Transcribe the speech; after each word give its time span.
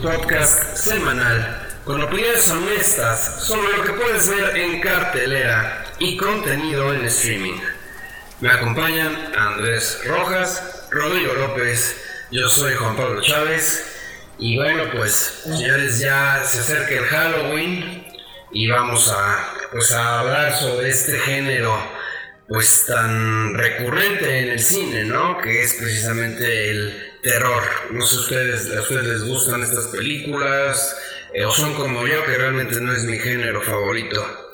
podcast 0.00 0.76
semanal 0.76 1.68
con 1.84 2.00
opiniones 2.00 2.48
honestas 2.48 3.44
sobre 3.44 3.76
lo 3.76 3.84
que 3.84 3.92
puedes 3.92 4.30
ver 4.30 4.56
en 4.56 4.80
cartelera 4.80 5.84
y 5.98 6.16
contenido 6.16 6.94
en 6.94 7.04
streaming. 7.04 7.60
Me 8.40 8.50
acompañan 8.50 9.14
Andrés 9.36 10.00
Rojas, 10.06 10.86
Rodrigo 10.90 11.34
López, 11.34 11.96
yo 12.30 12.48
soy 12.48 12.74
Juan 12.74 12.96
Pablo 12.96 13.20
Chávez 13.20 13.84
y 14.38 14.56
bueno 14.56 14.84
pues 14.90 15.42
señores 15.44 15.98
ya 15.98 16.42
se 16.44 16.60
acerca 16.60 16.94
el 16.94 17.04
Halloween 17.04 18.06
y 18.52 18.68
vamos 18.68 19.12
a 19.12 19.52
pues 19.70 19.92
a 19.92 20.20
hablar 20.20 20.56
sobre 20.56 20.88
este 20.88 21.18
género 21.18 21.78
pues 22.48 22.86
tan 22.86 23.54
recurrente 23.54 24.38
en 24.40 24.48
el 24.50 24.60
cine, 24.60 25.04
¿no? 25.04 25.38
Que 25.38 25.62
es 25.62 25.74
precisamente 25.74 26.70
el 26.70 27.09
terror. 27.22 27.62
No 27.90 28.06
sé 28.06 28.18
ustedes, 28.18 28.76
a 28.76 28.80
ustedes 28.80 29.04
les 29.04 29.24
gustan 29.24 29.62
estas 29.62 29.88
películas 29.88 30.96
eh, 31.32 31.44
o 31.44 31.52
son 31.52 31.74
como 31.74 32.06
yo 32.06 32.24
que 32.24 32.36
realmente 32.36 32.80
no 32.80 32.92
es 32.92 33.04
mi 33.04 33.18
género 33.18 33.60
favorito. 33.62 34.50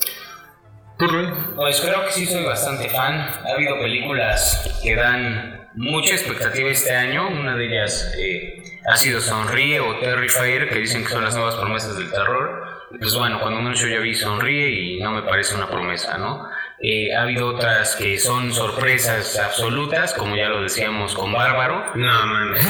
Pues 1.56 1.81
creo 1.81 2.05
que 2.06 2.12
sí 2.12 2.27
soy 2.27 2.45
bastante 2.45 2.89
fan. 2.89 3.14
Ha 3.14 3.53
habido 3.55 3.78
películas 3.78 4.78
que 4.83 4.95
dan 4.95 5.69
mucha 5.75 6.14
expectativa 6.14 6.70
este 6.70 6.95
año. 6.95 7.28
Una 7.28 7.55
de 7.55 7.67
ellas 7.67 8.14
eh, 8.19 8.62
ha 8.89 8.97
sido 8.97 9.20
Sonríe 9.20 9.80
o 9.80 9.98
Terrifier, 9.98 10.69
que 10.69 10.77
dicen 10.77 11.05
que 11.05 11.11
son 11.11 11.25
las 11.25 11.34
nuevas 11.34 11.55
promesas 11.56 11.97
del 11.97 12.11
terror. 12.11 12.86
Pues 12.98 13.14
bueno, 13.14 13.41
cuando 13.41 13.61
uno 13.61 13.75
yo 13.75 13.89
ya 13.89 13.98
vi 13.98 14.14
Sonríe 14.14 14.70
y 14.70 15.01
no 15.01 15.11
me 15.11 15.23
parece 15.23 15.55
una 15.55 15.69
promesa, 15.69 16.17
¿no? 16.17 16.48
Eh, 16.79 17.15
ha 17.15 17.23
habido 17.23 17.49
otras 17.49 17.97
que 17.97 18.19
son 18.19 18.53
sorpresas 18.53 19.39
absolutas, 19.39 20.13
como 20.13 20.37
ya 20.37 20.49
lo 20.49 20.63
decíamos 20.63 21.15
con 21.15 21.33
Bárbaro. 21.33 21.95
No, 21.95 22.27
man. 22.27 22.55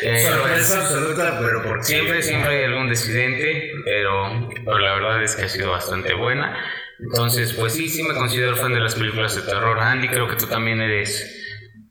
Eh, 0.00 0.22
Sorpresa 0.26 0.80
absoluta, 0.80 1.38
pero 1.38 1.62
por 1.62 1.84
Siempre, 1.84 2.22
siempre 2.22 2.58
hay 2.58 2.64
algún 2.64 2.88
decidente, 2.88 3.70
pero, 3.84 4.48
pero 4.64 4.78
la 4.78 4.94
verdad 4.94 5.22
es 5.22 5.36
que 5.36 5.44
ha 5.44 5.48
sido 5.48 5.70
bastante 5.70 6.14
buena. 6.14 6.56
Entonces, 6.98 7.52
pues 7.52 7.74
sí, 7.74 7.88
sí 7.88 8.02
me 8.02 8.14
considero 8.14 8.56
fan 8.56 8.72
de 8.72 8.80
las 8.80 8.94
películas 8.94 9.34
de 9.36 9.42
terror. 9.42 9.78
Andy, 9.78 10.08
creo 10.08 10.28
que 10.28 10.36
tú 10.36 10.46
también 10.46 10.80
eres. 10.80 11.44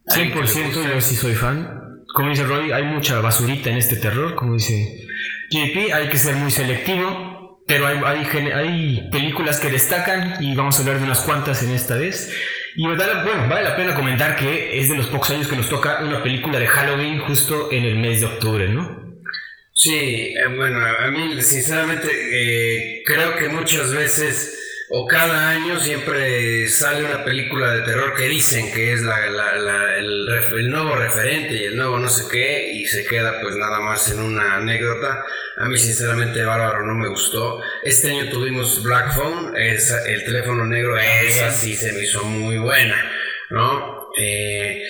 100% 0.08 0.94
yo 0.94 1.02
sí 1.02 1.16
soy 1.16 1.36
fan. 1.36 1.86
Como 2.16 2.30
dice 2.30 2.44
Roy, 2.44 2.72
hay 2.72 2.84
mucha 2.84 3.20
basurita 3.20 3.70
en 3.70 3.78
este 3.78 3.98
terror, 3.98 4.36
como 4.36 4.54
dice 4.54 5.06
JP, 5.52 5.94
hay 5.94 6.08
que 6.10 6.18
ser 6.18 6.36
muy 6.36 6.50
selectivo, 6.50 7.25
pero 7.68 7.88
hay, 7.88 7.98
hay, 8.54 9.10
películas 9.12 9.60
que 9.60 9.70
destacan 9.70 10.44
y 10.44 10.56
vamos 10.56 10.78
a 10.78 10.82
hablar 10.82 11.00
de 11.00 11.06
unas 11.06 11.22
cuantas 11.22 11.64
en 11.64 11.72
esta 11.72 11.96
vez. 11.96 12.32
Y 12.76 12.86
vale, 12.86 13.24
bueno, 13.24 13.48
vale 13.48 13.64
la 13.64 13.76
pena 13.76 13.96
comentar 13.96 14.36
que 14.36 14.80
es 14.80 14.90
de 14.90 14.98
los 14.98 15.08
pocos 15.08 15.32
años 15.32 15.48
que 15.48 15.56
nos 15.56 15.70
toca 15.70 16.04
una 16.04 16.22
película 16.22 16.60
de 16.60 16.68
Halloween 16.68 17.20
justo 17.20 17.72
en 17.72 17.86
el 17.86 17.96
mes 17.96 18.20
de 18.22 18.28
octubre, 18.28 18.70
¿no? 18.70 19.06
Sí, 19.74 20.34
eh, 20.36 20.48
bueno, 20.56 20.80
a 20.86 21.08
mí 21.12 21.42
sinceramente 21.42 22.08
eh, 22.10 23.04
creo 23.06 23.36
que 23.36 23.50
muchas 23.50 23.94
veces 23.94 24.58
o 24.90 25.08
cada 25.08 25.50
año 25.50 25.80
siempre 25.80 26.68
sale 26.68 27.04
una 27.06 27.24
película 27.24 27.74
de 27.74 27.82
terror 27.82 28.14
que 28.16 28.28
dicen 28.28 28.72
que 28.74 28.94
es 28.94 29.02
la, 29.02 29.28
la- 29.30 29.56
la- 29.56 29.98
el, 29.98 30.70
nuevo 30.70 30.96
referente 30.96 31.54
y 31.56 31.64
el 31.66 31.76
nuevo 31.78 31.98
no 32.00 32.08
sé 32.10 32.24
qué 32.32 32.72
y 32.74 32.86
se 32.86 33.06
queda 33.06 33.40
pues 33.42 33.56
nada 33.56 33.80
más 33.80 34.10
en 34.12 34.20
una 34.20 34.56
anécdota. 34.58 35.24
A 35.58 35.66
mí 35.68 35.78
sinceramente 35.78 36.44
Bárbaro 36.44 36.86
no 36.86 36.94
me 36.96 37.08
gustó. 37.08 37.62
Este 37.84 38.10
año 38.12 38.30
tuvimos 38.30 38.84
Black 38.84 39.16
Phone, 39.16 39.56
esa- 39.58 40.06
el 40.08 40.24
teléfono 40.26 40.66
negro, 40.66 40.98
esa 40.98 41.52
sí 41.52 41.76
se 41.76 41.92
me 41.94 42.04
hizo 42.04 42.24
muy 42.24 42.58
buena, 42.58 43.12
¿no? 43.50 44.10
Eh, 44.18 44.84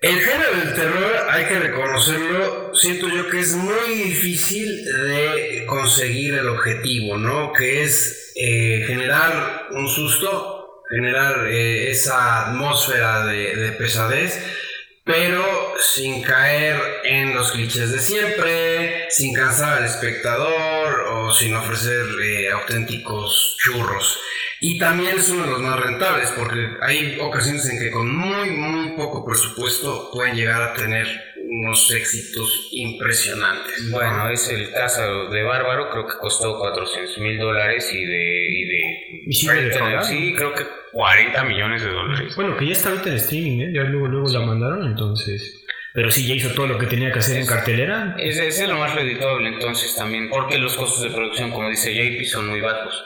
el 0.00 0.20
género 0.20 0.56
del 0.64 0.74
terror, 0.74 1.12
hay 1.28 1.44
que 1.46 1.58
reconocerlo, 1.58 2.72
siento 2.74 3.08
yo 3.08 3.28
que 3.28 3.40
es 3.40 3.54
muy 3.54 3.94
difícil 4.04 4.84
de 4.84 5.64
conseguir 5.66 6.34
el 6.34 6.48
objetivo, 6.48 7.16
¿no? 7.18 7.52
Que 7.52 7.82
es 7.82 8.27
eh, 8.40 8.84
generar 8.86 9.66
un 9.72 9.88
susto, 9.88 10.82
generar 10.88 11.48
eh, 11.48 11.90
esa 11.90 12.46
atmósfera 12.46 13.26
de, 13.26 13.56
de 13.56 13.72
pesadez, 13.72 14.38
pero 15.04 15.44
sin 15.80 16.22
caer 16.22 16.78
en 17.04 17.34
los 17.34 17.50
clichés 17.50 17.90
de 17.92 17.98
siempre, 17.98 19.06
sin 19.10 19.34
cansar 19.34 19.78
al 19.78 19.86
espectador 19.86 21.00
o 21.10 21.32
sin 21.32 21.56
ofrecer 21.56 22.04
eh, 22.22 22.50
auténticos 22.50 23.56
churros. 23.58 24.20
Y 24.60 24.78
también 24.78 25.16
es 25.16 25.30
uno 25.30 25.44
de 25.44 25.50
los 25.50 25.60
más 25.60 25.80
rentables, 25.80 26.30
porque 26.36 26.76
hay 26.82 27.18
ocasiones 27.20 27.68
en 27.68 27.78
que 27.78 27.90
con 27.90 28.14
muy, 28.14 28.50
muy 28.50 28.96
poco 28.96 29.24
presupuesto 29.24 30.10
pueden 30.12 30.36
llegar 30.36 30.62
a 30.62 30.74
tener 30.74 31.06
unos 31.50 31.90
éxitos 31.90 32.68
impresionantes. 32.72 33.90
Bueno, 33.90 34.30
es 34.30 34.48
el 34.48 34.70
caso 34.72 35.28
de 35.30 35.42
Bárbaro, 35.42 35.90
creo 35.90 36.06
que 36.06 36.16
costó 36.18 36.58
400 36.58 37.18
mil 37.18 37.38
dólares 37.38 37.90
y 37.92 38.04
de... 38.04 38.46
Y 38.50 38.64
de 38.66 38.80
¿Y 39.26 39.46
defraudando? 39.64 40.04
sí, 40.04 40.34
creo 40.36 40.54
que 40.54 40.64
40 40.92 41.44
millones 41.44 41.82
de 41.82 41.90
dólares. 41.90 42.36
Bueno, 42.36 42.56
que 42.56 42.66
ya 42.66 42.72
está 42.72 42.90
ahorita 42.90 43.10
en 43.10 43.16
streaming, 43.16 43.60
¿eh? 43.60 43.72
Ya 43.74 43.82
luego, 43.84 44.08
luego 44.08 44.28
la 44.28 44.40
mandaron, 44.40 44.86
entonces... 44.86 45.64
Pero 45.94 46.10
sí, 46.10 46.26
ya 46.28 46.34
hizo 46.34 46.50
todo 46.50 46.66
lo 46.66 46.78
que 46.78 46.86
tenía 46.86 47.10
que 47.10 47.18
hacer 47.18 47.38
en 47.38 47.46
cartelera. 47.46 48.14
Ese 48.18 48.46
ese 48.46 48.64
es 48.64 48.68
lo 48.68 48.76
más 48.76 48.94
redituable 48.94 49.48
entonces 49.48 49.96
también, 49.96 50.28
porque 50.28 50.58
los 50.58 50.76
costos 50.76 51.02
de 51.02 51.10
producción, 51.10 51.50
como 51.50 51.68
dice 51.70 51.92
JP, 51.92 52.24
son 52.24 52.48
muy 52.48 52.60
bajos. 52.60 53.04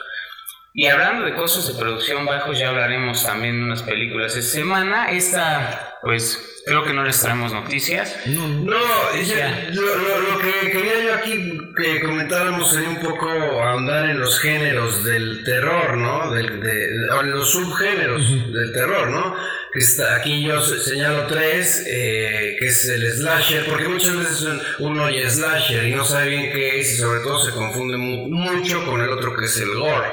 Y 0.75 0.87
hablando 0.87 1.25
de 1.25 1.35
costos 1.35 1.67
de 1.67 1.79
producción 1.79 2.25
bajos, 2.25 2.57
ya 2.57 2.69
hablaremos 2.69 3.23
también 3.23 3.57
de 3.59 3.63
unas 3.65 3.83
películas 3.83 4.33
de 4.33 4.41
semana. 4.41 5.11
Esta, 5.11 5.99
pues, 6.01 6.63
creo 6.65 6.83
que 6.83 6.93
no 6.93 7.03
les 7.03 7.21
traemos 7.21 7.53
noticias. 7.53 8.17
No, 8.25 8.47
no. 8.47 8.75
Ya. 9.23 9.67
lo, 9.71 9.81
lo- 9.81 10.19
lo 10.31 10.39
que 10.39 10.71
quería 10.71 11.03
yo 11.05 11.13
aquí 11.13 11.59
que 11.77 12.01
comentáramos 12.01 12.71
sería 12.71 12.89
un 12.89 12.99
poco 13.01 13.29
ahondar 13.29 14.09
en 14.09 14.19
los 14.19 14.39
géneros 14.39 15.03
del 15.03 15.43
terror, 15.43 15.95
¿no? 15.97 16.31
Del, 16.31 16.59
de, 16.59 16.73
de- 16.73 17.09
o 17.11 17.21
en 17.21 17.31
los 17.31 17.49
subgéneros 17.51 18.27
del 18.51 18.71
terror, 18.73 19.09
¿no? 19.09 19.35
Que 19.73 19.79
está, 19.79 20.15
aquí 20.17 20.43
yo 20.43 20.61
se- 20.61 20.79
señalo 20.79 21.25
tres, 21.27 21.83
eh, 21.87 22.55
que 22.59 22.67
es 22.67 22.87
el 22.89 23.11
slasher, 23.11 23.65
porque 23.65 23.87
muchas 23.87 24.15
veces 24.15 24.41
un- 24.43 24.61
uno 24.79 25.05
oye 25.05 25.27
slasher 25.29 25.83
y 25.87 25.91
no 25.95 26.05
sabe 26.05 26.29
bien 26.29 26.51
qué 26.51 26.79
es 26.79 26.93
y 26.93 26.97
sobre 26.97 27.21
todo 27.21 27.39
se 27.43 27.51
confunde 27.51 27.97
mu- 27.97 28.29
mucho 28.29 28.85
con 28.85 29.01
el 29.01 29.09
otro 29.09 29.35
que 29.35 29.45
es 29.45 29.57
el 29.59 29.73
gore, 29.75 30.09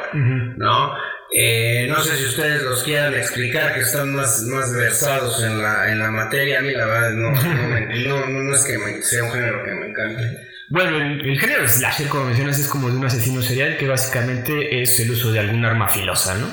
¿no? 0.57 0.95
Eh, 1.33 1.87
no 1.89 2.03
sé 2.03 2.17
si 2.17 2.25
ustedes 2.25 2.63
los 2.63 2.83
quieran 2.83 3.15
explicar, 3.15 3.75
que 3.75 3.81
están 3.83 4.13
más, 4.15 4.43
más 4.45 4.75
versados 4.75 5.41
en 5.45 5.63
la, 5.63 5.93
en 5.93 6.01
la 6.01 6.11
materia. 6.11 6.59
A 6.59 6.63
mí, 6.63 6.73
la 6.73 6.87
verdad, 6.87 7.11
no, 7.11 7.31
no, 7.31 7.69
me- 7.69 8.05
no, 8.49 8.55
es 8.55 8.65
que 8.65 8.79
me- 8.79 9.03
sea 9.03 9.23
un 9.25 9.31
género 9.33 9.63
que 9.65 9.71
me 9.73 9.89
encante. 9.91 10.49
Bueno, 10.71 10.97
el, 10.97 11.21
el 11.29 11.39
género 11.39 11.69
slasher, 11.69 12.09
como 12.09 12.25
mencionas, 12.27 12.59
es 12.59 12.67
como 12.67 12.89
de 12.91 12.97
un 12.97 13.05
asesino 13.05 13.43
serial 13.43 13.77
que 13.77 13.87
básicamente 13.89 14.81
es 14.83 14.99
el 15.01 15.11
uso 15.11 15.31
de 15.33 15.41
algún 15.41 15.65
arma 15.65 15.89
filosa, 15.89 16.35
¿no? 16.37 16.49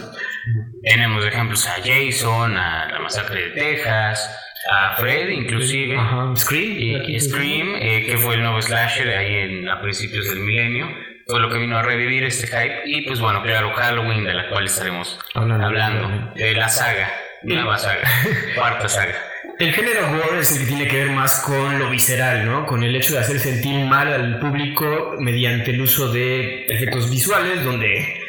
Tenemos 0.89 1.25
ejemplos 1.25 1.67
a 1.67 1.75
Jason, 1.83 2.57
a 2.57 2.87
la 2.91 2.99
masacre 2.99 3.41
de 3.41 3.49
Texas, 3.49 4.29
a 4.71 4.95
Fred 4.97 5.29
inclusive. 5.29 5.97
Ajá, 5.97 6.33
Scream. 6.35 7.03
Y 7.07 7.19
Scream, 7.19 7.75
eh, 7.75 8.05
que 8.05 8.17
fue 8.17 8.35
el 8.35 8.41
nuevo 8.41 8.61
slasher 8.61 9.09
ahí 9.09 9.35
en, 9.35 9.69
a 9.69 9.81
principios 9.81 10.29
del 10.29 10.39
milenio, 10.39 10.87
fue 11.25 11.39
lo 11.41 11.49
que 11.49 11.57
vino 11.57 11.77
a 11.77 11.81
revivir 11.81 12.23
este 12.23 12.47
hype. 12.47 12.81
Y 12.85 13.01
pues 13.01 13.19
bueno, 13.19 13.41
claro, 13.43 13.73
Halloween, 13.73 14.23
de 14.23 14.33
la 14.33 14.49
cual 14.49 14.65
estaremos 14.65 15.19
Hablando. 15.33 16.33
de 16.35 16.53
la 16.53 16.69
saga, 16.69 17.11
nueva 17.43 17.77
saga, 17.77 18.07
cuarta 18.55 18.87
saga. 18.87 19.15
El 19.59 19.73
género 19.73 20.07
gore 20.09 20.39
es 20.39 20.51
el 20.51 20.59
que 20.59 20.65
tiene 20.67 20.87
que 20.87 20.97
ver 20.97 21.11
más 21.11 21.39
con 21.41 21.79
lo 21.79 21.89
visceral, 21.89 22.45
¿no? 22.45 22.65
Con 22.65 22.83
el 22.83 22.95
hecho 22.95 23.13
de 23.13 23.19
hacer 23.19 23.39
sentir 23.39 23.85
mal 23.85 24.07
al 24.07 24.39
público 24.39 25.15
mediante 25.19 25.71
el 25.71 25.81
uso 25.81 26.11
de 26.11 26.65
efectos 26.65 27.09
visuales, 27.09 27.63
donde 27.63 28.26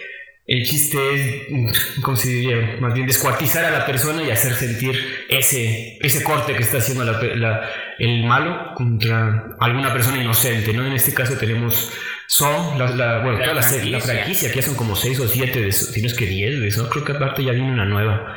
el 0.48 0.64
chiste 0.64 0.98
es, 1.14 2.00
¿cómo 2.02 2.16
se 2.16 2.28
diría? 2.30 2.78
Más 2.80 2.94
bien 2.94 3.06
descuartizar 3.06 3.64
a 3.66 3.70
la 3.70 3.84
persona 3.86 4.22
y 4.22 4.30
hacer 4.30 4.54
sentir 4.54 5.26
ese, 5.28 5.98
ese 6.00 6.24
corte 6.24 6.54
que 6.54 6.62
está 6.62 6.78
haciendo 6.78 7.04
la 7.04 7.20
pe- 7.20 7.36
la- 7.36 7.68
el 7.98 8.24
malo 8.24 8.72
contra 8.74 9.44
alguna 9.60 9.92
persona 9.92 10.20
inocente, 10.22 10.72
¿no? 10.72 10.86
En 10.86 10.94
este 10.94 11.12
caso 11.14 11.34
tenemos 11.34 11.92
Saw, 12.26 12.78
la, 12.78 12.90
la- 12.90 13.18
bueno, 13.20 13.38
La 13.38 13.44
toda 13.44 13.54
la, 13.56 13.62
serie- 13.62 13.90
la 13.92 14.00
franquicia. 14.00 14.14
franquicia, 14.24 14.48
que 14.50 14.56
ya 14.56 14.62
son 14.62 14.74
como 14.76 14.96
6 14.96 15.20
o 15.20 15.28
7, 15.28 15.60
de 15.60 15.68
eso, 15.68 15.84
si 15.92 16.00
no 16.00 16.06
es 16.08 16.14
que 16.14 16.26
10 16.26 16.60
de 16.60 16.68
eso, 16.68 16.88
creo 16.90 17.04
que 17.04 17.12
aparte 17.12 17.44
ya 17.44 17.52
viene 17.52 17.70
una 17.72 17.84
nueva. 17.84 18.34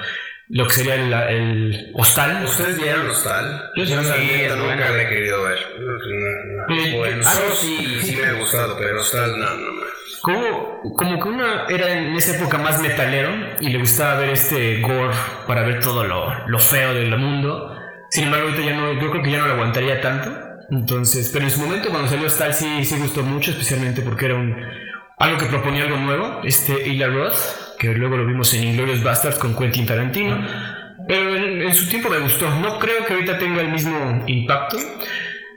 Lo 0.49 0.67
que 0.67 0.73
sería 0.73 0.95
el, 0.95 1.13
el 1.13 1.91
hostal. 1.93 2.43
¿Ustedes 2.43 2.77
vieron 2.77 3.09
Hostal? 3.09 3.71
Yo 3.77 3.85
sí, 3.85 3.93
neta 3.95 4.17
es 4.17 4.55
nunca 4.57 4.89
la 4.91 5.03
he 5.03 5.07
querido 5.07 5.43
ver. 5.43 5.57
No, 5.79 5.91
no, 5.93 6.67
no. 6.67 6.75
Eh, 6.75 6.97
Bueno, 6.97 7.23
ah, 7.25 7.39
sí, 7.55 7.99
sí 8.03 8.17
me 8.17 8.25
ha 8.25 8.33
gustado, 8.33 8.77
pero 8.77 8.99
Hostal 8.99 9.39
no, 9.39 9.45
no. 9.55 9.80
Como, 10.21 10.81
como 10.95 11.19
que 11.19 11.29
uno 11.29 11.67
era 11.67 11.91
en 11.91 12.15
esa 12.15 12.35
época 12.37 12.57
más 12.59 12.79
metalero 12.79 13.29
y 13.59 13.69
le 13.69 13.79
gustaba 13.79 14.19
ver 14.19 14.29
este 14.29 14.79
gore 14.81 15.15
para 15.47 15.63
ver 15.63 15.79
todo 15.79 16.03
lo, 16.03 16.47
lo 16.47 16.59
feo 16.59 16.93
del 16.93 17.17
mundo. 17.17 17.75
Sin 18.09 18.25
embargo, 18.25 18.49
ahorita 18.49 18.63
ya 18.63 18.75
no, 18.75 18.93
yo 18.93 19.09
creo 19.09 19.23
que 19.23 19.31
ya 19.31 19.39
no 19.39 19.47
lo 19.47 19.53
aguantaría 19.53 19.99
tanto. 19.99 20.31
Entonces, 20.69 21.29
pero 21.33 21.45
en 21.45 21.51
su 21.51 21.59
momento 21.59 21.89
cuando 21.89 22.07
salió 22.07 22.29
Stal 22.29 22.53
sí, 22.53 22.85
sí 22.85 22.97
gustó 22.97 23.23
mucho, 23.23 23.51
especialmente 23.51 24.01
porque 24.01 24.25
era 24.25 24.35
un, 24.35 24.55
algo 25.17 25.37
que 25.37 25.45
proponía 25.45 25.83
algo 25.83 25.97
nuevo. 25.97 26.41
Este 26.43 26.87
Ila 26.87 27.07
Roth, 27.07 27.37
que 27.79 27.87
luego 27.93 28.17
lo 28.17 28.25
vimos 28.25 28.53
en 28.53 28.63
Inglourious 28.65 29.03
Basterds 29.03 29.37
con 29.39 29.55
Quentin 29.57 29.85
Tarantino. 29.85 30.45
Pero 31.07 31.35
en, 31.35 31.61
en 31.63 31.73
su 31.73 31.89
tiempo 31.89 32.09
me 32.09 32.19
gustó. 32.19 32.49
No 32.49 32.77
creo 32.79 33.05
que 33.05 33.13
ahorita 33.13 33.37
tenga 33.37 33.61
el 33.61 33.69
mismo 33.69 34.23
impacto. 34.27 34.77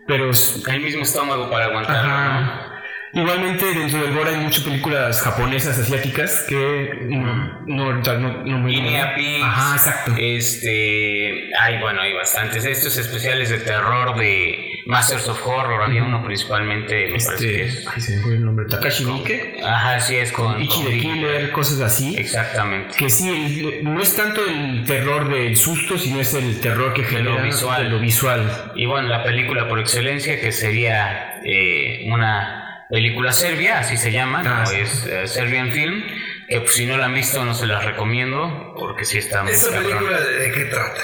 pero 0.07 0.31
el 0.31 0.81
mismo 0.81 1.03
estómago 1.03 1.51
para 1.51 1.67
aguantarlo. 1.67 2.13
Ajá. 2.13 2.74
Igualmente 3.15 3.65
dentro 3.67 4.03
del 4.03 4.15
gore 4.15 4.31
hay 4.31 4.37
muchas 4.41 4.65
películas 4.65 5.21
japonesas, 5.23 5.79
asiáticas 5.79 6.45
que 6.49 7.07
no, 7.11 7.63
no, 7.67 7.93
no, 7.95 8.45
no 8.45 8.59
me 8.59 8.71
Guinea 8.71 9.15
Pigs. 9.15 9.45
Ajá, 9.45 9.75
exacto. 9.77 10.13
Este, 10.19 11.51
hay, 11.61 11.79
bueno, 11.81 12.01
hay 12.01 12.13
bastantes. 12.15 12.65
Estos 12.65 12.97
especiales 12.99 13.51
de 13.51 13.59
terror 13.59 14.17
de 14.17 14.83
Masters 14.87 15.29
of 15.29 15.47
Horror, 15.47 15.83
había 15.83 16.03
uno 16.03 16.25
principalmente, 16.25 17.07
me 17.07 17.19
parece 17.19 17.37
que 17.39 17.65
Este, 17.65 17.81
es. 17.81 17.87
ay, 17.95 18.01
se 18.01 18.17
me 18.17 18.23
fue 18.23 18.33
el 18.35 18.45
nombre, 18.45 18.67
Takashi 18.67 19.05
Miike, 19.05 19.57
Ajá, 19.65 20.01
sí, 20.01 20.17
es 20.17 20.33
con. 20.33 20.61
Ichi 20.61 20.83
Ricky. 20.85 21.01
Killer, 21.01 21.53
cosas 21.53 21.81
así. 21.81 22.17
Exactamente. 22.17 22.97
Que 22.99 23.09
sí, 23.11 23.81
no 23.83 24.01
es 24.01 24.17
tanto 24.17 24.41
el 24.47 24.85
terror 24.85 25.29
del 25.33 25.57
susto, 25.57 25.97
sino 25.99 26.21
es 26.21 26.35
el 26.35 26.61
terror 26.61 26.93
que 26.95 27.05
genera 27.05 27.43
visual. 27.43 27.85
de 27.85 27.89
lo 27.91 27.99
visual. 27.99 28.73
Y 28.75 28.87
bueno, 28.87 29.09
la 29.09 29.23
película 29.23 29.69
por 29.69 29.79
excelencia 29.79 30.41
que 30.41 30.53
sería 30.53 31.41
eh, 31.45 32.05
una 32.07 32.64
película 32.91 33.33
serbia, 33.33 33.79
así 33.81 33.97
se 33.97 34.13
llama, 34.13 34.43
Ah, 34.45 34.61
¿no? 34.61 34.67
sí. 34.67 34.77
es 34.81 35.07
eh, 35.07 35.27
Serbian 35.27 35.73
Film, 35.73 36.05
que 36.49 36.61
pues, 36.61 36.75
si 36.75 36.87
no 36.87 36.97
la 36.97 37.07
han 37.07 37.15
visto 37.15 37.45
no 37.45 37.55
se 37.55 37.67
las 37.67 37.85
recomiendo, 37.85 38.75
porque 38.79 39.05
sí 39.05 39.19
está 39.19 39.43
muy 39.43 39.53
¿Esa 39.53 39.71
película 39.73 40.21
de 40.21 40.53
qué 40.53 40.65
trata? 40.67 41.03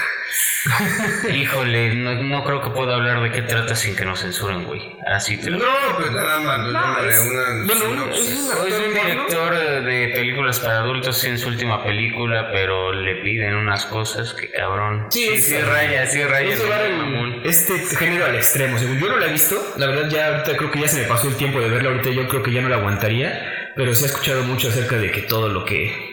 Híjole, 1.33 1.95
no, 1.95 2.15
no 2.21 2.43
creo 2.43 2.61
que 2.61 2.69
pueda 2.69 2.95
hablar 2.95 3.21
de 3.21 3.31
qué 3.31 3.41
trata 3.41 3.75
sin 3.75 3.95
que 3.95 4.05
nos 4.05 4.21
censuren, 4.21 4.63
güey. 4.65 4.81
Así 5.07 5.37
te 5.37 5.49
lo 5.49 5.57
No, 5.57 5.65
pues 5.97 6.11
nada 6.11 6.39
más, 6.39 6.59
pues, 6.61 6.73
No, 6.73 6.79
dándole 6.81 7.09
es- 7.11 7.19
una 7.19 7.65
bueno, 7.65 7.81
sinopsis. 7.81 8.29
es 8.29 8.39
una- 8.39 8.67
Es 8.67 8.79
un 8.79 8.93
director 8.93 9.53
eh, 9.55 9.81
de 9.81 10.07
películas 10.09 10.59
para 10.59 10.79
adultos 10.79 11.23
en 11.23 11.37
su 11.37 11.47
última 11.49 11.83
película, 11.83 12.49
pero 12.51 12.91
le 12.93 13.15
piden 13.23 13.55
unas 13.55 13.85
cosas 13.85 14.33
que 14.33 14.49
cabrón. 14.51 15.07
Sí, 15.09 15.23
sí, 15.25 15.33
es- 15.33 15.45
sí 15.45 15.57
raya, 15.61 16.05
sí 16.05 16.23
raya. 16.23 16.55
Este 17.43 17.79
género 17.97 18.25
al 18.25 18.35
extremo. 18.35 18.77
Según 18.77 18.99
yo 18.99 19.07
no 19.07 19.17
la 19.17 19.25
he 19.27 19.31
visto, 19.31 19.73
la 19.77 19.87
verdad 19.87 20.09
ya 20.09 20.27
ahorita 20.27 20.57
creo 20.57 20.71
que 20.71 20.79
ya 20.81 20.87
se 20.87 21.01
me 21.01 21.07
pasó 21.07 21.27
el 21.27 21.35
tiempo 21.35 21.59
de 21.59 21.69
verla, 21.69 21.89
ahorita 21.89 22.09
yo 22.11 22.27
creo 22.27 22.43
que 22.43 22.51
ya 22.51 22.61
no 22.61 22.69
la 22.69 22.75
aguantaría, 22.77 23.71
pero 23.75 23.93
sí 23.95 24.03
he 24.03 24.07
escuchado 24.07 24.43
mucho 24.43 24.69
acerca 24.69 24.97
de 24.97 25.11
que 25.11 25.21
todo 25.21 25.49
lo 25.49 25.65
que... 25.65 26.10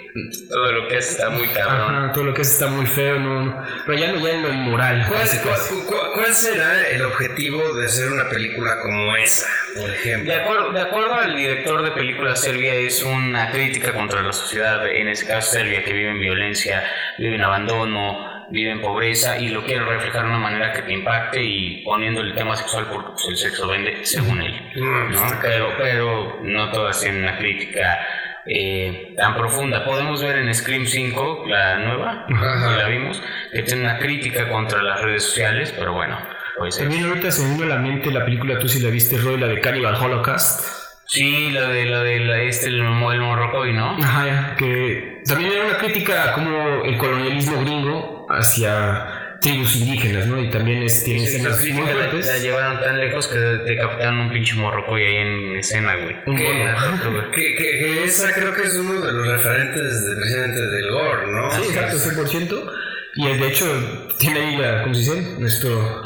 Todo 0.49 0.73
lo 0.73 0.89
que 0.89 0.99
es 0.99 1.11
está 1.13 1.31
muy 1.31 1.47
cabrón. 1.49 1.95
Ajá, 1.95 2.13
todo 2.13 2.25
lo 2.25 2.35
que 2.35 2.43
es 2.43 2.51
está 2.53 2.67
muy 2.69 2.87
feo, 2.87 3.19
no, 3.19 3.43
no, 3.43 3.63
rayando 3.87 4.27
ya 4.27 4.35
en 4.35 4.43
lo 4.43 4.49
inmoral. 4.53 5.05
¿Cuál, 5.09 5.21
casi, 5.21 5.39
cuál- 5.39 5.55
casi. 5.57 5.75
cuál- 5.87 6.11
cuál 6.15 6.33
será 6.35 6.89
el 6.89 7.03
objetivo 7.05 7.75
de 7.75 7.87
hacer 7.87 8.11
una 8.11 8.29
película 8.29 8.81
como 8.83 9.15
esa, 9.17 9.47
por 9.77 9.91
ejemplo? 9.91 10.33
De 10.33 10.41
acuerdo, 10.41 10.73
de 10.73 10.81
acuerdo 10.81 11.15
al 11.15 11.37
director 11.37 11.83
de 11.83 11.91
películas 11.93 12.41
serbia, 12.41 12.75
es 12.75 13.03
una 13.03 13.51
crítica 13.51 13.93
contra 13.93 14.23
la 14.23 14.33
sociedad, 14.33 14.87
en 14.89 15.09
ese 15.09 15.27
caso 15.27 15.53
Serbia, 15.53 15.85
que 15.85 15.93
vive 15.93 16.11
en 16.11 16.21
violencia, 16.21 16.83
vive 17.19 17.35
en 17.37 17.43
abandono, 17.43 18.47
vive 18.51 18.71
en 18.73 18.81
pobreza 18.81 19.39
y 19.39 19.51
lo 19.51 19.63
quiere 19.63 19.85
reflejar 19.85 20.23
de 20.23 20.29
una 20.31 20.39
manera 20.39 20.73
que 20.73 20.81
te 20.83 20.93
impacte 20.93 21.43
y 21.43 21.83
poniendo 21.85 22.23
el 22.23 22.35
tema 22.35 22.57
sexual 22.57 22.87
porque 22.91 23.11
pues, 23.13 23.27
el 23.29 23.37
sexo 23.37 23.69
vende, 23.69 24.05
según 24.07 24.41
él. 24.41 24.55
Mm, 24.75 25.11
¿no? 25.13 25.39
Pero, 25.43 25.75
pero 25.77 26.39
no 26.43 26.71
todas 26.73 26.99
tienen 27.01 27.23
una 27.25 27.37
crítica 27.37 27.99
eh, 28.49 29.15
tan 29.17 29.35
profunda. 29.37 29.85
Podemos 29.85 30.23
ver 30.23 30.37
en 30.39 30.53
Scream 30.55 30.87
5, 30.87 31.45
la 31.47 31.77
nueva, 31.79 32.27
Ajá. 32.33 32.71
que 32.77 32.83
la 32.83 32.89
vimos, 32.89 33.23
que 33.53 33.62
tiene 33.62 33.83
una 33.83 33.99
crítica 33.99 34.49
contra 34.49 34.83
las 34.83 35.00
redes 35.03 35.23
sociales, 35.25 35.75
pero 35.79 35.93
bueno, 35.93 36.19
pues 36.56 36.77
es- 36.77 36.83
También 36.83 37.05
ahorita 37.06 37.31
se 37.31 37.43
me 37.43 37.53
vino 37.55 37.65
a 37.65 37.77
la 37.77 37.77
mente 37.77 38.11
la 38.11 38.25
película, 38.25 38.59
tú 38.59 38.69
si 38.69 38.81
la 38.81 38.91
viste, 38.91 39.19
Roy, 39.19 39.39
la 39.39 39.47
de 39.49 39.61
Cannibal 39.61 39.95
Holocaust. 39.95 40.65
Sí, 41.11 41.50
lo 41.53 41.69
de 41.69 41.87
lo 41.87 42.03
de 42.03 42.21
la- 42.21 42.39
este 42.43 42.67
el, 42.67 42.81
el 42.81 43.21
morrocoy, 43.21 43.73
¿no? 43.73 43.97
Ajá, 44.03 44.27
ya, 44.27 44.56
que 44.59 45.23
también 45.27 45.53
era 45.53 45.65
una 45.65 45.79
crítica 45.79 46.25
a 46.25 46.33
como 46.35 46.85
el 46.85 46.99
colonialismo 46.99 47.62
gringo 47.62 48.27
hacia 48.31 49.18
tribus 49.40 49.76
indígenas, 49.76 50.26
¿no? 50.26 50.43
Y 50.43 50.50
también 50.50 50.82
es, 50.82 51.05
tiene 51.05 51.20
Sí, 51.20 51.26
escenas 51.37 51.52
muy 51.61 51.62
críticas 51.70 51.88
la, 51.88 51.94
fuertes. 52.11 52.26
la 52.26 52.38
llevaron 52.38 52.81
tan 52.81 52.99
lejos 52.99 53.29
que 53.29 53.38
te 53.67 53.76
captaron 53.76 54.19
un 54.20 54.31
pinche 54.32 54.55
morrocoy 54.55 55.02
ahí 55.05 55.17
en 55.17 55.56
escena, 55.56 55.94
güey. 55.96 56.17
Un 56.26 56.37
Que- 56.37 56.44
mono. 56.44 57.31
Que, 57.31 57.55
que, 57.55 57.64
que 57.79 58.05
esa 58.05 58.32
creo 58.35 58.52
que 58.55 58.62
es 58.62 58.75
uno 58.75 59.00
de 59.00 59.12
los 59.12 59.29
referentes 59.29 60.06
de, 60.06 60.17
precisamente 60.17 60.61
del 60.61 60.90
gore, 60.90 61.26
¿no? 61.32 61.50
Sí, 61.52 61.62
exacto, 61.69 61.96
100%. 61.99 62.73
Y 63.14 63.26
de 63.37 63.49
hecho, 63.49 64.08
tiene 64.19 64.40
ahí 64.40 64.56
la, 64.56 64.82
¿cómo 64.82 64.94
se 64.94 65.00
dice? 65.00 65.35
Nuestro 65.38 66.02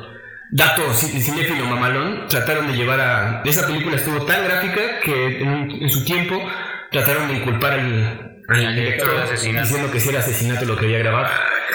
dato 0.50 0.82
ci- 0.93 1.20
cinéfilo 1.20 1.64
mamalón. 1.67 2.26
Trataron 2.29 2.67
de 2.70 2.75
llevar 2.76 3.00
a. 3.00 3.43
Esa 3.44 3.67
película 3.67 3.96
estuvo 3.96 4.25
tan 4.25 4.44
gráfica 4.44 5.00
que 5.02 5.38
en, 5.40 5.49
un- 5.49 5.70
en 5.82 5.88
su 5.90 6.05
tiempo 6.05 6.43
trataron 6.90 7.29
de 7.29 7.34
inculpar 7.34 7.73
al, 7.81 8.43
al 8.49 8.75
director 8.75 9.17
asesinato. 9.17 9.67
diciendo 9.67 9.90
que 9.93 10.00
si 10.00 10.08
era 10.11 10.19
asesinato 10.20 10.64
lo 10.67 10.76
quería 10.76 10.99
grabar. 10.99 11.29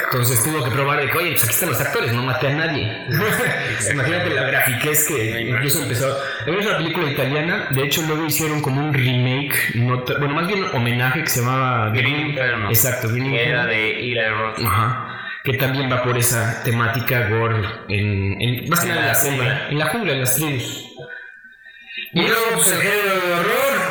Entonces 0.04 0.42
tuvo 0.42 0.64
que 0.64 0.70
probar 0.70 1.00
de 1.00 1.10
que, 1.10 1.18
oye, 1.18 1.30
pues 1.32 1.44
aquí 1.44 1.52
están 1.52 1.68
los 1.70 1.80
actores, 1.80 2.12
no 2.12 2.22
maté 2.22 2.48
a 2.48 2.54
nadie. 2.54 3.06
Imagínate 3.92 4.30
la 4.30 4.42
grafiquez 4.44 5.06
que 5.06 5.40
incluso 5.42 5.82
empezó. 5.82 6.16
Es 6.46 6.66
una 6.66 6.78
película 6.78 7.10
italiana, 7.10 7.68
de 7.70 7.84
hecho 7.84 8.02
luego 8.02 8.24
hicieron 8.26 8.62
como 8.62 8.80
un 8.80 8.94
remake, 8.94 9.74
no 9.74 10.02
bueno, 10.18 10.34
más 10.34 10.46
bien 10.46 10.64
un 10.64 10.76
homenaje 10.76 11.22
que 11.22 11.28
se 11.28 11.40
llamaba 11.40 11.90
Green 11.90 12.30
Inferno. 12.30 12.68
Exacto, 12.70 13.08
Green 13.08 13.32
Que 13.32 13.48
era 13.48 13.66
de 13.66 14.30
Roth. 14.30 14.58
Ajá. 14.64 15.14
Que 15.44 15.54
también 15.54 15.90
va 15.90 16.02
por 16.02 16.16
esa 16.18 16.62
temática 16.62 17.28
gore 17.28 17.62
en, 17.88 18.40
en 18.40 18.68
más 18.68 18.80
que 18.80 18.88
nada 18.88 19.00
en 19.00 19.06
la 19.06 19.14
jungla. 19.14 19.68
en 19.70 19.78
la 19.78 19.86
jungla, 19.86 20.12
en 20.12 20.20
las 20.20 20.34
tribus. 20.34 20.84
Y 22.12 22.20
luego, 22.22 22.40
pues 22.54 22.72
el 22.72 22.80
género 22.80 23.27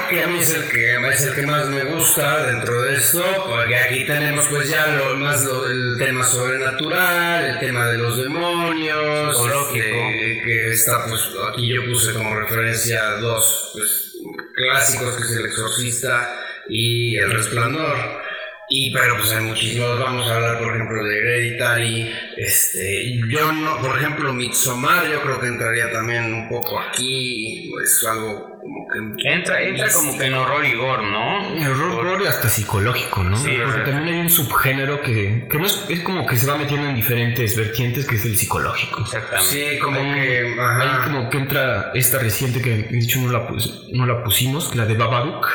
que 0.10 0.24
a 0.24 0.28
mí 0.28 0.40
es 0.40 0.54
el 0.54 0.70
que, 0.70 0.96
es 1.10 1.22
el 1.26 1.36
que 1.36 1.46
más 1.48 1.68
me 1.68 1.84
gusta 1.86 2.46
dentro 2.48 2.82
de 2.84 2.96
esto, 2.96 3.24
porque 3.48 3.76
aquí 3.76 4.06
tenemos 4.06 4.46
pues 4.48 4.70
ya 4.70 4.88
lo, 4.88 5.16
más 5.18 5.44
lo- 5.44 5.68
el 5.68 5.96
tema 5.98 6.24
sobrenatural, 6.24 7.46
el 7.46 7.60
tema 7.60 7.88
de 7.88 7.98
los 7.98 8.18
demonios, 8.18 9.36
este, 9.76 10.42
que 10.44 10.72
está 10.72 11.06
pues, 11.08 11.22
aquí 11.52 11.74
yo 11.74 11.86
puse 11.86 12.14
como 12.14 12.36
referencia 12.40 13.04
dos 13.20 13.72
pues, 13.74 14.14
clásicos, 14.56 15.16
que 15.16 15.24
es 15.24 15.32
El 15.32 15.46
Exorcista 15.46 16.34
y 16.70 17.18
El 17.18 17.32
Resplandor. 17.32 18.27
Y 18.70 18.92
pero 18.92 19.16
pues 19.18 19.32
hay 19.32 19.44
muchísimos, 19.46 19.98
vamos 19.98 20.30
a 20.30 20.36
hablar 20.36 20.60
por 20.60 20.76
ejemplo 20.76 21.02
de 21.04 21.18
Hereditary, 21.20 22.14
este, 22.36 23.18
yo 23.30 23.52
no, 23.54 23.78
por 23.80 23.98
ejemplo 23.98 24.34
Midsommar 24.34 25.08
yo 25.10 25.22
creo 25.22 25.40
que 25.40 25.48
entraría 25.48 25.90
también 25.92 26.34
un 26.34 26.50
poco 26.50 26.78
aquí, 26.80 27.70
pues 27.72 28.06
algo 28.10 28.60
como 28.60 28.88
que... 29.16 29.30
Entra, 29.34 29.62
entra 29.62 29.88
como 29.94 30.18
que 30.18 30.26
en 30.26 30.34
horror 30.34 30.66
y 30.66 30.74
gore, 30.76 31.04
¿no? 31.10 31.56
El 31.56 31.72
horror 31.72 32.06
gore 32.06 32.28
hasta 32.28 32.50
psicológico, 32.50 33.24
¿no? 33.24 33.38
Sí, 33.38 33.52
Porque 33.64 33.90
también 33.90 34.16
hay 34.16 34.22
un 34.22 34.30
subgénero 34.30 35.02
que, 35.02 35.48
que 35.50 35.58
no 35.58 35.66
es, 35.66 35.86
es 35.88 36.02
como 36.02 36.26
que 36.28 36.36
se 36.36 36.46
va 36.48 36.58
metiendo 36.58 36.90
en 36.90 36.96
diferentes 36.96 37.56
vertientes, 37.56 38.06
que 38.06 38.16
es 38.16 38.26
el 38.26 38.36
psicológico. 38.36 39.02
Exactamente. 39.04 39.50
Sí, 39.50 39.80
como 39.80 39.98
Ahí- 40.02 40.14
que... 40.22 40.40
Ahí 40.42 40.56
Ajá. 40.60 41.04
como 41.06 41.30
que 41.30 41.38
entra 41.38 41.92
esta 41.94 42.20
reciente 42.20 42.62
que 42.62 42.72
de 42.90 43.00
hecho 43.00 43.20
no 43.22 43.32
la, 43.32 43.48
pus- 43.48 43.86
no 43.94 44.06
la 44.06 44.22
pusimos, 44.24 44.76
la 44.76 44.86
de 44.86 44.96
Babadook, 44.96 45.48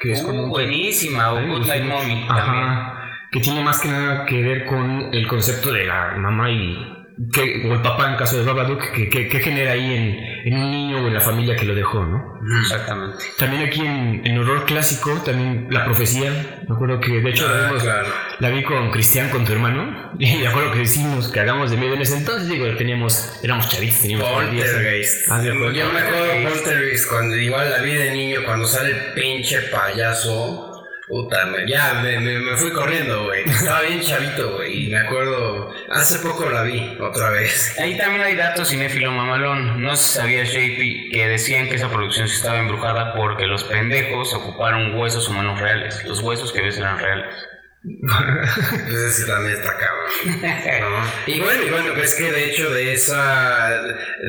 que 0.00 0.12
es 0.12 0.22
Uh, 0.22 0.26
como... 0.26 0.46
buenísima, 0.48 1.32
o 1.32 1.46
Good 1.46 1.66
Night. 1.66 1.84
Mommy 1.84 2.26
también. 2.26 2.64
Ajá. 2.64 2.96
Que 3.30 3.40
tiene 3.40 3.62
más 3.62 3.80
que 3.80 3.88
nada 3.88 4.26
que 4.26 4.42
ver 4.42 4.66
con 4.66 5.10
el 5.12 5.28
concepto 5.28 5.72
de 5.72 5.84
la 5.84 6.16
mamá 6.16 6.50
y. 6.50 6.99
Que, 7.34 7.68
o 7.68 7.74
el 7.74 7.82
papá 7.82 8.10
en 8.12 8.16
caso 8.16 8.38
de 8.38 8.44
Babadook, 8.44 8.92
que, 8.92 9.08
que, 9.10 9.28
que 9.28 9.40
genera 9.40 9.72
ahí 9.72 9.94
en, 9.94 10.18
en 10.54 10.58
un 10.62 10.70
niño 10.70 11.04
o 11.04 11.06
en 11.08 11.12
la 11.14 11.20
familia 11.20 11.54
que 11.54 11.66
lo 11.66 11.74
dejó, 11.74 12.02
¿no? 12.04 12.38
Exactamente. 12.62 13.22
También 13.38 13.62
aquí 13.66 13.80
en, 13.80 14.22
en 14.24 14.38
horror 14.38 14.64
clásico, 14.64 15.12
también 15.24 15.66
la 15.70 15.84
profecía. 15.84 16.30
Me 16.66 16.74
acuerdo 16.74 16.98
que 16.98 17.20
de 17.20 17.30
hecho 17.30 17.46
la, 17.46 17.54
Ah, 17.54 17.66
vimos- 17.68 17.82
claro. 17.82 18.08
la 18.38 18.48
vi 18.50 18.62
con 18.64 18.90
Cristian, 18.90 19.28
con 19.28 19.44
tu 19.44 19.52
hermano. 19.52 20.08
Y 20.18 20.36
me 20.38 20.48
acuerdo 20.48 20.72
que 20.72 20.78
decimos 20.80 21.28
que 21.28 21.40
hagamos 21.40 21.70
de 21.70 21.76
medio 21.76 21.94
en 21.94 22.00
ese 22.02 22.16
entonces. 22.16 22.48
Digo, 22.48 22.66
teníamos, 22.76 23.38
éramos 23.42 23.68
chavitos, 23.68 24.00
teníamos 24.00 24.26
como 24.28 24.40
10 24.40 24.52
años. 24.52 24.70
Poltergeist. 24.72 25.30
Ah, 25.30 25.42
Yo 25.44 25.54
me 25.54 25.98
acuerdo 26.00 26.24
de 26.26 26.46
Poltergeist 26.48 27.08
cuando 27.10 27.36
igual 27.36 27.70
la 27.70 27.78
vi 27.82 27.92
de 27.92 28.10
niño, 28.12 28.40
cuando 28.46 28.66
sale 28.66 28.90
el 28.90 29.12
pinche 29.14 29.58
payaso. 29.70 30.69
Puta, 31.10 31.44
me- 31.46 31.68
ya 31.68 31.94
me, 32.02 32.20
me, 32.20 32.38
me 32.38 32.56
fui 32.56 32.70
corriendo, 32.70 33.24
güey. 33.24 33.42
Estaba 33.44 33.82
bien 33.82 34.00
chavito, 34.00 34.52
güey. 34.54 34.86
Y 34.86 34.90
me 34.90 34.98
acuerdo, 34.98 35.74
hace 35.90 36.20
poco 36.20 36.48
la 36.48 36.62
vi 36.62 36.96
otra 37.00 37.30
vez. 37.30 37.76
Ahí 37.80 37.98
también 37.98 38.22
hay 38.22 38.36
datos 38.36 38.68
cinéfilo 38.70 39.10
mamalón. 39.10 39.82
No 39.82 39.96
sé 39.96 40.04
si 40.04 40.14
sabías, 40.18 40.52
JP, 40.52 41.10
que 41.10 41.28
decían 41.28 41.68
que 41.68 41.74
esa 41.74 41.90
producción 41.90 42.28
sí 42.28 42.36
estaba 42.36 42.58
embrujada 42.60 43.12
porque 43.14 43.46
los 43.46 43.64
pendejos 43.64 44.32
ocuparon 44.34 44.94
huesos 44.94 45.28
humanos 45.28 45.58
reales. 45.60 46.04
Los 46.04 46.20
huesos 46.20 46.52
que 46.52 46.62
ves 46.62 46.78
eran 46.78 46.98
reales. 47.00 47.34
Ese 47.82 49.10
sí 49.12 49.26
también 49.26 49.54
está 49.56 49.74
cabrón. 49.76 50.40
¿no? 50.80 51.32
Y 51.32 51.40
bueno, 51.40 51.62
y 51.66 51.70
bueno, 51.70 51.92
pues 51.94 52.14
que 52.14 52.30
de 52.30 52.50
hecho 52.50 52.70
de 52.70 52.92
esa, 52.92 53.70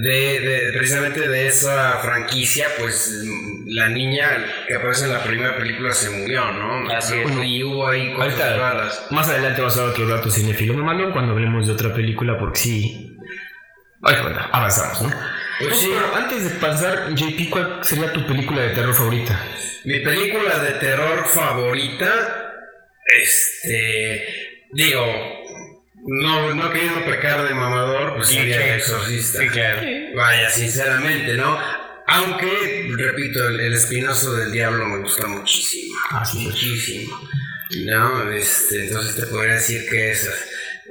de, 0.02 0.40
de- 0.40 0.72
precisamente 0.78 1.28
de 1.28 1.48
esa 1.48 1.98
franquicia, 2.02 2.68
pues 2.80 3.24
la 3.66 3.90
niña 3.90 4.46
que 4.68 4.76
aparece 4.76 5.06
en 5.06 5.14
la 5.14 5.24
primera 5.24 5.58
película 5.58 5.92
se 5.94 6.10
murió, 6.12 6.50
¿no? 6.54 6.90
Así 6.94 7.16
es. 7.20 7.30
Y 7.44 7.64
hubo 7.64 7.88
ahí 7.88 8.14
cosas 8.14 8.34
Ahorita, 8.40 8.58
raras. 8.58 9.08
más 9.12 9.28
adelante 9.28 9.62
vas 9.62 9.78
a 9.78 9.86
ver 9.86 9.94
que 9.96 10.06
rato 10.06 10.30
cinéfilo 10.32 10.74
mamalón 10.74 11.12
cuando 11.12 11.34
hablemos 11.34 11.68
de 11.68 11.74
otra 11.74 11.94
película, 11.94 12.38
porque 12.38 12.60
sí. 12.60 13.18
Ay, 14.04 14.16
bueno, 14.22 14.40
avanzamos, 14.52 15.02
¿no? 15.04 15.12
Pues 15.60 15.76
sí. 15.78 15.90
Pero 15.94 16.16
antes 16.16 16.44
de 16.44 16.50
pasar, 16.52 17.14
JP, 17.14 17.50
¿cuál 17.50 17.80
sería 17.84 18.12
tu 18.14 18.26
película 18.26 18.62
de 18.62 18.70
terror 18.70 18.96
favorita? 18.96 19.40
Mi 19.84 20.00
película 20.00 20.58
de 20.60 20.72
terror 20.80 21.26
favorita, 21.28 22.51
este, 23.06 24.66
digo, 24.72 25.06
no, 26.04 26.54
no 26.56 26.72
queriendo 26.72 27.06
pecar 27.06 27.48
de 27.48 27.54
mamador, 27.54 28.16
pues 28.16 28.30
sería 28.30 28.74
el 28.74 28.80
exorcista. 28.80 29.40
Sí, 29.40 29.48
claro. 29.50 29.82
Vaya, 30.16 30.50
sinceramente, 30.50 31.34
¿no? 31.34 31.58
Aunque, 32.08 32.92
repito, 32.98 33.48
el, 33.48 33.60
el 33.60 33.74
espinazo 33.74 34.36
del 34.36 34.52
diablo 34.52 34.86
me 34.86 35.00
gusta 35.00 35.28
muchísimo. 35.28 35.96
Ah, 36.10 36.26
sí. 36.26 36.40
Muchísimo. 36.40 37.30
¿No? 37.86 38.32
Este, 38.32 38.88
entonces 38.88 39.16
te 39.16 39.28
podría 39.28 39.54
decir 39.54 39.88
que 39.90 40.12
esas. 40.12 40.36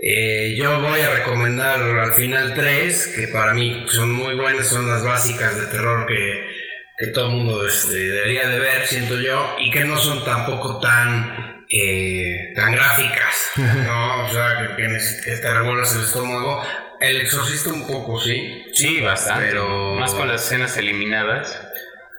Eh, 0.03 0.55
yo 0.57 0.81
voy 0.81 1.01
a 1.01 1.11
recomendar 1.11 1.79
al 1.83 2.15
final 2.15 2.55
tres, 2.55 3.09
que 3.09 3.29
para 3.29 3.53
mí 3.53 3.85
son 3.89 4.13
muy 4.13 4.35
buenas, 4.35 4.69
son 4.69 4.89
las 4.89 5.05
básicas 5.05 5.61
de 5.61 5.67
terror 5.67 6.07
que, 6.07 6.49
que 6.97 7.09
todo 7.09 7.27
el 7.27 7.37
mundo 7.37 7.67
este, 7.67 7.97
debería 7.97 8.49
de 8.49 8.61
ver, 8.61 8.87
siento 8.87 9.21
yo, 9.21 9.57
y 9.59 9.71
que 9.71 9.85
no 9.85 9.99
son 9.99 10.25
tampoco 10.25 10.81
tan, 10.81 11.60
eh, 11.71 12.53
tan 12.55 12.73
gráficas, 12.73 13.53
¿no? 13.57 14.25
O 14.25 14.29
sea, 14.33 14.75
que, 14.77 14.83
que, 14.83 14.99
que 15.25 15.37
te 15.37 15.55
revuelvas 15.55 15.95
el 15.95 16.03
estómago. 16.03 16.63
El 17.01 17.21
exorcista 17.23 17.73
un 17.73 17.87
poco, 17.87 18.21
sí. 18.21 18.63
Sí, 18.75 19.01
bastante. 19.01 19.47
Pero- 19.47 19.95
Más 19.95 20.13
con 20.15 20.29
las 20.29 20.45
escenas 20.45 20.77
eliminadas. 20.77 21.61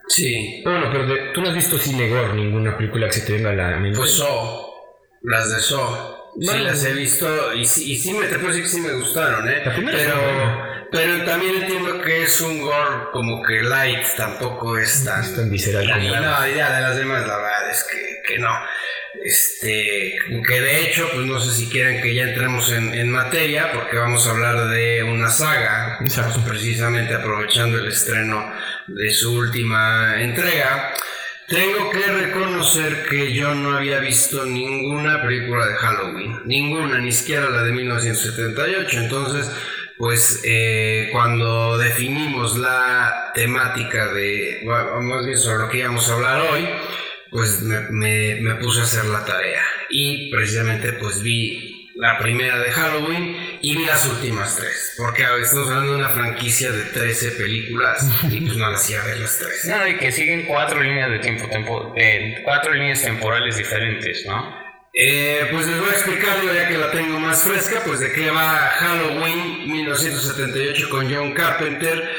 Sí. 0.08 0.62
Bueno, 0.64 0.90
pero 0.92 1.06
de- 1.06 1.32
tú 1.34 1.42
no 1.42 1.50
has 1.50 1.56
visto 1.56 1.78
Cine 1.78 2.10
Gore, 2.10 2.34
ninguna 2.34 2.76
película 2.76 3.08
que 3.08 3.14
se 3.14 3.22
te 3.22 3.34
venga 3.34 3.52
a 3.52 3.54
la 3.54 3.78
mente. 3.78 3.98
Pues 3.98 4.12
So, 4.18 4.74
las 5.24 5.52
de 5.54 5.60
So. 5.62 6.21
Sí 6.40 6.46
Bueno. 6.46 6.64
las 6.64 6.84
he 6.86 6.94
visto 6.94 7.54
y 7.54 7.66
sí, 7.66 7.92
y 7.92 7.98
sí 7.98 8.14
me, 8.14 8.26
te 8.28 8.36
puedo 8.36 8.48
decir 8.48 8.64
que 8.64 8.70
sí 8.70 8.80
me 8.80 8.94
gustaron, 8.94 9.50
¿eh? 9.50 9.62
La 9.66 9.74
primera 9.74 9.98
fue 9.98 10.08
pero, 10.08 10.88
pero 10.92 11.26
también 11.26 11.56
entiendo 11.62 12.02
que 12.02 12.24
es 12.24 12.42
un 12.42 12.62
gore 12.62 13.10
como 13.12 13.42
que 13.44 13.62
light, 13.64 14.06
tampoco 14.16 14.78
es 14.78 15.04
tan... 15.04 15.22
es 15.22 15.36
tan 15.36 15.50
visceral 15.50 15.86
Y 16.04 16.08
no, 16.08 16.48
ya 16.48 16.76
de 16.76 16.82
las 16.82 16.96
demás 16.96 17.28
la 17.28 17.38
verdad 17.38 17.70
es 17.70 17.84
que, 17.84 18.22
que 18.26 18.40
no. 18.40 18.52
Este, 19.24 20.16
que 20.48 20.62
de 20.62 20.82
hecho, 20.82 21.08
pues 21.14 21.26
no 21.28 21.40
sé 21.40 21.52
si 21.54 21.70
quieren 21.70 22.02
que 22.02 22.16
ya 22.16 22.24
entremos 22.24 22.72
en, 22.72 22.94
en 22.94 23.12
materia, 23.12 23.72
porque 23.74 23.98
vamos 23.98 24.26
a 24.26 24.32
hablar 24.32 24.70
de 24.70 25.04
una 25.04 25.30
saga, 25.30 25.98
Exacto. 26.02 26.44
precisamente 26.48 27.14
aprovechando 27.14 27.78
el 27.78 27.88
estreno 27.88 28.52
de 28.88 29.12
su 29.12 29.36
última 29.38 30.22
entrega. 30.22 30.94
Tengo 31.52 31.92
que 31.92 32.00
reconocer 32.08 33.06
que 33.10 33.34
yo 33.34 33.54
no 33.54 33.76
había 33.76 34.00
visto 34.00 34.46
ninguna 34.46 35.22
película 35.22 35.66
de 35.68 35.74
Halloween, 35.76 36.40
ninguna, 36.46 36.98
ni 37.00 37.12
siquiera 37.12 37.50
la 37.50 37.64
de 37.64 37.74
1978, 37.74 38.98
entonces 39.00 39.52
pues 39.98 40.42
eh, 40.46 41.10
cuando 41.12 41.78
definimos 41.78 42.58
la 42.58 43.32
temática 43.36 44.14
de, 44.14 44.62
bueno, 44.64 45.02
más 45.02 45.26
bien 45.26 45.38
sobre 45.38 45.64
lo 45.66 45.70
que 45.70 45.80
íbamos 45.80 46.10
a 46.10 46.14
hablar 46.14 46.42
hoy, 46.54 46.68
pues 47.30 47.62
me, 47.62 47.82
me- 47.92 48.40
me 48.42 48.56
puse 48.56 48.80
a 48.80 48.84
hacer 48.84 49.06
la 49.06 49.26
tarea. 49.26 49.62
Y 49.90 50.32
precisamente 50.32 50.94
pues 50.94 51.22
vi 51.22 51.71
la 52.02 52.18
primera 52.18 52.58
de 52.58 52.72
Halloween 52.72 53.60
y 53.62 53.78
vi 53.78 53.86
las 53.86 54.08
últimas 54.08 54.56
tres, 54.56 54.96
porque 54.98 55.24
a 55.24 55.36
estamos 55.36 55.70
hablando 55.70 55.92
de 55.92 56.00
una 56.00 56.10
franquicia 56.10 56.72
de 56.72 56.86
13 56.86 57.34
películas 57.34 58.10
y 58.32 58.42
pues 58.42 58.58
no 58.58 58.72
las 58.72 58.90
iba 58.90 59.04
a 59.04 59.06
ver 59.06 59.20
las 59.20 59.38
tres. 59.38 59.66
No, 59.66 59.88
y 59.88 59.98
que 59.98 60.12
siguen 60.12 60.48
cuatro 60.48 60.82
líneas 60.82 61.12
de 61.12 61.20
tiempo, 61.20 61.48
tempo, 61.48 61.94
de 61.96 62.42
cuatro 62.44 62.74
líneas 62.74 63.04
temporales 63.04 63.56
diferentes, 63.56 64.26
¿no? 64.26 64.52
Eh, 64.96 65.48
pues 65.52 65.68
les 65.68 65.80
voy 65.80 65.90
a 65.90 65.92
explicar, 65.92 66.38
ya 66.44 66.68
que 66.68 66.78
la 66.80 66.90
tengo 66.90 67.20
más 67.20 67.44
fresca, 67.44 67.84
pues 67.86 68.00
de 68.00 68.12
qué 68.12 68.32
va 68.32 68.58
Halloween 68.80 69.72
1978 69.72 70.90
con 70.90 71.14
John 71.14 71.34
Carpenter. 71.34 72.10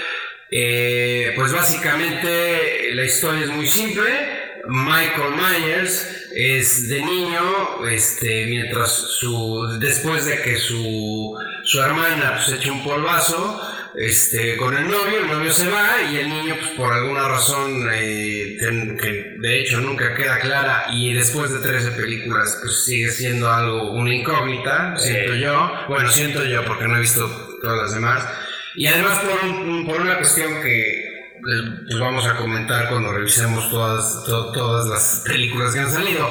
Eh, 0.49 1.33
pues 1.35 1.53
básicamente 1.53 2.93
la 2.93 3.05
historia 3.05 3.41
es 3.43 3.51
muy 3.51 3.67
simple. 3.67 4.42
Michael 4.69 5.35
Myers 5.35 6.29
es 6.35 6.89
de 6.89 7.01
niño, 7.05 7.85
este, 7.91 8.47
mientras 8.47 8.93
su, 8.93 9.79
después 9.81 10.25
de 10.25 10.41
que 10.43 10.57
su, 10.57 11.37
su 11.65 11.81
hermana 11.83 12.35
pues, 12.45 12.59
echa 12.61 12.73
un 12.73 12.83
polvazo, 12.85 13.61
este, 13.95 14.57
con 14.57 14.75
el 14.77 14.85
novio, 14.89 15.19
el 15.21 15.29
novio 15.29 15.53
se 15.53 15.69
va 15.69 16.01
y 16.11 16.17
el 16.17 16.29
niño, 16.29 16.57
pues 16.59 16.71
por 16.73 16.93
alguna 16.93 17.29
razón 17.29 17.87
eh, 17.93 18.57
que 18.59 19.35
de 19.39 19.61
hecho 19.61 19.81
nunca 19.81 20.15
queda 20.15 20.39
clara 20.39 20.87
y 20.93 21.13
después 21.13 21.51
de 21.53 21.59
13 21.59 21.91
películas, 21.93 22.59
pues 22.63 22.85
sigue 22.85 23.11
siendo 23.11 23.53
algo, 23.53 23.93
una 23.93 24.15
incógnita, 24.15 24.97
siento 24.97 25.35
yo. 25.35 25.73
Bueno, 25.89 26.11
siento 26.11 26.45
yo 26.45 26.65
porque 26.65 26.89
no 26.89 26.97
he 26.97 27.01
visto 27.01 27.59
todas 27.61 27.83
las 27.83 27.95
demás. 27.95 28.27
Y 28.75 28.87
además 28.87 29.19
por, 29.21 29.51
un- 29.51 29.85
por 29.87 30.01
una 30.01 30.17
cuestión 30.17 30.63
que 30.63 31.02
pues 31.43 31.99
vamos 32.01 32.27
a 32.27 32.37
comentar 32.37 32.89
cuando 32.89 33.13
revisemos 33.13 33.69
todas, 33.71 34.25
to- 34.25 34.53
todas 34.53 34.87
las 34.87 35.23
películas 35.25 35.73
que 35.75 35.81
han 35.81 35.91
salido, 35.91 36.29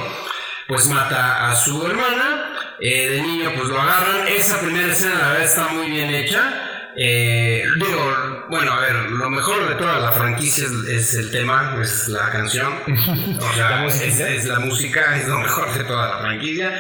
pues 0.68 0.86
mata 0.88 1.50
a 1.52 1.56
su 1.56 1.86
hermana, 1.86 2.54
eh, 2.80 3.10
de 3.10 3.22
niño 3.22 3.52
pues 3.56 3.68
lo 3.70 3.80
agarran. 3.82 4.28
Esa 4.28 4.60
primera 4.62 4.88
escena 4.92 5.16
la 5.16 5.28
verdad 5.30 5.44
está 5.44 5.68
muy 5.70 5.90
bien 5.92 6.10
hecha. 6.14 6.68
Eh, 6.96 7.64
digo, 7.78 8.46
bueno, 8.50 8.74
a 8.74 8.80
ver, 8.82 8.96
lo 9.12 9.30
mejor 9.30 9.68
de 9.70 9.76
toda 9.76 10.00
la 10.00 10.12
franquicia 10.12 10.66
es, 10.66 10.72
es 10.90 11.14
el 11.16 11.32
tema, 11.32 11.78
es 11.82 12.08
la 12.10 12.30
canción. 12.30 12.74
O 13.40 13.54
sea, 13.54 13.70
La 13.82 13.86
es, 13.88 14.20
es 14.20 14.46
la 14.46 14.60
música, 14.60 15.16
es 15.18 15.28
lo 15.28 15.40
mejor 15.40 15.74
de 15.74 15.84
toda 15.86 16.10
la 16.16 16.18
franquicia. 16.20 16.78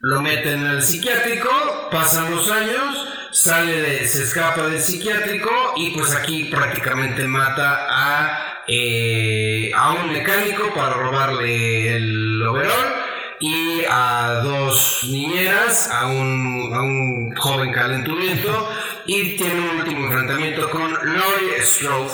Lo 0.00 0.20
meten 0.22 0.64
al 0.64 0.82
psiquiátrico, 0.82 1.48
pasan 1.90 2.30
los 2.30 2.50
años, 2.50 3.08
sale 3.32 3.80
de- 3.82 4.06
se 4.06 4.22
escapa 4.22 4.66
del 4.68 4.80
psiquiátrico 4.80 5.50
y 5.76 5.90
pues 5.90 6.14
aquí 6.14 6.44
prácticamente 6.44 7.24
mata 7.24 7.86
a, 7.90 8.62
eh, 8.68 9.72
a 9.74 9.92
un 9.92 10.12
mecánico 10.12 10.72
para 10.72 10.94
robarle 10.94 11.96
el 11.96 12.42
overall 12.46 12.94
y 13.40 13.82
a 13.90 14.40
dos 14.44 15.00
niñeras, 15.04 15.90
a 15.90 16.06
un, 16.06 16.72
a 16.74 16.80
un 16.82 17.34
joven 17.36 17.72
calenturiento 17.72 18.70
y 19.06 19.36
tiene 19.36 19.60
un 19.68 19.78
último 19.78 20.06
enfrentamiento 20.06 20.70
con 20.70 20.92
Laurie 20.92 21.60
Strode, 21.60 22.12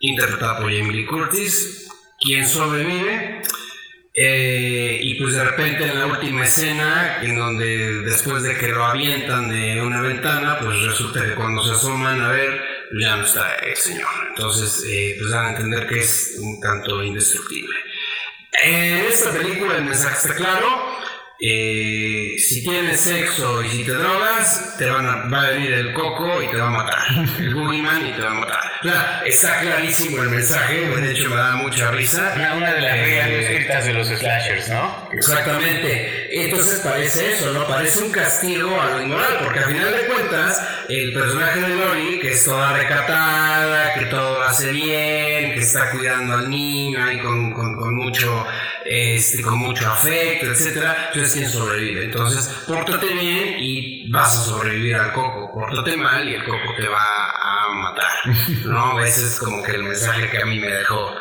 interpretada 0.00 0.58
por 0.58 0.70
Lee 0.70 1.06
Curtis, 1.06 1.88
quien 2.20 2.46
sobrevive. 2.48 3.42
Eh, 4.20 4.98
y 5.00 5.14
pues 5.14 5.34
de 5.34 5.44
repente 5.44 5.84
en 5.84 5.96
la 5.96 6.06
última 6.06 6.42
escena, 6.42 7.18
en 7.22 7.36
donde 7.36 8.02
después 8.02 8.42
de 8.42 8.56
que 8.56 8.66
lo 8.66 8.84
avientan 8.84 9.48
de 9.48 9.80
una 9.80 10.00
ventana, 10.00 10.58
pues 10.58 10.82
resulta 10.82 11.24
que 11.24 11.36
cuando 11.36 11.62
se 11.62 11.70
asoman 11.70 12.20
a 12.20 12.28
ver, 12.28 12.60
ya 13.00 13.14
no 13.14 13.24
está 13.24 13.54
el 13.56 13.76
señor. 13.76 14.08
Entonces, 14.30 14.84
eh, 14.88 15.14
pues 15.20 15.30
dan 15.30 15.46
a 15.46 15.50
entender 15.50 15.86
que 15.86 16.00
es 16.00 16.36
un 16.40 16.60
tanto 16.60 17.00
indestructible. 17.04 17.76
En 18.64 19.04
esta 19.04 19.30
película 19.30 19.76
el 19.76 19.84
mensaje 19.84 20.16
está 20.16 20.34
claro. 20.34 20.66
Eh, 21.40 22.34
si 22.38 22.62
tienes 22.64 23.00
sexo 23.00 23.62
y 23.62 23.68
si 23.68 23.84
te 23.84 23.92
drogas, 23.92 24.74
te 24.76 24.86
van 24.90 25.06
a, 25.06 25.28
va 25.28 25.42
a 25.46 25.50
venir 25.50 25.72
el 25.72 25.92
coco 25.92 26.42
y 26.42 26.48
te 26.48 26.56
va 26.56 26.66
a 26.66 26.70
matar. 26.70 26.98
El 27.38 27.54
boogeyman 27.54 28.06
y 28.06 28.12
te 28.12 28.22
va 28.22 28.30
a 28.30 28.34
matar. 28.34 28.58
O 28.80 28.82
sea, 28.84 29.22
está 29.26 29.60
clarísimo 29.60 30.22
el 30.22 30.30
mensaje. 30.30 30.80
De 30.88 31.10
hecho, 31.12 31.30
me 31.30 31.36
da 31.36 31.56
mucha 31.56 31.90
risa. 31.90 32.32
Una, 32.36 32.54
una 32.54 32.74
de 32.74 32.80
las 32.80 32.94
Eh, 32.96 33.02
reglas 33.02 33.28
escritas 33.28 33.84
de 33.86 33.92
los 33.92 34.08
slashers, 34.08 34.68
¿no? 34.68 35.08
Exactamente. 35.12 36.44
Entonces 36.44 36.80
parece 36.80 37.32
eso, 37.32 37.52
¿no? 37.52 37.66
Parece 37.66 38.02
un 38.04 38.12
castigo 38.12 38.80
a 38.80 38.90
lo 38.90 39.02
inmoral, 39.02 39.38
porque 39.42 39.58
al 39.60 39.64
final 39.66 39.90
de 39.92 40.06
cuentas, 40.06 40.62
el 40.88 41.12
personaje 41.12 41.60
de 41.60 41.68
Lori, 41.74 42.20
que 42.20 42.32
es 42.32 42.44
toda 42.44 42.72
recatada, 42.72 43.94
que 43.94 44.06
todo 44.06 44.38
lo 44.38 44.44
hace 44.44 44.70
bien, 44.70 45.54
que 45.54 45.60
está 45.60 45.90
cuidando 45.90 46.34
al 46.34 46.48
niño 46.50 47.02
ahí 47.04 47.18
con, 47.18 47.52
con, 47.52 47.74
con 47.76 47.94
mucho, 47.96 48.46
este, 48.88 49.42
con 49.42 49.58
mucho 49.58 49.86
afecto, 49.86 50.46
etcétera, 50.46 51.10
tú 51.12 51.20
es 51.20 51.32
quien 51.32 51.48
sobrevive. 51.48 52.04
Entonces, 52.04 52.48
pórtate 52.66 53.06
bien 53.06 53.56
y 53.58 54.10
vas 54.10 54.38
a 54.38 54.44
sobrevivir 54.44 54.94
al 54.96 55.12
coco. 55.12 55.52
Pórtate 55.52 55.96
mal 55.96 56.26
y 56.26 56.34
el 56.34 56.44
coco 56.44 56.74
te 56.76 56.88
va 56.88 56.98
a 56.98 57.68
matar. 57.74 58.06
¿No? 58.64 58.98
Ese 59.00 59.26
es 59.26 59.38
como 59.38 59.62
que 59.62 59.72
el 59.72 59.82
mensaje 59.82 60.30
que 60.30 60.38
a 60.38 60.46
mí 60.46 60.58
me 60.58 60.68
dejó. 60.68 61.14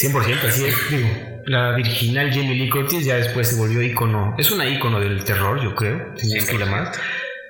100%, 0.00 0.44
así 0.44 0.64
es. 0.66 0.90
Digo, 0.90 1.42
la 1.46 1.70
original 1.70 2.30
Jamie 2.30 2.54
Lee 2.54 2.70
Curtis 2.70 3.04
ya 3.04 3.16
después 3.16 3.48
se 3.48 3.56
volvió 3.56 3.80
ícono. 3.82 4.34
Es 4.36 4.50
una 4.50 4.66
ícono 4.66 5.00
del 5.00 5.22
terror, 5.24 5.62
yo 5.62 5.74
creo. 5.74 6.12
Si 6.16 6.28
no 6.28 6.36
es 6.36 6.46
que 6.46 6.58
la 6.58 6.66
más. 6.66 6.98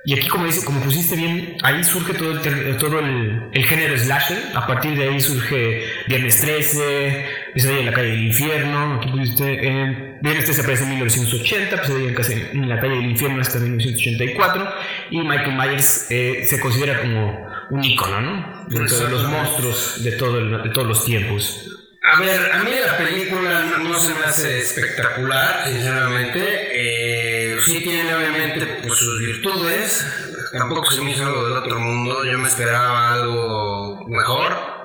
Y 0.05 0.17
aquí, 0.17 0.27
como 0.29 0.45
dice, 0.45 0.63
como 0.65 0.79
pusiste 0.81 1.15
bien, 1.15 1.57
ahí 1.61 1.83
surge 1.83 2.13
todo 2.13 2.31
el, 2.31 2.77
todo 2.77 2.99
el, 2.99 3.49
el 3.53 3.65
género 3.65 3.97
slasher. 3.97 4.37
A 4.55 4.65
partir 4.65 4.97
de 4.97 5.09
ahí 5.09 5.19
surge 5.19 5.83
Viernes 6.07 6.39
13, 6.39 7.25
Pesadilla 7.53 7.79
en 7.79 7.85
la 7.87 7.93
calle 7.93 8.09
del 8.11 8.25
infierno. 8.27 8.95
Aquí 8.95 9.09
pusiste, 9.09 9.53
eh, 9.67 10.17
Viernes 10.21 10.45
13 10.45 10.61
aparece 10.61 10.83
en 10.83 10.89
1980, 10.89 11.81
Pesadilla 11.81 12.09
en, 12.09 12.15
casa- 12.15 12.33
en 12.33 12.69
la 12.69 12.79
calle 12.79 12.95
del 12.95 13.05
infierno 13.11 13.41
hasta 13.41 13.59
1984. 13.59 14.73
Y 15.11 15.19
Michael 15.19 15.55
Myers 15.57 16.07
eh, 16.09 16.45
se 16.45 16.59
considera 16.59 17.01
como 17.01 17.47
un 17.71 17.83
ícono, 17.83 18.21
¿no? 18.21 18.65
Dentro 18.69 18.97
de 18.97 19.09
los 19.09 19.23
monstruos 19.29 20.03
de, 20.03 20.11
todo 20.13 20.39
el- 20.39 20.63
de 20.63 20.69
todos 20.69 20.87
los 20.87 21.05
tiempos. 21.05 21.65
A 22.11 22.19
ver, 22.21 22.51
a 22.53 22.63
mí 22.63 22.71
la 22.85 22.97
película 22.97 23.65
no, 23.65 23.89
no 23.89 23.99
se 23.99 24.13
me 24.13 24.21
hace 24.25 24.57
espectacular, 24.59 25.67
sinceramente. 25.67 26.39
Eh, 26.41 27.57
sí 27.65 27.81
tiene 27.83 28.13
obviamente 28.15 28.65
pues, 28.81 28.93
sus 28.97 29.19
virtudes. 29.19 30.05
Tampoco 30.53 30.89
se 30.89 31.01
me 31.01 31.11
hizo 31.11 31.25
algo 31.25 31.43
del 31.47 31.57
otro 31.57 31.77
mundo. 31.79 32.23
Yo 32.25 32.39
me 32.39 32.47
esperaba 32.47 33.13
algo 33.13 34.05
mejor. 34.07 34.78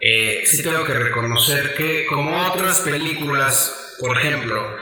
Eh, 0.00 0.42
sí 0.44 0.62
tengo 0.62 0.84
que 0.84 0.94
reconocer 0.94 1.74
que 1.74 2.06
como 2.06 2.46
otras 2.48 2.80
películas, 2.80 3.96
por 3.98 4.18
ejemplo, 4.18 4.76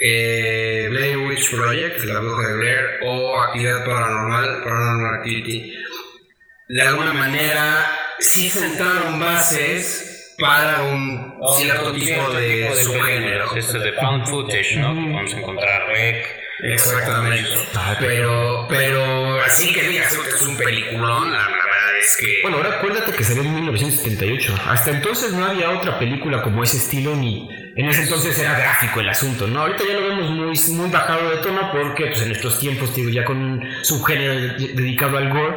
eh, 0.00 0.88
Blair 0.90 1.18
Witch 1.18 1.50
Project, 1.50 2.04
La 2.04 2.20
Bruja 2.20 2.48
de 2.48 2.56
Blair, 2.56 2.86
o 3.02 3.40
Actividad 3.40 3.84
Paranormal, 3.84 4.64
Paranormal 4.64 5.14
Activity, 5.16 5.74
de 6.68 6.82
alguna 6.82 7.12
manera 7.12 7.98
sí 8.18 8.48
sentaron 8.48 9.20
bases 9.20 10.34
para 10.38 10.82
un 10.82 11.38
cierto 11.56 11.92
tipo 11.92 12.30
de 12.32 12.74
subgénero. 12.74 13.54
Este 13.54 13.78
de 13.78 13.92
found 13.92 14.26
footage, 14.26 14.76
¿no? 14.76 14.94
Que 14.94 15.34
a 15.34 15.38
encontrar 15.38 15.88
rec. 15.88 16.39
Exactamente. 16.62 17.48
Pero, 17.98 18.66
pero 18.68 19.40
así 19.42 19.72
que 19.72 19.82
digas 19.88 20.16
que 20.16 20.28
es 20.30 20.42
un 20.42 20.56
peliculón, 20.56 21.32
la 21.32 21.38
verdad 21.38 21.98
es 22.00 22.16
que. 22.20 22.38
Bueno, 22.42 22.58
ahora 22.58 22.76
acuérdate 22.78 23.12
que 23.12 23.24
salió 23.24 23.42
en 23.42 23.54
1978. 23.54 24.54
Hasta 24.66 24.90
entonces 24.90 25.32
no 25.32 25.44
había 25.46 25.70
otra 25.70 25.98
película 25.98 26.42
como 26.42 26.62
ese 26.62 26.76
estilo, 26.78 27.14
ni 27.16 27.48
en 27.76 27.86
ese 27.88 28.02
entonces 28.02 28.38
era 28.38 28.58
gráfico 28.58 29.00
el 29.00 29.08
asunto, 29.08 29.46
¿no? 29.46 29.62
Ahorita 29.62 29.84
ya 29.86 29.94
lo 29.94 30.08
vemos 30.08 30.30
muy, 30.30 30.76
muy 30.76 30.90
bajado 30.90 31.30
de 31.30 31.36
tono 31.38 31.70
porque 31.72 32.06
pues, 32.06 32.22
en 32.22 32.32
estos 32.32 32.58
tiempos, 32.58 32.94
digo, 32.94 33.10
ya 33.10 33.24
con 33.24 33.36
un 33.38 33.68
subgénero 33.84 34.34
de- 34.34 34.68
dedicado 34.74 35.16
al 35.18 35.30
gore, 35.30 35.56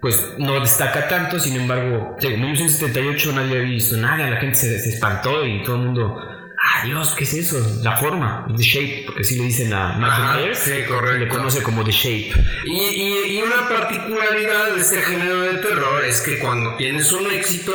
pues 0.00 0.34
no 0.38 0.60
destaca 0.60 1.08
tanto. 1.08 1.38
Sin 1.40 1.56
embargo, 1.56 2.16
en 2.20 2.40
1978 2.40 3.32
nadie 3.32 3.58
había 3.58 3.70
visto 3.70 3.96
nada, 3.96 4.30
la 4.30 4.36
gente 4.40 4.56
se, 4.56 4.78
se 4.78 4.90
espantó 4.90 5.44
y 5.44 5.62
todo 5.62 5.76
el 5.76 5.82
mundo. 5.82 6.34
Ah, 6.70 6.84
Dios, 6.84 7.14
¿qué 7.16 7.24
es 7.24 7.32
eso? 7.34 7.80
La 7.82 7.96
forma, 7.96 8.46
The 8.54 8.62
Shape, 8.62 9.02
porque 9.06 9.22
así 9.22 9.36
le 9.38 9.44
dicen 9.44 9.72
a 9.72 9.94
Michael 9.98 10.42
Myers. 10.44 10.58
sí, 10.58 10.82
correcto. 10.86 11.18
Le 11.24 11.28
conoce 11.28 11.62
como 11.62 11.82
The 11.84 11.92
Shape. 11.92 12.32
Y, 12.66 12.70
y- 12.78 13.38
y 13.38 13.42
una 13.42 13.68
particularidad 13.68 14.74
de 14.74 14.80
este 14.80 15.00
género 15.00 15.40
de 15.42 15.54
terror 15.58 16.04
es 16.04 16.20
que 16.20 16.38
cuando 16.38 16.76
tienes 16.76 17.10
un 17.12 17.30
éxito, 17.30 17.72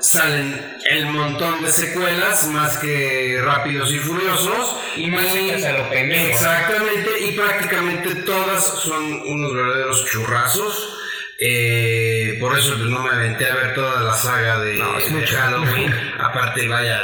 salen 0.00 0.76
el 0.90 1.06
montón 1.06 1.62
de 1.64 1.72
secuelas 1.72 2.46
más 2.48 2.76
que 2.78 3.40
rápidos 3.44 3.92
y 3.92 3.98
furiosos. 3.98 4.76
Y 4.96 5.08
más 5.10 5.34
hechas 5.34 5.64
a 5.64 5.72
lo 5.78 5.88
pendejo. 5.90 6.28
Exactamente, 6.28 7.10
y 7.28 7.32
prácticamente 7.32 8.14
todas 8.22 8.62
son 8.64 9.20
unos 9.26 9.52
verdaderos 9.54 10.04
churrazos. 10.06 10.94
Eh, 11.40 12.36
por 12.40 12.58
eso 12.58 12.74
pues, 12.76 12.90
no 12.90 13.00
me 13.04 13.10
aventé 13.10 13.46
a 13.46 13.54
ver 13.54 13.74
toda 13.74 14.02
la 14.02 14.12
saga 14.12 14.58
de, 14.58 14.74
No, 14.76 14.98
es 14.98 15.04
de 15.12 15.20
mucho. 15.20 15.36
Halloween. 15.36 15.94
Aparte, 16.18 16.66
vaya, 16.66 17.00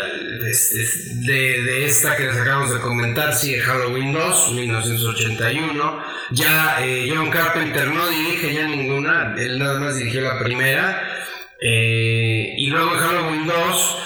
es- 0.51 0.73
es 0.73 1.25
de, 1.25 1.63
de 1.63 1.85
esta 1.87 2.17
que 2.17 2.25
les 2.25 2.37
acabamos 2.37 2.73
de 2.75 2.81
comentar, 2.81 3.33
sigue 3.35 3.61
Halloween 3.61 4.13
2, 4.13 4.53
1981. 4.55 6.03
Ya 6.33 6.79
eh, 6.85 7.09
John 7.15 7.31
Carpenter 7.31 7.87
no 7.89 8.09
dirige 8.09 8.55
ya 8.55 8.67
ninguna, 8.67 9.35
él 9.39 9.59
nada 9.59 9.79
más 9.79 9.97
dirigió 9.97 10.23
la 10.23 10.39
primera. 10.41 11.01
Eh, 11.61 12.55
y 12.59 12.67
luego 12.71 12.93
en 12.95 13.01
Halloween 13.01 13.47
2, 13.47 13.99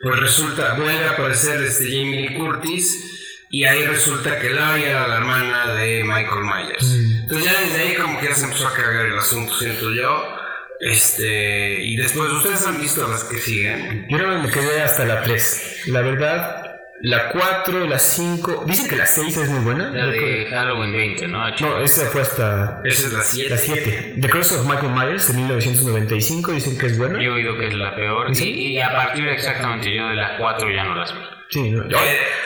pues 0.00 0.18
resulta, 0.20 0.74
vuelve 0.74 1.04
a 1.04 1.10
aparecer 1.12 1.62
este 1.62 1.84
Jamie 1.84 2.28
Lee 2.28 2.34
Curtis. 2.36 3.14
Y 3.50 3.64
ahí 3.64 3.82
resulta 3.86 4.38
que 4.40 4.50
Laurie 4.50 4.90
era 4.90 5.08
la 5.08 5.16
hermana 5.18 5.72
de 5.74 6.04
Michael 6.04 6.44
Myers. 6.44 7.17
Entonces 7.28 7.52
ya 7.52 7.60
desde 7.60 7.82
ahí 7.82 7.94
como 7.94 8.18
que 8.18 8.26
ya 8.26 8.34
se 8.34 8.44
empezó 8.46 8.68
a 8.68 8.72
cagar 8.72 9.04
el 9.04 9.18
asunto, 9.18 9.52
siento 9.52 9.92
yo. 9.92 10.34
Este, 10.80 11.84
y 11.84 11.96
después, 11.96 12.30
¿ustedes 12.32 12.66
han 12.66 12.80
visto 12.80 13.06
las 13.06 13.24
que 13.24 13.36
siguen? 13.36 14.06
Yo 14.08 14.16
me 14.16 14.50
quedé 14.50 14.80
hasta 14.80 15.04
la 15.04 15.22
3. 15.22 15.82
La 15.88 16.00
verdad, 16.00 16.64
la 17.02 17.28
4, 17.28 17.86
la 17.86 17.98
5. 17.98 18.64
Dicen 18.66 18.88
que 18.88 18.96
la 18.96 19.04
6 19.04 19.36
es 19.36 19.50
muy 19.50 19.60
buena. 19.60 19.90
La 19.90 20.06
de 20.06 20.46
Halloween 20.48 20.92
20, 20.92 21.28
¿no? 21.28 21.50
No, 21.50 21.78
esa 21.82 22.06
fue 22.06 22.22
hasta 22.22 22.80
Esa 22.82 23.08
es 23.08 23.12
la 23.12 23.22
7. 23.22 23.50
la 23.50 23.56
7. 23.58 24.14
The 24.22 24.30
Curse 24.30 24.54
of 24.56 24.66
Michael 24.66 24.92
Myers 24.94 25.28
de 25.28 25.34
1995. 25.34 26.52
Dicen 26.52 26.78
que 26.78 26.86
es 26.86 26.96
buena. 26.96 27.22
Yo 27.22 27.32
he 27.32 27.34
oído 27.34 27.58
que 27.58 27.66
es 27.66 27.74
la 27.74 27.94
peor. 27.94 28.34
¿Sí? 28.34 28.50
Y, 28.50 28.66
y 28.78 28.80
a 28.80 28.90
partir 28.90 29.24
de 29.24 29.34
exactamente 29.34 29.94
yo 29.94 30.08
de 30.08 30.16
la 30.16 30.38
4 30.38 30.70
ya 30.70 30.84
no 30.84 30.94
las 30.94 31.12
vi. 31.12 31.37
Sí, 31.50 31.70
¿no? 31.70 31.84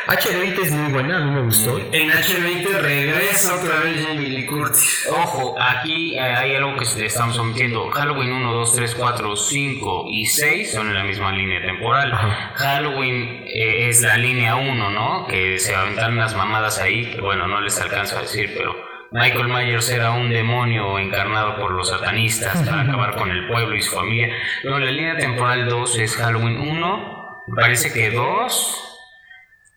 H20 0.06 0.62
es 0.62 0.70
muy 0.70 0.92
buena, 0.92 1.16
a 1.16 1.20
mí 1.20 1.30
me 1.32 1.42
gustó. 1.42 1.76
En 1.78 2.10
H20 2.10 2.66
regresa 2.80 3.56
otra 3.56 3.80
vez 3.80 4.04
Jamie 4.04 4.28
Lee 4.28 4.46
Curtis. 4.46 5.08
Ojo, 5.10 5.56
aquí 5.60 6.14
eh, 6.14 6.20
hay 6.20 6.54
algo 6.54 6.76
que 6.76 6.84
estamos 7.04 7.36
omitiendo. 7.38 7.90
Halloween 7.90 8.32
1, 8.32 8.52
2, 8.52 8.74
3, 8.76 8.94
4, 8.94 9.36
5 9.36 10.04
y 10.08 10.26
6 10.26 10.72
son 10.72 10.88
en 10.88 10.94
la 10.94 11.04
misma 11.04 11.32
línea 11.32 11.60
temporal. 11.62 12.12
Ajá. 12.12 12.52
Halloween 12.54 13.44
eh, 13.46 13.88
es 13.88 14.02
la 14.02 14.16
línea 14.16 14.56
1, 14.56 14.90
¿no? 14.90 15.26
Que 15.26 15.58
se 15.58 15.74
aventaron 15.74 16.14
unas 16.14 16.36
mamadas 16.36 16.78
ahí, 16.78 17.10
que 17.10 17.20
bueno, 17.20 17.48
no 17.48 17.60
les 17.60 17.80
alcanzo 17.80 18.18
a 18.18 18.22
decir, 18.22 18.52
pero 18.56 18.74
Michael 19.12 19.48
Myers 19.48 19.90
era 19.90 20.12
un 20.12 20.30
demonio 20.30 20.98
encarnado 20.98 21.56
por 21.56 21.72
los 21.72 21.90
satanistas 21.90 22.56
para 22.66 22.82
acabar 22.82 23.14
con 23.16 23.30
el 23.30 23.46
pueblo 23.46 23.76
y 23.76 23.82
su 23.82 23.94
familia. 23.94 24.34
Luego 24.62 24.78
la 24.78 24.90
línea 24.90 25.16
temporal 25.16 25.68
2 25.68 25.98
es 25.98 26.16
Halloween 26.16 26.58
1, 26.58 27.44
me 27.48 27.60
parece 27.60 27.92
que 27.92 28.10
2, 28.10 28.91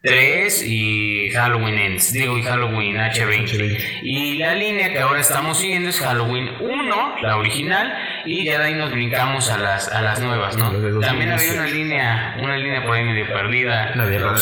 3 0.06 0.64
y 0.68 1.30
Halloween 1.32 1.80
Ends, 1.80 2.14
digo 2.14 2.38
y 2.38 2.44
Halloween 2.44 2.96
H20. 2.98 3.48
H20. 3.50 4.00
Y 4.04 4.38
la 4.38 4.54
línea 4.54 4.94
que 4.94 5.00
ahora 5.00 5.20
estamos 5.20 5.60
siguiendo 5.60 5.90
es 5.90 6.00
Halloween 6.00 6.50
1, 6.60 7.16
la 7.22 7.38
original, 7.38 7.94
y 8.26 8.46
ya 8.46 8.60
de 8.60 8.66
ahí 8.66 8.74
nos 8.76 8.92
brincamos 8.92 9.50
a 9.50 9.58
las, 9.58 9.88
a 9.90 10.02
las 10.02 10.20
nuevas, 10.20 10.56
¿no? 10.58 10.72
La 10.72 11.08
También 11.08 11.32
había 11.32 11.54
2018. 11.54 11.54
una 11.60 11.68
línea, 11.68 12.38
una 12.40 12.58
línea 12.58 12.84
por 12.86 12.96
ahí 12.96 13.04
medio 13.04 13.28
perdida. 13.34 13.96
La 13.96 14.06
de 14.06 14.20
Rob 14.20 14.38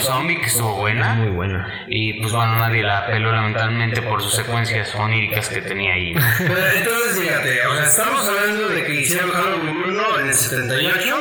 Zombie, 0.00 0.38
que 0.40 0.46
estuvo 0.46 0.70
Es 0.74 0.78
buena. 0.78 1.14
muy 1.14 1.30
buena. 1.30 1.84
Y 1.88 2.14
pues 2.20 2.32
bueno, 2.32 2.54
nadie 2.56 2.82
la 2.82 3.06
peló 3.06 3.32
lamentablemente 3.32 4.00
por 4.02 4.22
sus 4.22 4.34
secuencias 4.34 4.94
oníricas 4.94 5.48
que 5.48 5.60
tenía 5.60 5.94
ahí. 5.94 6.12
Entonces, 6.38 7.18
fíjate, 7.20 7.66
o 7.66 7.74
sea, 7.74 7.84
estamos 7.84 8.28
hablando 8.28 8.68
de 8.68 8.84
que 8.84 8.94
hicieron 9.00 9.30
Halloween 9.30 9.76
1 9.88 10.20
en 10.20 10.26
el 10.28 10.34
78, 10.34 11.16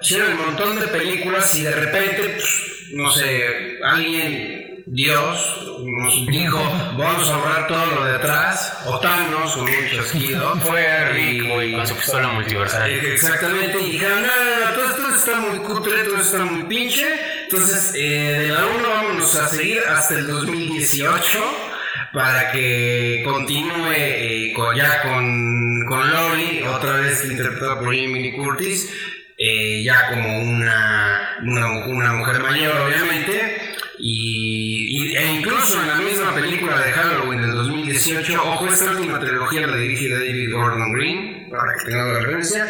hicieron 0.00 0.32
un 0.32 0.46
montón 0.46 0.80
de 0.80 0.86
películas 0.88 1.54
y 1.56 1.62
de 1.64 1.72
repente, 1.72 2.22
pues, 2.36 2.77
no 2.92 3.10
sé, 3.10 3.78
alguien, 3.84 4.84
Dios, 4.86 5.78
nos 5.84 6.26
dijo, 6.26 6.58
vamos 6.96 7.28
a 7.28 7.36
borrar 7.36 7.66
todo 7.66 7.86
lo 7.86 8.04
de 8.04 8.16
atrás, 8.16 8.78
o 8.86 8.98
Thanos 9.00 9.52
con 9.52 9.62
un 9.62 9.90
chasquido. 9.94 10.56
Fue 10.60 11.04
Rick, 11.12 11.48
güey, 11.48 11.72
con 11.74 11.86
su 11.86 11.94
pistola 11.94 12.28
multiversal. 12.28 12.90
Exactamente, 12.90 13.80
y 13.80 13.92
dijeron, 13.92 14.22
no, 14.22 14.28
no, 14.28 14.66
no, 14.66 14.74
todo 14.74 14.88
esto 14.88 15.08
está 15.14 15.40
muy 15.40 15.58
cutre, 15.58 16.04
todo 16.04 16.16
esto 16.16 16.36
está 16.36 16.44
muy 16.44 16.64
pinche. 16.64 17.06
Entonces, 17.44 17.92
eh, 17.94 18.36
de 18.40 18.48
la 18.48 18.66
1 18.66 18.88
vámonos 18.88 19.34
a 19.34 19.48
seguir 19.48 19.80
hasta 19.88 20.14
el 20.14 20.26
2018 20.26 21.68
para 22.12 22.50
que 22.52 23.22
continúe 23.24 23.92
eh, 23.94 24.52
con, 24.54 24.74
ya 24.76 25.02
con, 25.02 25.84
con 25.86 26.10
Lori, 26.10 26.62
otra 26.62 26.92
vez 27.00 27.24
interpretada 27.24 27.78
por 27.78 27.94
Lee 27.94 28.32
Curtis, 28.36 28.90
eh, 29.38 29.82
ya 29.84 30.08
como 30.08 30.40
una, 30.42 31.38
una, 31.44 31.86
una 31.86 32.12
mujer 32.14 32.40
mayor, 32.42 32.76
obviamente. 32.80 33.62
Y, 34.00 35.10
y- 35.12 35.16
e 35.16 35.26
incluso 35.34 35.80
en 35.80 35.88
la 35.88 35.96
misma 35.96 36.32
película 36.34 36.78
de 36.80 36.92
Halloween 36.92 37.40
del 37.42 37.52
2018, 37.52 38.42
ojo, 38.42 38.66
esta 38.68 38.92
última 38.92 39.18
trilogía 39.18 39.66
la 39.66 39.76
dirige 39.76 40.08
David 40.08 40.52
Gordon 40.52 40.92
Green, 40.92 41.48
para 41.50 41.72
que 41.74 41.84
tengan 41.90 42.12
la 42.12 42.20
referencia. 42.20 42.68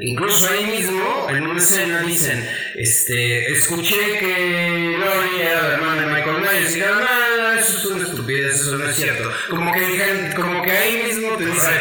Incluso 0.00 0.50
ahí 0.50 0.66
mismo, 0.66 1.28
en 1.30 1.46
una 1.46 1.58
escena, 1.58 2.00
dicen: 2.02 2.46
este, 2.74 3.52
Escuché 3.52 4.18
que 4.18 4.96
Lori 4.98 5.40
era 5.40 5.62
la 5.62 5.74
hermana 5.76 6.00
de 6.02 6.06
Michael 6.08 6.40
Myers. 6.42 6.70
Y 6.70 6.74
dijeron: 6.74 6.98
No, 6.98 7.42
no, 7.42 7.52
eso 7.58 7.78
es 7.78 7.84
una 7.86 8.04
estupidez, 8.04 8.54
eso 8.56 8.76
no 8.76 8.86
es 8.86 8.96
cierto. 8.96 9.32
Como 9.48 9.72
que, 9.72 10.32
como 10.36 10.62
que 10.62 10.70
ahí 10.72 11.02
mismo 11.04 11.36
te 11.38 11.46
dicen: 11.46 11.72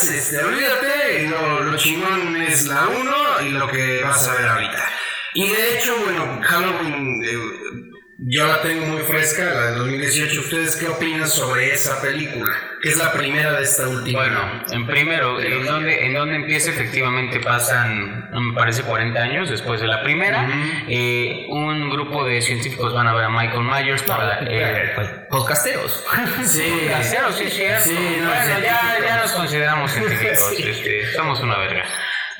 Atrás, 0.00 0.16
este, 0.16 0.42
olvídate, 0.42 1.28
lo, 1.28 1.60
lo 1.60 1.76
chingón 1.76 2.34
es 2.36 2.66
la 2.68 2.88
1 2.88 3.12
y 3.42 3.48
lo 3.50 3.68
que 3.68 4.02
vas 4.02 4.28
a 4.28 4.34
ver 4.34 4.48
ahorita. 4.48 4.88
Y 5.34 5.48
de 5.50 5.76
hecho, 5.76 5.94
bueno, 6.02 6.40
Halloween, 6.42 7.22
eh, 7.22 7.89
yo 8.22 8.46
la 8.46 8.60
tengo 8.60 8.86
muy 8.86 9.02
fresca, 9.02 9.44
la 9.44 9.66
del 9.66 9.78
2018. 9.78 10.40
¿Ustedes 10.40 10.76
qué 10.76 10.88
opinan 10.88 11.26
sobre 11.26 11.72
esa 11.72 12.00
película? 12.02 12.52
Que 12.82 12.90
es 12.90 12.96
la 12.98 13.12
primera 13.12 13.52
de 13.52 13.62
esta 13.62 13.88
última. 13.88 14.20
Bueno, 14.20 14.64
en 14.70 14.86
primero, 14.86 15.40
en 15.40 15.64
donde, 15.64 16.06
en 16.06 16.14
donde 16.14 16.36
empieza 16.36 16.70
efectivamente 16.70 17.40
pasan, 17.40 18.28
me 18.32 18.54
parece 18.54 18.82
40 18.82 19.18
años 19.20 19.48
después 19.50 19.80
de 19.80 19.86
la 19.86 20.02
primera, 20.02 20.48
eh, 20.88 21.46
un 21.48 21.90
grupo 21.90 22.24
de 22.24 22.42
científicos 22.42 22.92
van 22.92 23.06
a 23.06 23.14
ver 23.14 23.24
a 23.24 23.30
Michael 23.30 23.62
Myers 23.62 24.02
para... 24.02 24.40
eh, 24.42 25.26
Podcasteros. 25.30 26.04
sí, 26.44 26.62
sí, 27.32 27.50
cierto. 27.50 27.82
Sí, 27.84 28.16
no, 28.20 28.28
bueno, 28.28 28.60
ya, 28.62 28.98
ya 29.02 29.16
nos 29.22 29.32
consideramos 29.32 29.92
científicos, 29.92 30.52
este, 30.58 31.06
somos 31.12 31.40
una 31.40 31.58
verga. 31.58 31.84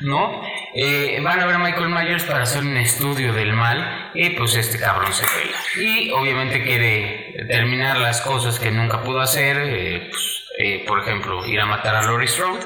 ¿No? 0.01 0.43
Eh, 0.75 1.21
van 1.23 1.41
a 1.41 1.47
ver 1.47 1.57
a 1.57 1.59
Michael 1.59 1.89
Myers 1.89 2.25
para 2.25 2.43
hacer 2.43 2.63
un 2.63 2.77
estudio 2.77 3.33
del 3.33 3.53
mal 3.53 4.11
y 4.15 4.31
pues 4.31 4.55
este 4.57 4.79
cabrón 4.79 5.13
se 5.13 5.25
pela. 5.25 5.59
Y 5.77 6.11
obviamente 6.13 6.63
quiere 6.63 7.47
terminar 7.49 7.99
las 7.99 8.21
cosas 8.21 8.59
que 8.59 8.71
nunca 8.71 9.03
pudo 9.03 9.21
hacer, 9.21 9.59
eh, 9.59 10.09
pues, 10.11 10.45
eh, 10.59 10.85
por 10.87 11.01
ejemplo, 11.01 11.45
ir 11.47 11.61
a 11.61 11.67
matar 11.67 11.97
a 11.97 12.03
Laurie 12.03 12.29
Strode 12.29 12.61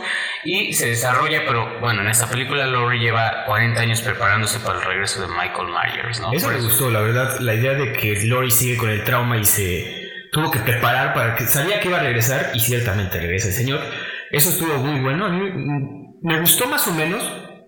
y 0.45 0.73
se 0.75 0.89
desarrolla, 0.89 1.43
pero 1.47 1.81
bueno, 1.81 2.03
en 2.03 2.09
esta 2.09 2.29
película 2.29 2.67
Laurie 2.67 3.01
lleva 3.01 3.45
40 3.47 3.81
años 3.81 4.03
preparándose 4.03 4.59
para 4.61 4.79
el 4.79 4.85
regreso 4.85 5.23
de 5.23 5.29
Michael 5.29 5.69
Myers, 5.69 6.21
¿no? 6.21 6.33
Eso 6.33 6.49
me 6.49 6.61
gustó, 6.61 6.91
la 6.91 7.01
verdad, 7.01 7.39
la 7.41 7.55
idea 7.55 7.75
de 7.75 7.93
que 7.93 8.25
Lori 8.25 8.51
sigue 8.51 8.77
con 8.77 8.91
el 8.91 9.05
trauma 9.05 9.39
y 9.39 9.45
se 9.45 10.29
tuvo 10.33 10.51
que 10.51 10.59
preparar 10.59 11.15
para 11.15 11.37
que 11.37 11.47
sabía 11.47 11.81
que 11.81 11.89
iba 11.89 11.99
a 11.99 12.03
regresar 12.03 12.51
y 12.53 12.61
ciertamente 12.61 13.21
regresa 13.21 13.49
el 13.49 13.55
señor. 13.55 13.81
Eso 14.31 14.51
estuvo 14.51 14.77
muy 14.79 15.01
bueno, 15.01 15.27
a 15.27 15.29
mí 15.29 16.04
me 16.25 16.41
gustó 16.41 16.67
más 16.67 16.89
o 16.89 16.93
menos. 16.93 17.23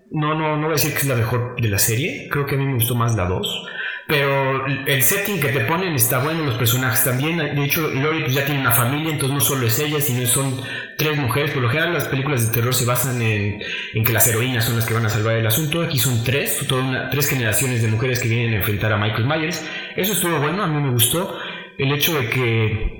No, 0.09 0.33
no, 0.33 0.55
no 0.57 0.63
voy 0.63 0.71
a 0.71 0.73
decir 0.73 0.91
que 0.93 0.99
es 0.99 1.07
la 1.07 1.15
mejor 1.15 1.55
de 1.61 1.69
la 1.69 1.77
serie, 1.77 2.27
creo 2.31 2.45
que 2.45 2.55
a 2.55 2.57
mí 2.57 2.65
me 2.65 2.75
gustó 2.75 2.95
más 2.95 3.15
la 3.15 3.25
2. 3.25 3.67
Pero 4.07 4.65
el 4.65 5.03
setting 5.03 5.41
que 5.41 5.49
te 5.49 5.59
ponen 5.65 5.93
está 5.93 6.19
bueno, 6.19 6.45
los 6.45 6.55
personajes 6.55 7.03
también. 7.03 7.37
De 7.37 7.65
hecho, 7.65 7.89
Lori 7.89 8.21
pues, 8.21 8.33
ya 8.33 8.45
tiene 8.45 8.61
una 8.61 8.71
familia, 8.71 9.11
entonces 9.11 9.33
no 9.35 9.41
solo 9.41 9.67
es 9.67 9.77
ella, 9.79 9.99
sino 9.99 10.25
son 10.25 10.61
tres 10.97 11.17
mujeres. 11.17 11.51
Por 11.51 11.61
lo 11.61 11.69
general, 11.69 11.93
las 11.93 12.07
películas 12.07 12.47
de 12.47 12.53
terror 12.53 12.73
se 12.73 12.85
basan 12.85 13.21
en, 13.21 13.59
que 14.05 14.13
las 14.13 14.25
heroínas 14.27 14.63
son 14.63 14.77
las 14.77 14.85
que 14.85 14.93
van 14.93 15.05
a 15.05 15.09
salvar 15.09 15.35
el 15.35 15.45
asunto. 15.45 15.81
Aquí 15.81 15.99
son 15.99 16.23
tres, 16.23 16.65
toda 16.69 17.09
tres 17.09 17.27
generaciones 17.27 17.81
de 17.81 17.89
mujeres 17.89 18.21
que 18.21 18.29
vienen 18.29 18.53
a 18.53 18.57
enfrentar 18.57 18.93
a 18.93 18.97
Michael 18.97 19.25
Myers. 19.25 19.67
Eso 19.97 20.13
estuvo 20.13 20.39
bueno, 20.39 20.63
a 20.63 20.67
mí 20.67 20.81
me 20.81 20.91
gustó. 20.91 21.37
El 21.77 21.91
hecho 21.91 22.17
de 22.17 22.29
que 22.29 22.96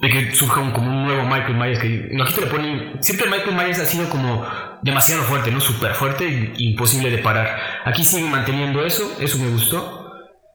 de 0.00 0.08
que 0.08 0.34
surja 0.34 0.60
un, 0.60 0.70
como 0.70 0.90
un 0.90 1.06
nuevo 1.06 1.24
Michael 1.24 1.56
Myers 1.56 1.80
que 1.80 2.10
aquí 2.22 2.34
te 2.34 2.40
lo 2.40 2.48
ponen 2.48 3.02
siempre 3.02 3.28
Michael 3.28 3.56
Myers 3.56 3.80
ha 3.80 3.84
sido 3.84 4.08
como 4.08 4.46
demasiado 4.82 5.22
fuerte 5.24 5.50
no 5.50 5.60
súper 5.60 5.94
fuerte 5.94 6.52
imposible 6.56 7.10
de 7.10 7.18
parar. 7.18 7.82
Aquí 7.84 8.04
siguen 8.04 8.30
manteniendo 8.30 8.84
eso 8.84 9.16
eso 9.20 9.38
me 9.38 9.50
gustó. 9.50 10.04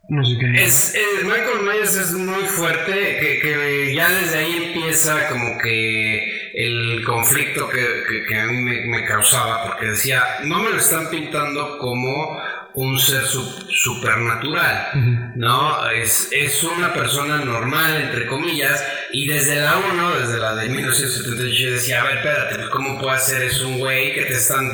No 0.10 0.24
sé 0.24 0.38
qué 0.38 0.64
es, 0.64 0.96
eh, 0.96 1.24
Michael 1.24 1.64
Myers 1.64 1.96
es 1.96 2.12
muy 2.12 2.44
fuerte 2.44 2.92
que, 2.92 3.40
que, 3.40 3.96
ya 3.96 4.10
desde 4.10 4.40
ahí 4.40 4.74
empieza 4.74 5.30
como 5.30 5.58
que 5.60 6.52
el 6.56 7.04
conflicto 7.06 7.70
que, 7.70 8.26
que 8.28 8.40
a 8.40 8.46
mí 8.46 8.58
me, 8.58 8.86
me 8.86 9.06
causaba 9.06 9.66
porque 9.66 9.88
decía 9.88 10.22
no 10.44 10.60
me 10.60 10.72
lo 10.72 10.78
están 10.78 11.10
pintando 11.10 11.78
como 11.78 12.38
un 12.76 13.00
ser 13.00 13.24
supernatural, 13.26 15.34
¿no? 15.36 15.90
Es, 15.92 16.30
es 16.32 16.64
una 16.64 16.92
persona 16.92 17.38
normal, 17.38 18.02
entre 18.02 18.28
comillas, 18.28 18.84
y 19.12 19.28
desde 19.28 19.58
la 19.58 19.78
1, 19.78 20.20
desde 20.20 20.40
la 20.40 20.56
de 20.56 20.70
1978, 20.70 21.72
decía, 21.72 22.02
a 22.02 22.06
ver, 22.06 22.18
espérate, 22.18 22.56
pues, 22.56 22.70
¿cómo 22.70 23.00
puede 23.00 23.20
ser 23.20 23.44
es 23.44 23.62
un 23.62 23.78
güey 23.78 24.16
que 24.16 24.26
te 24.26 24.34
están 24.34 24.72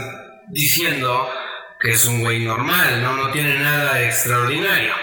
diciendo 0.48 1.30
que 1.80 1.92
es 1.92 2.06
un 2.06 2.22
güey 2.22 2.40
normal, 2.40 3.02
¿no? 3.02 3.16
No 3.16 3.32
tiene 3.32 3.60
nada 3.60 4.02
extraordinario. 4.02 4.94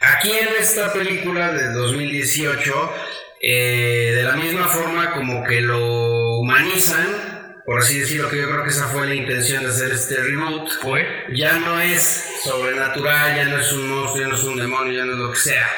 Aquí 0.00 0.30
en 0.30 0.48
esta 0.60 0.92
película 0.92 1.52
de 1.52 1.72
2018, 1.72 2.92
eh, 3.40 4.12
de 4.16 4.22
la 4.22 4.36
misma 4.36 4.68
forma 4.68 5.12
como 5.12 5.44
que 5.44 5.60
lo 5.60 6.38
humanizan, 6.38 7.27
por 7.68 7.82
así 7.82 8.00
decirlo, 8.00 8.30
que 8.30 8.38
yo 8.38 8.48
creo 8.48 8.64
que 8.64 8.70
esa 8.70 8.88
fue 8.88 9.06
la 9.06 9.14
intención 9.14 9.62
de 9.62 9.68
hacer 9.68 9.92
este 9.92 10.16
reboot. 10.16 10.70
Fue. 10.80 11.26
Ya 11.34 11.58
no 11.58 11.78
es 11.78 12.40
sobrenatural, 12.42 13.36
ya 13.36 13.44
no 13.44 13.58
es 13.58 13.70
un 13.72 13.90
monstruo, 13.90 14.22
ya 14.22 14.28
no 14.28 14.36
es 14.36 14.42
un 14.44 14.56
demonio, 14.56 14.92
ya 14.94 15.04
no 15.04 15.12
es 15.12 15.18
lo 15.18 15.30
que 15.30 15.38
sea. 15.38 15.68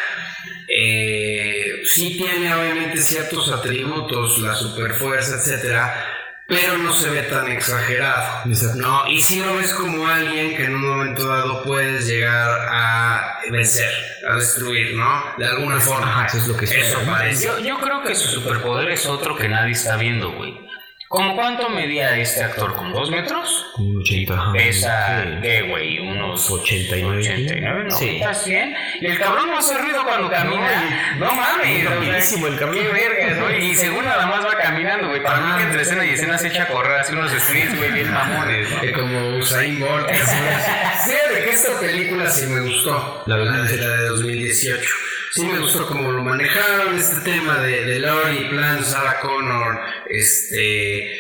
Eh, 0.68 1.82
sí 1.84 2.16
tiene 2.16 2.54
obviamente 2.54 2.96
ciertos 2.98 3.50
atributos, 3.50 4.38
la 4.38 4.54
superfuerza, 4.54 5.34
etcétera, 5.34 6.06
pero 6.46 6.78
no 6.78 6.92
se 6.92 7.10
ve 7.10 7.22
tan 7.22 7.48
exagerado. 7.48 8.44
¿no? 8.76 9.08
Y 9.08 9.20
si 9.20 9.40
lo 9.40 9.56
ves 9.56 9.74
como 9.74 10.06
alguien 10.06 10.56
que 10.56 10.66
en 10.66 10.76
un 10.76 10.86
momento 10.86 11.26
dado 11.26 11.64
puedes 11.64 12.06
llegar 12.06 12.68
a 12.70 13.40
vencer, 13.50 13.92
a 14.28 14.36
destruir, 14.36 14.94
¿no? 14.94 15.24
De 15.38 15.44
alguna 15.44 15.80
forma. 15.80 16.24
eso 16.24 16.36
es 16.36 16.46
lo 16.46 16.56
que 16.56 16.66
Eso 16.66 17.00
parece. 17.04 17.46
Yo, 17.46 17.58
yo 17.58 17.80
creo 17.80 18.00
que 18.04 18.14
su 18.14 18.28
superpoder 18.28 18.92
es 18.92 19.06
otro 19.06 19.36
que 19.36 19.48
nadie 19.48 19.72
está 19.72 19.96
viendo, 19.96 20.30
güey. 20.30 20.69
¿Cómo 21.10 21.34
cuánto 21.34 21.68
medía 21.68 22.16
este 22.16 22.40
actor? 22.40 22.76
¿Con 22.76 22.92
dos 22.92 23.10
metros? 23.10 23.66
Un 23.78 23.98
80. 23.98 24.52
Pesa 24.52 25.24
de, 25.42 25.62
güey, 25.62 25.98
unos 25.98 26.48
89. 26.48 27.18
89, 27.18 27.84
¿no? 27.88 27.96
Sí. 27.96 28.22
100. 28.32 28.76
Y 29.00 29.06
el 29.06 29.18
cabrón 29.18 29.48
no 29.48 29.58
hace 29.58 29.76
ruido 29.76 30.04
cuando 30.04 30.30
camina. 30.30 31.16
No, 31.18 31.34
mames. 31.34 31.90
Rapidísimo 31.90 32.46
el. 32.46 32.56
Qué 32.56 32.64
verga, 32.64 33.34
¿no? 33.40 33.50
Y 33.50 33.74
según 33.74 34.04
nada 34.04 34.24
más 34.26 34.46
va 34.46 34.56
caminando, 34.56 35.08
güey. 35.08 35.20
Para 35.20 35.40
mí 35.40 35.56
que 35.56 35.62
entre 35.64 35.82
escena 35.82 36.04
y 36.04 36.10
escena 36.10 36.38
se 36.38 36.46
echa 36.46 36.62
a 36.62 36.68
correr 36.68 37.00
así 37.00 37.12
unos 37.12 37.32
sprints, 37.32 37.76
güey, 37.76 37.90
bien 37.90 38.12
mamones, 38.12 38.70
¿no? 38.70 39.00
Como 39.00 39.36
Usain 39.38 39.80
Bolt. 39.80 40.08
Fíjate 40.08 41.34
que 41.44 41.50
esta 41.50 41.80
película 41.80 42.30
sí 42.30 42.46
me 42.46 42.60
gustó. 42.60 43.24
La, 43.26 43.36
la 43.36 43.62
de 43.64 44.06
2018 44.10 45.09
sí 45.32 45.46
me 45.46 45.58
gustó 45.58 45.86
cómo 45.86 46.12
lo 46.12 46.22
manejaron, 46.22 46.96
este 46.96 47.20
tema 47.30 47.58
de, 47.60 47.84
de 47.84 48.00
Lori, 48.00 48.48
Plan, 48.50 48.84
Sarah 48.84 49.20
Connor, 49.20 49.80
este... 50.08 51.18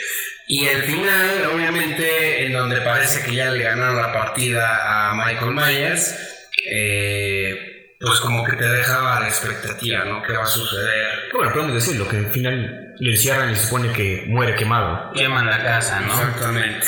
Y 0.52 0.66
el 0.66 0.82
final, 0.82 1.46
obviamente, 1.54 2.44
en 2.44 2.52
donde 2.52 2.80
parece 2.80 3.24
que 3.24 3.36
ya 3.36 3.52
le 3.52 3.62
ganaron 3.62 3.96
la 3.96 4.12
partida 4.12 5.10
a 5.10 5.14
Michael 5.14 5.54
Myers, 5.54 6.12
eh, 6.66 7.94
pues 8.00 8.18
como 8.18 8.42
que 8.44 8.56
te 8.56 8.64
dejaba 8.64 9.20
la 9.20 9.28
expectativa, 9.28 10.04
¿no? 10.04 10.22
¿Qué 10.24 10.32
va 10.32 10.42
a 10.42 10.46
suceder? 10.46 11.30
Bueno, 11.32 11.52
podemos 11.52 11.74
decirlo, 11.74 12.08
que 12.08 12.16
al 12.16 12.30
final 12.32 12.94
le 12.98 13.10
encierran 13.10 13.52
y 13.52 13.54
se 13.54 13.66
supone 13.66 13.92
que 13.92 14.24
muere 14.26 14.56
quemado. 14.56 15.12
Queman 15.12 15.46
la 15.46 15.62
casa, 15.62 16.00
¿no? 16.00 16.12
Exactamente. 16.12 16.86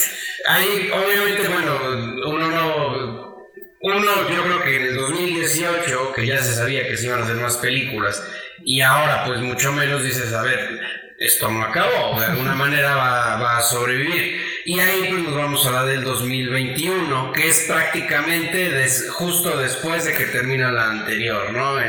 Ahí, 0.48 0.90
obviamente, 0.92 1.48
bueno, 1.48 1.78
uno 2.26 2.50
no 2.50 3.21
uno, 3.82 4.30
yo 4.30 4.42
creo 4.44 4.62
que 4.62 4.76
en 4.76 4.82
el 4.82 4.96
2018, 4.96 6.12
que 6.12 6.26
ya 6.26 6.38
se 6.38 6.54
sabía 6.54 6.86
que 6.86 6.96
se 6.96 7.06
iban 7.06 7.20
a 7.20 7.24
hacer 7.24 7.36
más 7.36 7.56
películas, 7.56 8.22
y 8.64 8.80
ahora 8.80 9.24
pues 9.24 9.40
mucho 9.40 9.72
menos 9.72 10.04
dices, 10.04 10.32
a 10.32 10.42
ver, 10.42 10.80
esto 11.18 11.50
no 11.50 11.64
acabó, 11.64 12.18
de 12.20 12.26
alguna 12.26 12.54
manera 12.54 12.94
va, 12.94 13.58
a 13.58 13.60
sobrevivir. 13.60 14.40
Y 14.64 14.78
ahí 14.78 15.08
pues 15.10 15.22
nos 15.24 15.34
vamos 15.34 15.66
a 15.66 15.72
la 15.72 15.84
del 15.84 16.04
2021, 16.04 17.32
que 17.32 17.48
es 17.48 17.64
prácticamente 17.66 18.70
justo 19.10 19.58
después 19.58 20.04
de 20.04 20.12
que 20.12 20.26
termina 20.26 20.70
la 20.70 20.90
anterior, 20.90 21.52
¿no? 21.52 21.80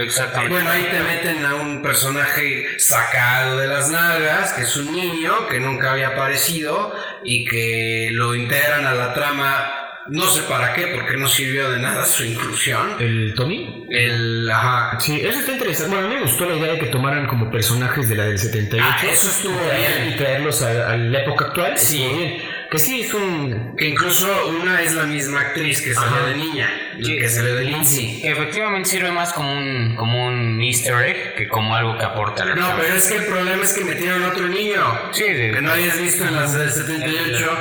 Exactamente. 0.00 0.54
Bueno, 0.54 0.70
ahí 0.70 0.84
te 0.84 1.00
meten 1.00 1.44
a 1.44 1.56
un 1.56 1.82
personaje 1.82 2.78
sacado 2.78 3.58
de 3.58 3.66
las 3.66 3.90
nalgas, 3.90 4.52
que 4.52 4.62
es 4.62 4.76
un 4.76 4.92
niño 4.92 5.48
que 5.48 5.58
nunca 5.58 5.90
había 5.90 6.08
aparecido 6.08 6.94
y 7.24 7.44
que 7.44 8.10
lo 8.12 8.36
integran 8.36 8.86
a 8.86 8.94
la 8.94 9.12
trama 9.12 9.83
no 10.08 10.26
sé 10.26 10.42
para 10.42 10.74
qué, 10.74 10.88
porque 10.88 11.16
no 11.16 11.26
sirvió 11.26 11.70
de 11.70 11.78
nada 11.78 12.04
su 12.04 12.24
inclusión. 12.24 12.96
¿El 13.00 13.32
Tommy? 13.34 13.86
El. 13.90 14.50
Ajá. 14.50 14.98
Sí, 15.00 15.20
eso 15.24 15.38
está 15.38 15.52
interesante. 15.52 15.94
Bueno, 15.94 16.06
a 16.06 16.10
mí 16.10 16.16
me 16.16 16.22
gustó 16.22 16.44
la 16.46 16.56
idea 16.56 16.72
de 16.72 16.78
que 16.78 16.86
tomaran 16.86 17.26
como 17.26 17.50
personajes 17.50 18.08
de 18.08 18.16
la 18.16 18.24
del 18.24 18.38
78. 18.38 18.84
Ah, 18.86 19.06
eso 19.06 19.28
estuvo 19.30 19.54
bien. 19.54 20.12
Y 20.12 20.16
traerlos 20.16 20.62
a, 20.62 20.96
la 20.96 21.20
época 21.20 21.46
actual. 21.46 21.78
Sí. 21.78 21.98
bien. 21.98 22.42
Que 22.70 22.78
sí, 22.78 23.02
es 23.02 23.14
un. 23.14 23.76
Que 23.76 23.88
incluso 23.88 24.28
una 24.48 24.82
es 24.82 24.94
la 24.94 25.04
misma 25.04 25.40
actriz 25.40 25.80
que 25.80 25.94
salió 25.94 26.26
de 26.26 26.36
niña. 26.36 26.68
Y 26.98 27.18
que 27.18 27.28
salió 27.28 27.54
de 27.54 27.64
Lindsay. 27.64 28.20
Efectivamente 28.24 28.88
sirve 28.88 29.10
más 29.10 29.32
como 29.32 29.52
un, 29.52 29.96
como 29.96 30.26
un 30.26 30.60
easter 30.60 31.06
egg 31.06 31.34
que 31.36 31.48
como 31.48 31.74
algo 31.74 31.96
que 31.96 32.04
aporta 32.04 32.44
la 32.44 32.54
No, 32.54 32.74
pero 32.76 32.94
es 32.94 33.08
que 33.08 33.16
el 33.16 33.24
problema 33.24 33.62
es 33.62 33.74
que 33.74 33.84
metieron 33.84 34.24
otro 34.24 34.48
niño. 34.48 34.82
Sí, 35.12 35.24
Que 35.24 35.60
no 35.62 35.72
habías 35.72 36.00
visto 36.00 36.24
en 36.24 36.36
las 36.36 36.52
del 36.52 36.70
78 36.70 37.58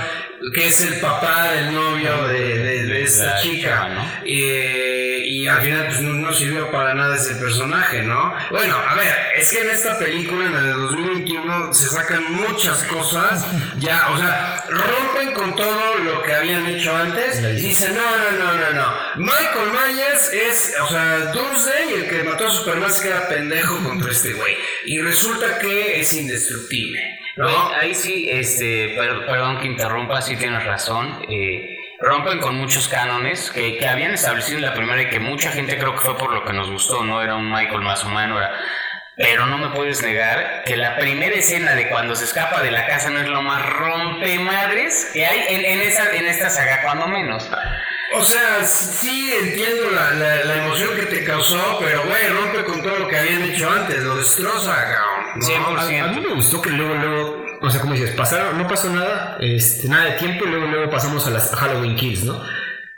que 0.51 0.67
es 0.67 0.81
el 0.81 0.99
papá 0.99 1.51
del 1.53 1.73
novio 1.73 2.27
de, 2.27 2.57
de, 2.85 3.03
esta 3.03 3.39
chica. 3.39 3.89
¿no? 3.89 4.03
y 5.43 5.47
al 5.47 5.61
final 5.61 5.87
pues, 5.87 6.01
no, 6.01 6.33
sirvió 6.33 6.71
para 6.71 6.93
nada 6.93 7.15
ese 7.15 7.35
personaje, 7.35 8.03
¿no? 8.03 8.33
Bueno, 8.49 8.77
a 8.77 8.95
ver, 8.95 9.13
es 9.35 9.51
que 9.51 9.61
en 9.61 9.69
esta 9.69 9.97
película, 9.97 10.45
en 10.45 10.53
la 10.53 10.61
de 10.61 10.71
2021, 10.71 11.73
se 11.73 11.89
sacan 11.89 12.31
muchas 12.31 12.83
cosas, 12.83 13.45
ya, 13.77 14.09
o 14.11 14.17
sea, 14.17 14.63
rompen 14.69 15.33
con 15.33 15.55
todo 15.55 15.95
lo 15.99 16.23
que 16.23 16.33
habían 16.33 16.65
hecho 16.67 16.95
antes 16.95 17.39
y 17.39 17.67
dicen, 17.67 17.95
no, 17.95 18.17
no, 18.17 18.31
no, 18.37 18.53
no, 18.57 18.73
no. 18.73 18.93
Michael 19.17 19.71
Myers 19.71 20.31
es, 20.31 20.75
o 20.81 20.87
sea, 20.87 21.19
Doomsday, 21.33 21.93
el 21.93 22.09
que 22.09 22.23
mató 22.23 22.47
a 22.47 22.51
Superman, 22.51 22.91
se 22.91 23.03
queda 23.03 23.27
pendejo 23.27 23.83
contra 23.83 24.11
este 24.11 24.33
güey. 24.33 24.55
Y 24.85 25.01
resulta 25.01 25.59
que 25.59 25.99
es 25.99 26.13
indestructible. 26.13 27.22
¿No? 27.37 27.73
Ahí 27.73 27.93
sí, 27.95 28.27
este, 28.29 28.95
perdón 28.97 29.59
que 29.59 29.67
interrumpa, 29.67 30.21
sí 30.21 30.35
tienes 30.35 30.63
razón. 30.63 31.25
Eh, 31.29 31.77
rompen 31.99 32.39
con 32.39 32.55
muchos 32.55 32.87
cánones 32.87 33.49
que, 33.51 33.77
que, 33.77 33.87
habían 33.87 34.11
establecido 34.11 34.57
en 34.57 34.65
la 34.65 34.73
primera 34.73 35.01
y 35.01 35.09
que 35.09 35.19
mucha 35.19 35.51
gente 35.51 35.77
creo 35.77 35.93
que 35.93 36.01
fue 36.01 36.17
por 36.17 36.33
lo 36.33 36.43
que 36.43 36.53
nos 36.53 36.69
gustó, 36.69 37.03
¿no? 37.03 37.21
Era 37.21 37.35
un 37.35 37.51
Michael 37.51 37.81
más 37.81 38.03
humano, 38.03 38.37
era... 38.37 38.51
Pero 39.15 39.45
no 39.45 39.59
me 39.59 39.69
puedes 39.69 40.01
negar 40.01 40.63
que 40.65 40.75
la 40.75 40.97
primera 40.97 41.35
escena 41.35 41.75
de 41.75 41.87
cuando 41.87 42.15
se 42.15 42.25
escapa 42.25 42.63
de 42.63 42.71
la 42.71 42.87
casa 42.87 43.11
no 43.11 43.19
es 43.19 43.29
lo 43.29 43.43
más 43.43 43.63
rompe 43.63 44.39
madres 44.39 45.11
que 45.13 45.23
hay 45.23 45.45
en, 45.49 45.65
en, 45.65 45.81
esa, 45.81 46.15
en 46.15 46.25
esta 46.25 46.49
saga, 46.49 46.81
cuando 46.81 47.07
menos. 47.07 47.47
O 48.15 48.23
sea, 48.23 48.63
sí 48.63 49.31
entiendo 49.33 49.89
la, 49.89 50.11
la, 50.11 50.65
emoción 50.65 50.95
que 50.95 51.05
te 51.07 51.23
causó, 51.23 51.79
pero 51.79 52.03
güey, 52.03 52.29
rompe 52.29 52.63
con 52.63 52.81
todo 52.81 52.99
lo 52.99 53.07
que 53.07 53.17
habían 53.17 53.41
hecho 53.43 53.69
antes, 53.69 54.03
lo 54.03 54.15
destroza, 54.15 54.75
cabrón. 54.75 55.73
¿no? 55.73 55.79
A, 55.79 55.83
a, 55.83 56.07
mí 56.11 56.21
me 56.21 56.35
gustó 56.35 56.61
que 56.61 56.69
luego, 56.69 56.93
luego 56.93 57.43
o 57.63 57.69
sea, 57.69 57.79
como 57.79 57.93
dices, 57.93 58.11
pasaron, 58.11 58.57
no 58.57 58.67
pasó 58.67 58.89
nada, 58.89 59.37
este, 59.39 59.87
nada 59.87 60.05
de 60.05 60.11
tiempo 60.19 60.45
y 60.45 60.49
luego, 60.49 60.67
luego 60.67 60.91
pasamos 60.91 61.25
a 61.27 61.29
las 61.29 61.49
Halloween 61.55 61.95
Kills, 61.95 62.25
¿no? 62.25 62.43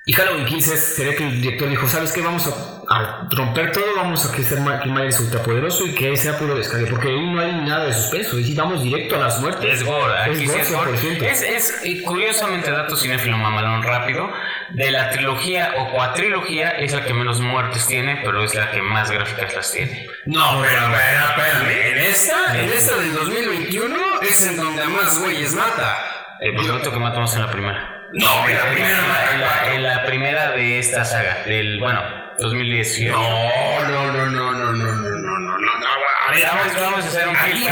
Y 0.07 0.13
Halloween 0.13 0.45
Kills 0.45 0.69
es, 0.69 0.95
se 0.95 1.05
ve 1.05 1.15
que 1.15 1.23
el 1.23 1.39
director 1.39 1.69
dijo, 1.69 1.87
¿sabes 1.87 2.11
qué? 2.11 2.21
Vamos 2.21 2.47
a, 2.87 3.27
romper 3.29 3.71
todo, 3.71 3.85
vamos 3.95 4.25
a 4.25 4.35
que 4.35 4.43
sea 4.43 4.59
Michael 4.59 4.91
Myers 4.91 5.19
ultrapoderoso 5.19 5.85
y 5.85 5.93
que 5.93 6.17
sea 6.17 6.37
puro 6.39 6.55
descargue, 6.55 6.87
porque 6.87 7.09
ahí 7.09 7.31
no 7.31 7.39
hay 7.39 7.53
nada 7.61 7.85
de 7.85 7.93
suspenso, 7.93 8.39
y 8.39 8.55
vamos 8.55 8.81
directo 8.81 9.15
a 9.15 9.19
las 9.19 9.39
muertes. 9.39 9.81
Es 9.81 9.83
gore, 9.83 10.17
aquí 10.17 10.43
es, 10.43 10.71
gore, 10.71 10.93
es, 10.93 11.41
es, 11.41 12.01
curiosamente, 12.03 12.71
dato 12.71 12.97
cinéfilo 12.97 13.37
mamalón 13.37 13.83
rápido, 13.83 14.31
de 14.69 14.91
la 14.91 15.09
trilogía 15.09 15.73
o 15.77 15.91
cuatrilogía 15.91 16.71
es 16.71 16.93
la 16.93 17.03
que 17.03 17.13
menos 17.13 17.39
muertes 17.39 17.87
tiene, 17.87 18.21
pero 18.23 18.43
es 18.43 18.53
la 18.55 18.71
que 18.71 18.81
más 18.81 19.11
gráficas 19.11 19.53
las 19.53 19.71
tiene. 19.71 20.07
No, 20.25 20.61
pero, 20.61 20.81
pero, 20.91 21.25
pero, 21.35 21.71
en 21.71 21.97
esta, 21.99 22.59
en 22.59 22.69
esta 22.69 22.97
del 22.97 23.13
2021 23.13 23.95
es 24.21 24.47
en 24.47 24.57
donde 24.57 24.85
más 24.85 25.19
güeyes 25.19 25.53
mata. 25.53 26.37
El 26.39 26.55
piloto 26.55 26.91
que 26.91 26.99
matamos 26.99 27.33
en 27.35 27.41
la 27.41 27.51
primera. 27.51 28.07
No, 28.13 28.47
en 28.47 28.55
la 28.55 28.71
primera. 28.71 29.33
En 29.33 29.41
la, 29.41 29.73
en 29.75 29.83
la 29.83 30.05
primera 30.05 30.51
de 30.51 30.79
esta 30.79 31.05
saga, 31.05 31.43
del, 31.45 31.79
bueno, 31.79 32.01
2010. 32.39 33.11
No, 33.11 33.81
no, 33.87 34.11
no, 34.11 34.25
no, 34.25 34.51
no, 34.51 34.51
no, 34.51 34.73
no, 34.73 34.93
no, 34.93 35.57
no, 35.57 35.57
no. 35.57 35.85
A 36.27 36.31
ver, 36.31 36.43
Vamos, 36.43 36.81
vamos 36.81 37.05
a 37.05 37.07
hacer 37.07 37.27
un 37.27 37.37
aquí, 37.37 37.67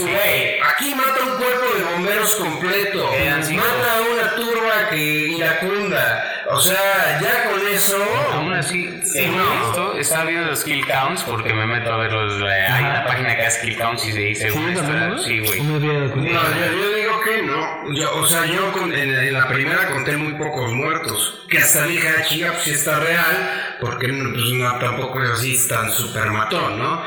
güey, 0.00 0.60
aquí 0.60 0.94
mata 0.94 1.22
un 1.22 1.36
cuerpo 1.36 1.76
de 1.76 1.84
bomberos 1.84 2.34
completo. 2.36 3.10
Mata 3.52 3.96
a 3.96 4.00
una 4.00 4.34
turba 4.36 4.88
que 4.90 4.96
iracunda. 4.96 5.81
O 6.52 6.60
sea, 6.60 7.20
ya 7.20 7.50
con 7.50 7.66
eso. 7.66 7.96
Aún 8.32 8.52
así, 8.52 9.00
Sí, 9.04 9.26
no. 9.26 9.68
esto, 9.68 9.96
estaba 9.98 10.24
viendo 10.24 10.48
los 10.50 10.62
kill 10.64 10.86
counts 10.86 11.22
porque 11.22 11.52
me 11.52 11.66
meto 11.66 11.92
a 11.92 11.96
ver 11.96 12.12
los. 12.12 12.42
hay 12.42 12.84
una 12.84 13.04
página 13.06 13.34
que 13.36 13.46
hace 13.46 13.60
kill 13.66 13.76
counts 13.78 14.06
y 14.06 14.12
se 14.12 14.18
dice. 14.20 14.50
¿Sí, 14.50 14.58
está-? 14.72 15.18
Sí, 15.18 15.38
güey. 15.40 15.60
No 15.62 15.78
yo, 15.80 15.92
yo 16.22 16.94
digo 16.94 17.20
que 17.24 17.42
no. 17.42 17.92
Yo, 17.94 18.14
o 18.16 18.26
sea, 18.26 18.44
yo 18.46 18.70
con- 18.72 18.92
en, 18.92 19.10
en 19.14 19.32
la 19.32 19.48
primera 19.48 19.86
conté 19.88 20.16
muy 20.16 20.34
pocos 20.34 20.72
muertos. 20.72 21.44
Que 21.48 21.58
hasta 21.58 21.84
dije, 21.86 22.08
ah, 22.08 22.22
chica, 22.22 22.52
pues 22.52 22.62
sí 22.64 22.70
está 22.72 23.00
real. 23.00 23.76
Porque 23.80 24.08
pues, 24.08 24.52
no, 24.52 24.78
tampoco 24.78 25.22
es 25.22 25.30
así 25.30 25.68
tan 25.68 25.90
super 25.90 26.30
matón, 26.30 26.78
¿no? 26.78 27.02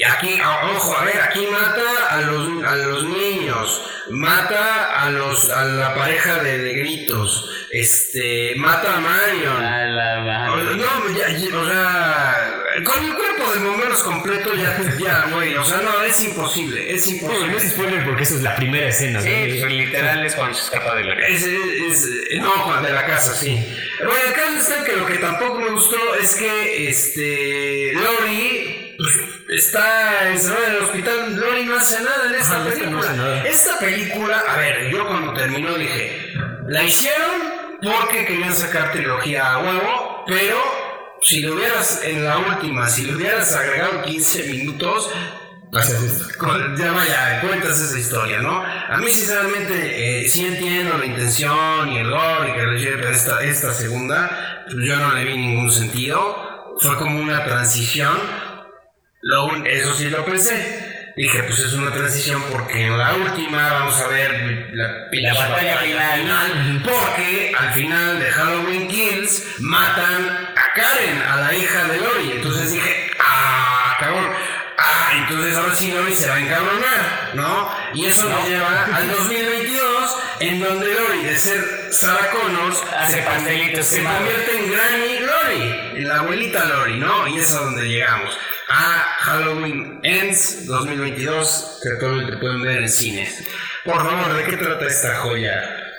Y 0.00 0.04
aquí, 0.04 0.40
a- 0.42 0.70
ojo, 0.74 0.96
a 0.96 1.04
ver, 1.04 1.20
aquí 1.20 1.46
mata 1.52 2.06
a 2.08 2.20
los, 2.22 2.64
a 2.64 2.74
los 2.74 3.04
niños, 3.04 3.82
mata 4.08 5.02
a 5.02 5.10
los 5.10 5.50
a 5.50 5.62
la 5.66 5.94
pareja 5.94 6.42
de, 6.42 6.56
de 6.56 6.72
gritos, 6.72 7.50
este, 7.70 8.54
mata 8.56 8.96
a 8.96 9.00
Marion. 9.00 9.62
Ah, 9.62 9.84
la- 9.84 10.20
la- 10.22 10.52
O- 10.52 10.56
No, 10.56 11.18
ya, 11.18 11.28
ya, 11.28 11.54
o 11.54 11.64
sea, 11.68 12.59
con 12.84 13.04
el 13.04 13.14
cuerpo 13.14 13.52
de 13.52 13.58
bomberos 13.60 13.98
completo 14.00 14.54
ya, 14.54 14.78
ya, 14.98 15.26
güey, 15.32 15.54
o 15.56 15.64
sea, 15.64 15.78
no, 15.82 16.02
es 16.02 16.20
imposible, 16.20 16.92
es 16.94 17.06
No, 17.06 17.28
no 17.28 17.34
imposible. 17.34 17.56
es 17.56 17.72
spoiler 17.72 18.04
porque 18.04 18.22
esa 18.22 18.34
es 18.36 18.42
la 18.42 18.56
primera 18.56 18.88
escena. 18.88 19.20
Sí, 19.20 19.28
¿no? 19.28 19.60
pues, 19.60 19.72
literal 19.72 20.24
es 20.26 20.34
cuando 20.34 20.54
se 20.54 20.64
escapa 20.64 20.94
de 20.96 21.04
la 21.04 21.14
casa. 21.16 21.28
Es, 21.28 21.42
es, 21.44 22.04
es- 22.30 22.40
no, 22.40 22.64
cuando 22.64 22.88
de 22.88 22.94
la 22.94 23.06
casa, 23.06 23.34
sí. 23.34 23.64
Bueno, 23.98 24.20
el 24.28 24.32
caso 24.34 24.58
está 24.58 24.84
que 24.84 24.96
lo 24.96 25.06
que 25.06 25.14
tampoco 25.18 25.58
me 25.60 25.70
gustó 25.70 25.96
es 26.20 26.34
que 26.36 26.88
este 26.88 27.92
Lori 27.94 28.94
pues, 28.98 29.14
está 29.60 30.30
encerrada 30.30 30.66
en 30.68 30.74
el 30.76 30.82
hospital. 30.82 31.36
Lori 31.36 31.64
no 31.64 31.76
hace 31.76 32.02
nada 32.02 32.26
en 32.28 32.34
esta 32.34 32.56
Ajá, 32.56 32.68
esta 32.68 32.68
no 32.68 32.80
película. 33.00 33.08
hace 33.08 33.16
nada. 33.16 33.42
Esta 33.48 33.78
película, 33.78 34.38
a 34.48 34.56
ver, 34.58 34.90
yo 34.90 35.06
cuando 35.06 35.32
terminó 35.34 35.74
dije, 35.74 36.32
la 36.68 36.82
hicieron 36.84 37.60
porque 37.82 38.26
querían 38.26 38.54
sacar 38.54 38.92
trilogía 38.92 39.52
a 39.54 39.58
huevo, 39.58 40.24
pero 40.26 40.89
si 41.22 41.40
le 41.40 41.50
hubieras, 41.50 42.02
en 42.04 42.24
la 42.24 42.38
última, 42.38 42.88
si 42.88 43.04
le 43.04 43.14
hubieras 43.16 43.54
agregado 43.54 44.02
15 44.02 44.44
minutos, 44.44 45.10
con- 46.38 46.76
ya 46.76 46.90
vaya, 46.92 47.40
cuentas 47.42 47.78
esa 47.80 47.98
historia, 47.98 48.40
¿no? 48.40 48.62
A 48.62 48.96
mí 48.96 49.06
sinceramente 49.08 50.22
eh, 50.24 50.28
sí 50.28 50.46
entiendo 50.46 50.98
la 50.98 51.06
intención 51.06 51.88
y 51.92 51.98
el 51.98 52.08
lore 52.10 52.50
y 52.50 52.52
que 52.54 52.66
recibe 52.66 53.10
esta, 53.10 53.42
esta 53.44 53.72
segunda, 53.72 54.64
pues 54.66 54.76
yo 54.84 54.96
no 54.96 55.14
le 55.14 55.24
vi 55.24 55.36
ningún 55.36 55.70
sentido, 55.70 56.76
fue 56.80 56.96
como 56.96 57.20
una 57.20 57.44
transición, 57.44 58.16
lo 59.22 59.64
eso 59.64 59.94
sí 59.94 60.08
lo 60.10 60.24
pensé, 60.24 61.12
dije 61.16 61.42
pues 61.44 61.58
es 61.60 61.74
una 61.74 61.92
transición 61.92 62.42
porque 62.50 62.86
en 62.86 62.96
la 62.98 63.14
última 63.14 63.70
vamos 63.72 64.00
a 64.00 64.08
ver 64.08 64.70
la, 64.72 65.10
pinche 65.10 65.32
batalla 65.38 65.78
final. 65.78 66.82
porque 66.82 67.52
al 67.56 67.72
final 67.74 68.18
de 68.18 68.30
Halloween 68.30 68.88
Kills 68.88 69.44
matan 69.60 70.48
Karen, 70.74 71.22
a 71.22 71.36
la 71.36 71.54
hija 71.54 71.84
de 71.84 71.98
Lori, 71.98 72.32
entonces 72.32 72.72
dije, 72.72 73.10
ah, 73.18 73.96
cabrón. 73.98 74.30
Ah, 74.78 75.12
entonces 75.18 75.54
ahora 75.56 75.74
sí 75.74 75.92
Lori 75.92 76.16
se 76.16 76.28
va 76.30 76.36
a 76.36 76.40
encabronar, 76.40 77.30
¿no? 77.34 77.70
Y 77.92 78.06
eso 78.06 78.28
nos 78.28 78.48
lleva 78.48 78.86
al 78.94 79.10
2022, 79.10 80.16
en 80.40 80.60
donde 80.60 80.94
Lori, 80.94 81.22
de 81.24 81.36
ser 81.36 81.92
Sarah 81.92 82.30
Connors, 82.30 82.82
Hace 82.96 83.16
se, 83.18 83.22
pastelitos 83.22 83.86
se 83.86 83.96
quemados. 83.96 84.18
convierte 84.18 84.56
en 84.56 84.72
Granny 84.72 85.18
Lori, 85.18 85.98
en 86.00 86.08
la 86.08 86.18
abuelita 86.20 86.64
Lori, 86.64 86.96
¿no? 86.98 87.28
Y 87.28 87.40
es 87.40 87.52
a 87.52 87.60
donde 87.60 87.86
llegamos. 87.88 88.38
A 88.68 89.16
Halloween 89.18 90.00
Ends 90.02 90.66
2022, 90.66 91.80
que 91.82 91.88
actualmente 91.90 92.36
pueden 92.38 92.62
ver 92.62 92.78
en 92.78 92.88
cines. 92.88 93.44
Por 93.84 93.96
favor, 93.96 94.32
¿de 94.32 94.44
qué 94.44 94.56
trata 94.56 94.86
esta 94.86 95.16
joya 95.16 95.89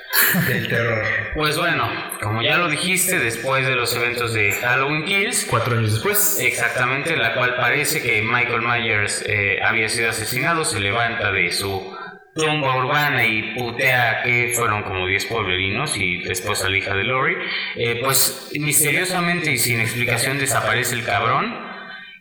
del 0.48 0.68
terror? 0.68 1.04
Pues 1.34 1.56
bueno, 1.56 1.88
como 2.20 2.42
ya 2.42 2.58
lo 2.58 2.68
dijiste, 2.68 3.18
después 3.18 3.66
de 3.66 3.74
los 3.74 3.94
eventos 3.96 4.32
de 4.34 4.52
Halloween 4.52 5.04
Kills, 5.04 5.46
Cuatro 5.48 5.78
años 5.78 5.94
después. 5.94 6.38
exactamente, 6.40 7.16
la 7.16 7.34
cual 7.34 7.56
parece 7.56 8.02
que 8.02 8.22
Michael 8.22 8.62
Myers 8.62 9.24
eh, 9.26 9.60
había 9.62 9.88
sido 9.88 10.10
asesinado, 10.10 10.64
se 10.64 10.80
levanta 10.80 11.32
de 11.32 11.50
su 11.52 11.96
tumba 12.34 12.76
urbana 12.76 13.26
y 13.26 13.54
putea 13.54 14.22
que 14.22 14.52
fueron 14.56 14.82
como 14.84 15.06
10 15.06 15.26
pueblerinos 15.26 15.96
y 15.98 16.22
después 16.22 16.62
a 16.64 16.70
la 16.70 16.78
hija 16.78 16.94
de 16.94 17.04
Lori, 17.04 17.36
eh, 17.76 18.00
pues 18.02 18.50
misteriosamente 18.58 19.52
y 19.52 19.58
sin 19.58 19.80
explicación 19.80 20.38
desaparece 20.38 20.94
el 20.94 21.04
cabrón. 21.04 21.71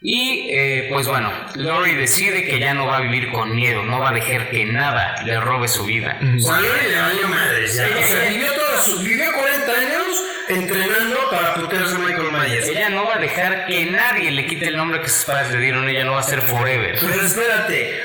Y 0.04 0.48
eh, 0.50 0.88
pues 0.92 1.06
bueno, 1.08 1.32
Lori 1.56 1.94
decide 1.94 2.44
que 2.44 2.60
ya 2.60 2.74
no 2.74 2.88
va 2.88 2.98
a 2.98 3.02
vivir 3.02 3.32
con 3.32 3.56
miedo, 3.56 3.84
no 3.84 4.00
va 4.00 4.10
a 4.10 4.14
dejar 4.14 4.50
que 4.50 4.66
nada 4.66 5.22
le 5.24 5.40
robe 5.40 5.68
su 5.68 5.86
vida. 5.86 6.20
O 6.20 6.40
sea, 6.40 6.60
Lori 6.60 6.90
le 6.90 7.02
valió 7.02 7.28
madres 7.28 7.76
ya. 7.76 7.86
O 7.86 8.08
sea, 8.08 8.30
vivió, 8.30 8.52
toda 8.52 8.82
su, 8.82 8.98
vivió 9.00 9.32
40 9.32 9.72
años 9.72 10.24
entrenando 10.50 11.18
para 11.30 11.54
putearse 11.54 11.96
a 11.96 12.00
Michael 12.00 12.32
Myers. 12.32 12.68
Ella 12.70 12.90
no 12.90 13.06
va 13.06 13.18
a 13.18 13.20
dejar 13.20 13.68
que 13.68 13.86
nadie 13.86 14.32
le 14.32 14.48
quite 14.48 14.70
el 14.70 14.78
nombre 14.78 15.02
que 15.02 15.08
sus 15.08 15.26
padres 15.26 15.52
le 15.52 15.60
dieron, 15.60 15.88
ella 15.88 16.04
no 16.04 16.14
va 16.14 16.22
a 16.22 16.24
ser 16.24 16.42
forever. 16.42 16.98
Pero 17.00 17.22
espérate, 17.22 18.04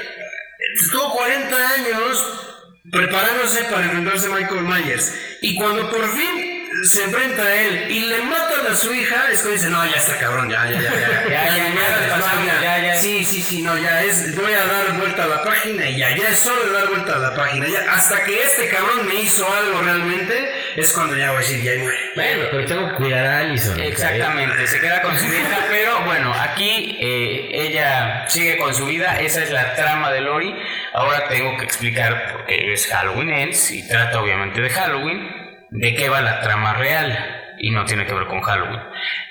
estuvo 0.79 1.15
40 1.15 1.57
años 1.57 2.53
preparándose 2.93 3.65
para 3.65 3.85
enfrentarse 3.85 4.27
a 4.27 4.35
Michael 4.35 4.63
Myers. 4.65 5.15
Y 5.41 5.57
cuando 5.57 5.91
por 5.91 6.07
fin 6.11 6.56
se 6.87 7.05
enfrenta 7.05 7.43
a 7.43 7.55
él 7.55 7.91
y 7.91 8.01
le 8.01 8.23
matan 8.23 8.67
a 8.71 8.75
su 8.75 8.93
hija, 8.95 9.31
es 9.31 9.41
cuando 9.41 9.59
dice, 9.59 9.71
no, 9.71 9.85
ya 9.85 9.97
está 9.97 10.19
cabrón, 10.19 10.49
ya, 10.49 10.65
ya, 10.71 10.81
ya, 10.81 10.91
ya, 10.91 11.29
Ya, 11.29 11.57
ya, 11.57 11.75
ya, 11.75 12.45
ya, 12.47 12.63
ya, 12.63 12.79
ya. 12.79 12.97
Sí, 12.97 13.25
sí, 13.25 13.43
sí, 13.43 13.63
no, 13.63 13.77
ya 13.77 14.03
es, 14.03 14.35
voy 14.37 14.53
a 14.53 14.65
dar 14.65 14.93
vuelta 14.99 15.25
a 15.25 15.27
la 15.27 15.43
página 15.43 15.89
y 15.89 15.99
ya, 15.99 16.17
ya 16.17 16.29
es 16.29 16.45
de 16.45 16.73
dar 16.73 16.89
vuelta 16.89 17.17
a 17.17 17.19
la 17.19 17.35
página. 17.35 17.67
Ya, 17.67 17.93
hasta 17.93 18.25
que 18.25 18.43
este 18.43 18.69
cabrón 18.69 19.07
me 19.07 19.15
hizo 19.17 19.47
algo 19.53 19.83
realmente, 19.83 20.49
es 20.77 20.93
cuando 20.93 21.17
ya 21.17 21.31
voy 21.31 21.39
a 21.39 21.41
decir, 21.41 21.63
ya 21.63 21.83
muere. 21.83 21.99
Bueno, 22.15 22.45
pero 22.51 22.67
tengo 22.67 22.89
que 22.89 22.95
cuidar 22.95 23.27
a 23.27 23.39
Allison. 23.41 23.81
Exactamente, 23.81 24.67
se 24.67 24.81
queda 24.81 25.03
con 25.03 25.17
su 25.19 25.27
hija, 25.27 25.67
pero 25.69 26.05
bueno, 26.05 26.33
aquí 26.35 26.97
eh, 27.01 27.49
ella 27.53 28.27
sigue 28.29 28.57
con 28.59 28.75
su 28.75 28.87
vida, 28.87 29.19
esa 29.21 29.43
es 29.43 29.51
la 29.51 29.75
trama 29.75 30.13
de 30.13 30.21
Lori. 30.21 30.55
Ahora 30.93 31.29
tengo 31.29 31.57
que 31.59 31.65
explicar, 31.65 32.33
porque 32.33 32.73
es 32.73 32.87
Halloween 32.87 33.31
Ends 33.31 33.71
y 33.71 33.87
trata 33.87 34.21
obviamente 34.21 34.61
de 34.61 34.71
Halloween, 34.71 35.46
de 35.77 35.95
qué 35.95 36.09
va 36.09 36.21
la 36.21 36.41
trama 36.41 36.75
real. 36.75 37.43
Y 37.59 37.71
no 37.71 37.87
tiene 37.87 38.05
que 38.05 38.13
ver 38.13 38.27
con 38.27 38.43
Halloween. 38.43 38.81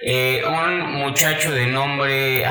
Eh, 0.01 0.41
un 0.47 0.93
muchacho 0.93 1.51
de 1.51 1.67
nombre. 1.67 2.43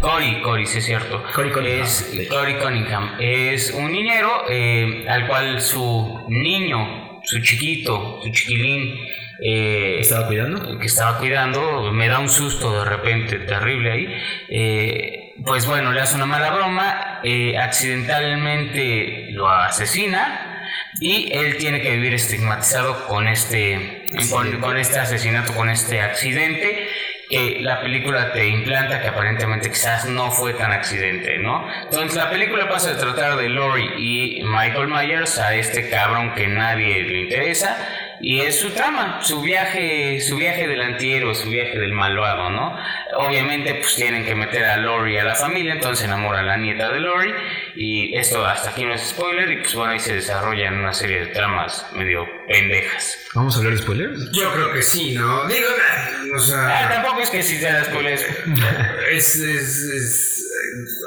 Cory, 0.00 0.40
Cory, 0.40 0.66
sí 0.66 0.78
es 0.78 0.84
cierto. 0.86 1.20
Cory 1.34 1.50
Cunningham. 1.50 1.82
Es 1.82 2.28
Cory 2.30 2.54
Cunningham. 2.54 3.16
Es 3.18 3.72
un 3.72 3.90
niñero 3.90 4.44
eh, 4.48 5.04
al 5.08 5.26
cual 5.26 5.60
su 5.60 6.26
niño, 6.28 7.20
su 7.24 7.42
chiquito, 7.42 8.20
su 8.22 8.30
chiquilín. 8.30 9.00
eh, 9.42 9.96
¿Estaba 9.98 10.28
cuidando? 10.28 10.78
que 10.78 10.86
estaba 10.86 11.18
cuidando, 11.18 11.90
me 11.92 12.08
da 12.08 12.20
un 12.20 12.28
susto 12.28 12.78
de 12.78 12.88
repente 12.88 13.40
terrible 13.40 13.90
ahí. 13.92 14.22
eh, 14.48 15.32
pues 15.44 15.66
bueno, 15.66 15.92
le 15.92 16.00
hace 16.00 16.14
una 16.16 16.26
mala 16.26 16.50
broma, 16.52 17.20
eh, 17.24 17.58
accidentalmente 17.58 19.26
lo 19.32 19.48
asesina 19.50 20.55
y 21.00 21.30
él 21.32 21.56
tiene 21.58 21.80
que 21.80 21.90
vivir 21.92 22.14
estigmatizado 22.14 23.06
con 23.06 23.28
este, 23.28 24.06
con, 24.30 24.60
con 24.60 24.76
este 24.76 24.98
asesinato, 24.98 25.54
con 25.54 25.68
este 25.68 26.00
accidente. 26.00 26.88
que 27.28 27.58
la 27.60 27.80
película 27.80 28.32
te 28.32 28.46
implanta 28.46 29.02
que 29.02 29.08
aparentemente 29.08 29.68
quizás 29.68 30.06
no 30.06 30.30
fue 30.30 30.54
tan 30.54 30.72
accidente, 30.72 31.38
¿no? 31.38 31.66
Entonces 31.82 32.16
la 32.16 32.30
película 32.30 32.68
pasa 32.68 32.94
de 32.94 33.00
tratar 33.00 33.36
de 33.36 33.48
Lori 33.48 33.90
y 33.98 34.42
Michael 34.44 34.88
Myers 34.88 35.38
a 35.38 35.54
este 35.54 35.90
cabrón 35.90 36.34
que 36.34 36.46
nadie 36.46 37.02
le 37.02 37.22
interesa 37.22 37.76
y 38.20 38.40
es 38.40 38.58
su 38.60 38.70
trama, 38.70 39.18
su 39.22 39.42
viaje, 39.42 40.20
su 40.20 40.36
viaje 40.36 40.66
del 40.66 40.80
antihéroe, 40.80 41.34
su 41.34 41.50
viaje 41.50 41.78
del 41.78 41.92
malvado, 41.92 42.50
¿no? 42.50 42.76
Obviamente 43.14 43.74
pues 43.76 43.94
tienen 43.94 44.24
que 44.24 44.34
meter 44.34 44.64
a 44.64 44.76
Lori 44.78 45.16
a 45.18 45.24
la 45.24 45.34
familia, 45.36 45.72
entonces 45.74 46.00
se 46.00 46.04
enamora 46.06 46.40
a 46.40 46.42
la 46.42 46.56
nieta 46.56 46.90
de 46.90 47.00
Lori 47.00 47.32
y 47.76 48.16
esto 48.16 48.44
hasta 48.44 48.70
aquí 48.70 48.84
no 48.84 48.92
es 48.94 49.02
spoiler 49.02 49.48
y 49.52 49.56
pues 49.58 49.74
bueno 49.74 49.92
ahí 49.92 50.00
se 50.00 50.14
desarrollan 50.14 50.74
una 50.80 50.92
serie 50.92 51.20
de 51.20 51.26
tramas 51.26 51.86
medio 51.92 52.26
pendejas. 52.48 53.16
¿Vamos 53.34 53.54
a 53.54 53.58
hablar 53.58 53.74
de 53.74 53.82
spoilers? 53.82 54.32
Yo 54.32 54.52
creo 54.52 54.72
que 54.72 54.82
sí, 54.82 55.14
¿no? 55.14 55.46
Digo, 55.46 55.68
o 55.68 56.36
Ah, 56.36 56.40
sea, 56.40 56.88
tampoco 56.94 57.20
es 57.22 57.30
que 57.30 57.42
si 57.42 57.58
sea 57.58 57.84
spoiler. 57.84 58.18
es, 59.12 59.36
es, 59.36 59.78
es- 59.84 60.32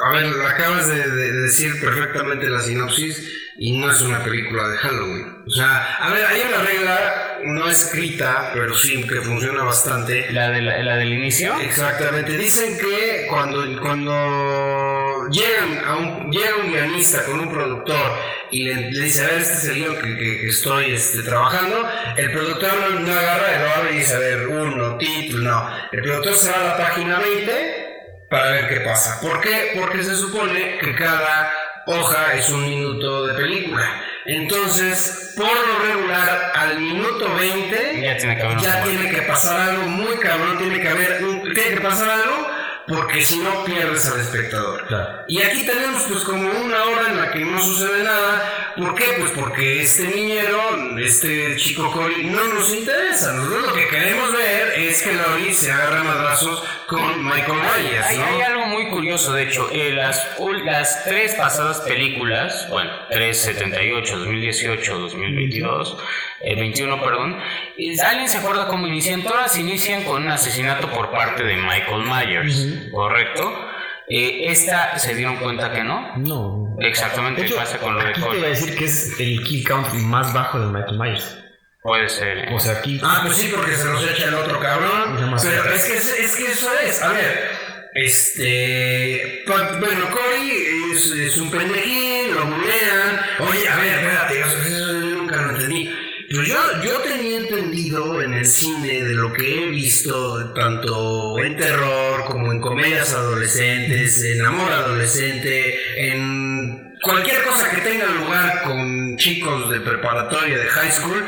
a 0.06 0.12
ver, 0.14 0.26
acabas 0.48 0.88
de, 0.88 0.96
de 1.10 1.32
decir 1.42 1.80
perfectamente 1.82 2.50
la 2.50 2.62
sinopsis 2.62 3.30
y 3.58 3.78
no 3.78 3.92
es 3.92 4.00
una 4.02 4.24
película 4.24 4.68
de 4.70 4.78
Halloween. 4.78 5.44
O 5.46 5.50
sea, 5.50 5.96
a 5.96 6.14
ver, 6.14 6.26
hay 6.26 6.42
una 6.48 6.64
regla 6.64 7.29
no 7.45 7.69
escrita, 7.69 8.52
pero 8.54 8.75
sí 8.75 9.06
que 9.08 9.21
funciona 9.21 9.63
bastante. 9.63 10.32
La, 10.32 10.49
de 10.49 10.62
la, 10.62 10.78
la 10.84 10.95
del 10.97 11.13
inicio. 11.13 11.60
Exactamente. 11.60 12.38
Dicen 12.38 12.78
que 12.78 13.25
cuando, 13.30 13.63
cuando 13.82 15.28
llegan 15.32 15.84
a 15.86 15.95
un, 15.97 16.32
llega 16.32 16.56
un 16.63 16.71
guionista 16.71 17.23
con 17.25 17.39
un 17.39 17.49
productor 17.52 18.12
y 18.52 18.63
le, 18.63 18.91
le 18.91 19.04
dice, 19.06 19.23
a 19.23 19.28
ver, 19.28 19.41
este 19.41 19.54
es 19.54 19.63
el 19.65 19.75
guion 19.75 19.95
que, 19.97 20.17
que- 20.17 20.38
que 20.41 20.47
estoy 20.49 20.91
este, 20.93 21.21
trabajando, 21.23 21.88
el 22.17 22.32
productor 22.32 22.71
no, 22.80 22.99
no 22.99 23.12
agarra, 23.13 23.63
lo 23.63 23.71
abre 23.75 23.93
y 23.93 23.97
dice, 23.97 24.15
a 24.15 24.19
ver, 24.19 24.47
uno, 24.47 24.97
título, 24.97 25.43
no. 25.52 25.69
El 25.91 26.02
productor 26.02 26.36
se 26.38 26.49
va 26.52 26.60
a 26.60 26.63
la 26.63 26.78
página 26.78 27.19
20 27.19 27.86
para 28.30 28.52
ver 28.52 28.67
qué 28.69 28.80
pasa. 28.82 29.19
¿Por 29.21 29.39
qué? 29.41 29.71
Porque 29.80 30.04
se 30.04 30.15
supone 30.15 30.78
que 30.80 30.95
cada 30.95 31.52
hoja 31.86 32.34
es 32.36 32.50
un 32.50 32.63
minuto 32.63 33.28
de 33.28 33.34
película. 33.36 34.02
Entonces, 34.26 35.34
por 35.36 35.46
lo 35.48 35.80
regular, 35.88 36.52
al 36.56 36.80
minuto 36.80 37.34
20 37.36 38.02
Ya 38.02 38.18
tiene 38.18 38.36
que 38.36 38.62
ya 38.62 38.84
tiene 38.84 39.22
pasar 39.24 39.70
algo 39.72 39.84
muy 39.88 40.15
cabrón, 40.18 40.58
tiene 40.58 40.80
que 40.80 40.88
haber 40.89 41.24
un- 41.24 41.54
tiene 41.54 41.76
que 41.76 41.82
pasar 41.82 42.10
algo 42.10 42.48
porque 42.89 43.23
si 43.23 43.38
no 43.39 43.63
pierdes 43.65 44.06
al 44.08 44.19
espectador. 44.19 44.86
Claro. 44.88 45.23
Y 45.28 45.41
aquí 45.41 45.65
tenemos 45.65 46.04
pues 46.04 46.23
como 46.23 46.49
una 46.49 46.84
hora 46.86 47.08
en 47.10 47.17
la 47.17 47.32
que 47.32 47.39
no 47.39 47.62
sucede 47.62 48.04
nada. 48.04 48.73
¿Por 48.75 48.95
qué? 48.95 49.06
Pues 49.19 49.32
porque 49.32 49.82
este 49.82 50.08
niñero, 50.08 50.97
este 50.97 51.56
chico 51.58 51.91
Cory, 51.91 52.25
no 52.25 52.43
nos 52.54 52.73
interesa. 52.73 53.34
Nosotros 53.34 53.67
lo 53.67 53.73
que 53.73 53.88
queremos 53.88 54.32
ver 54.34 54.73
es 54.80 55.02
que 55.04 55.13
Laurie 55.13 55.54
se 55.54 55.71
agarra 55.71 56.04
madrazos 56.04 56.63
con 56.88 57.23
Michael 57.23 57.60
Myers, 57.60 58.06
Hay, 58.08 58.17
¿no? 58.17 58.25
hay 58.25 58.41
algo 58.41 58.65
muy 58.65 58.88
curioso, 58.89 59.32
de 59.34 59.43
hecho, 59.43 59.69
eh, 59.71 59.91
las, 59.93 60.38
ul- 60.39 60.63
las 60.63 61.04
tres 61.04 61.36
pasadas 61.36 61.82
películas, 61.82 62.67
bueno, 62.69 62.89
378, 63.12 64.17
2018, 64.17 64.97
2022, 64.97 65.97
eh, 66.41 66.56
21, 66.56 66.99
perdón, 67.04 67.38
eh, 67.78 67.95
¿alguien 68.04 68.28
se 68.28 68.38
acuerda 68.39 68.67
cómo 68.67 68.88
inician? 68.88 69.21
Todas 69.21 69.56
inician 69.60 70.04
con 70.04 70.23
un 70.23 70.30
asesinato 70.32 70.89
por 70.89 71.12
parte 71.12 71.43
de 71.43 71.58
Michael 71.58 72.02
Myers, 72.06 72.79
¿correcto? 72.92 73.70
Eh, 74.08 74.46
esta 74.50 74.98
se 74.98 75.13
dieron 75.15 75.36
cuenta 75.38 75.72
que 75.72 75.84
no. 75.84 76.15
No. 76.18 76.76
Exactamente, 76.80 77.42
De 77.42 77.48
hecho, 77.48 77.56
pasa 77.58 77.78
con 77.78 77.94
lo 77.96 78.00
de 78.04 78.10
aquí 78.10 78.20
te 78.22 78.26
Cole. 78.26 78.38
iba 78.39 78.48
a 78.48 78.50
decir 78.50 78.76
que 78.76 78.86
es 78.86 79.20
el 79.20 79.44
kill 79.44 79.68
count 79.68 79.94
más 79.94 80.34
bajo 80.34 80.60
de 80.60 80.65
Michael 80.68 80.98
Myers. 80.98 81.38
Puede 81.84 82.10
ser. 82.10 82.38
eh. 82.39 82.50
O 82.54 82.60
sea, 82.60 82.74
aquí. 82.80 83.00
Ah, 83.04 83.22
pues 83.24 83.38
sí, 83.38 83.52
porque 83.56 83.72
se 83.74 83.86
los 83.86 84.04
echa 84.10 84.26
el 84.30 84.34
otro 84.36 84.60
cabrón. 84.60 85.15
Pero 85.42 85.74
es 85.74 85.86
que, 85.86 85.94
es, 85.98 86.20
es 86.20 86.36
que 86.36 86.46
eso 86.52 86.70
es. 86.84 87.02
A 87.04 87.10
ver, 87.13 87.52
este. 87.94 89.44
Bueno, 89.48 90.10
Cory 90.10 90.92
es, 90.94 91.12
es 91.12 91.38
un 91.38 91.50
pendejín, 91.52 92.34
lo 92.36 92.46
bulean. 92.46 93.22
Oye, 93.50 93.68
a 93.70 93.76
ver, 93.78 94.00
espérate, 94.00 94.39
eso, 94.39 94.58
eso 94.58 94.92
yo 95.00 95.15
nunca 95.18 95.36
lo 95.38 95.50
entendí. 95.52 95.89
Pero 96.30 96.44
yo, 96.44 96.58
yo 96.84 97.00
tenía 97.00 97.39
entendido 97.39 98.22
en 98.22 98.36
el 98.36 98.46
cine 98.46 99.04
de 99.04 99.15
lo 99.15 99.34
que 99.34 99.63
he 99.63 99.65
visto, 99.70 100.54
tanto 100.54 101.39
en 101.39 101.58
terror 101.58 102.26
como 102.26 102.52
en 102.52 102.62
comedias 102.62 103.13
adolescentes, 103.13 104.24
en 104.24 104.46
amor 104.46 104.72
adolescente, 104.72 105.76
en 105.98 106.94
cualquier 107.02 107.44
cosa 107.46 107.72
que 107.72 107.82
tenga 107.82 108.06
lugar 108.06 108.62
con 108.62 109.18
chicos 109.18 109.72
de 109.72 109.80
preparatoria, 109.80 110.60
de 110.60 110.68
high 110.68 110.92
school, 110.92 111.26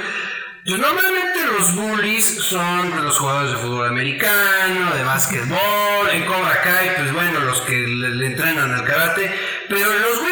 pues 0.64 0.80
normalmente 0.80 1.40
los 1.58 1.76
bullies 1.76 2.24
son 2.24 3.04
los 3.04 3.18
jugadores 3.18 3.54
de 3.54 3.58
fútbol 3.58 3.88
americano, 3.88 4.96
de 4.96 5.04
básquetbol, 5.04 6.10
en 6.12 6.26
Cobra 6.28 6.62
Kai, 6.62 6.96
pues 6.98 7.12
bueno, 7.12 7.40
los 7.40 7.62
que 7.62 7.76
le, 7.76 8.10
le 8.10 8.26
entrenan 8.28 8.72
al 8.72 8.86
karate, 8.86 9.34
pero 9.68 9.88
los 9.92 10.31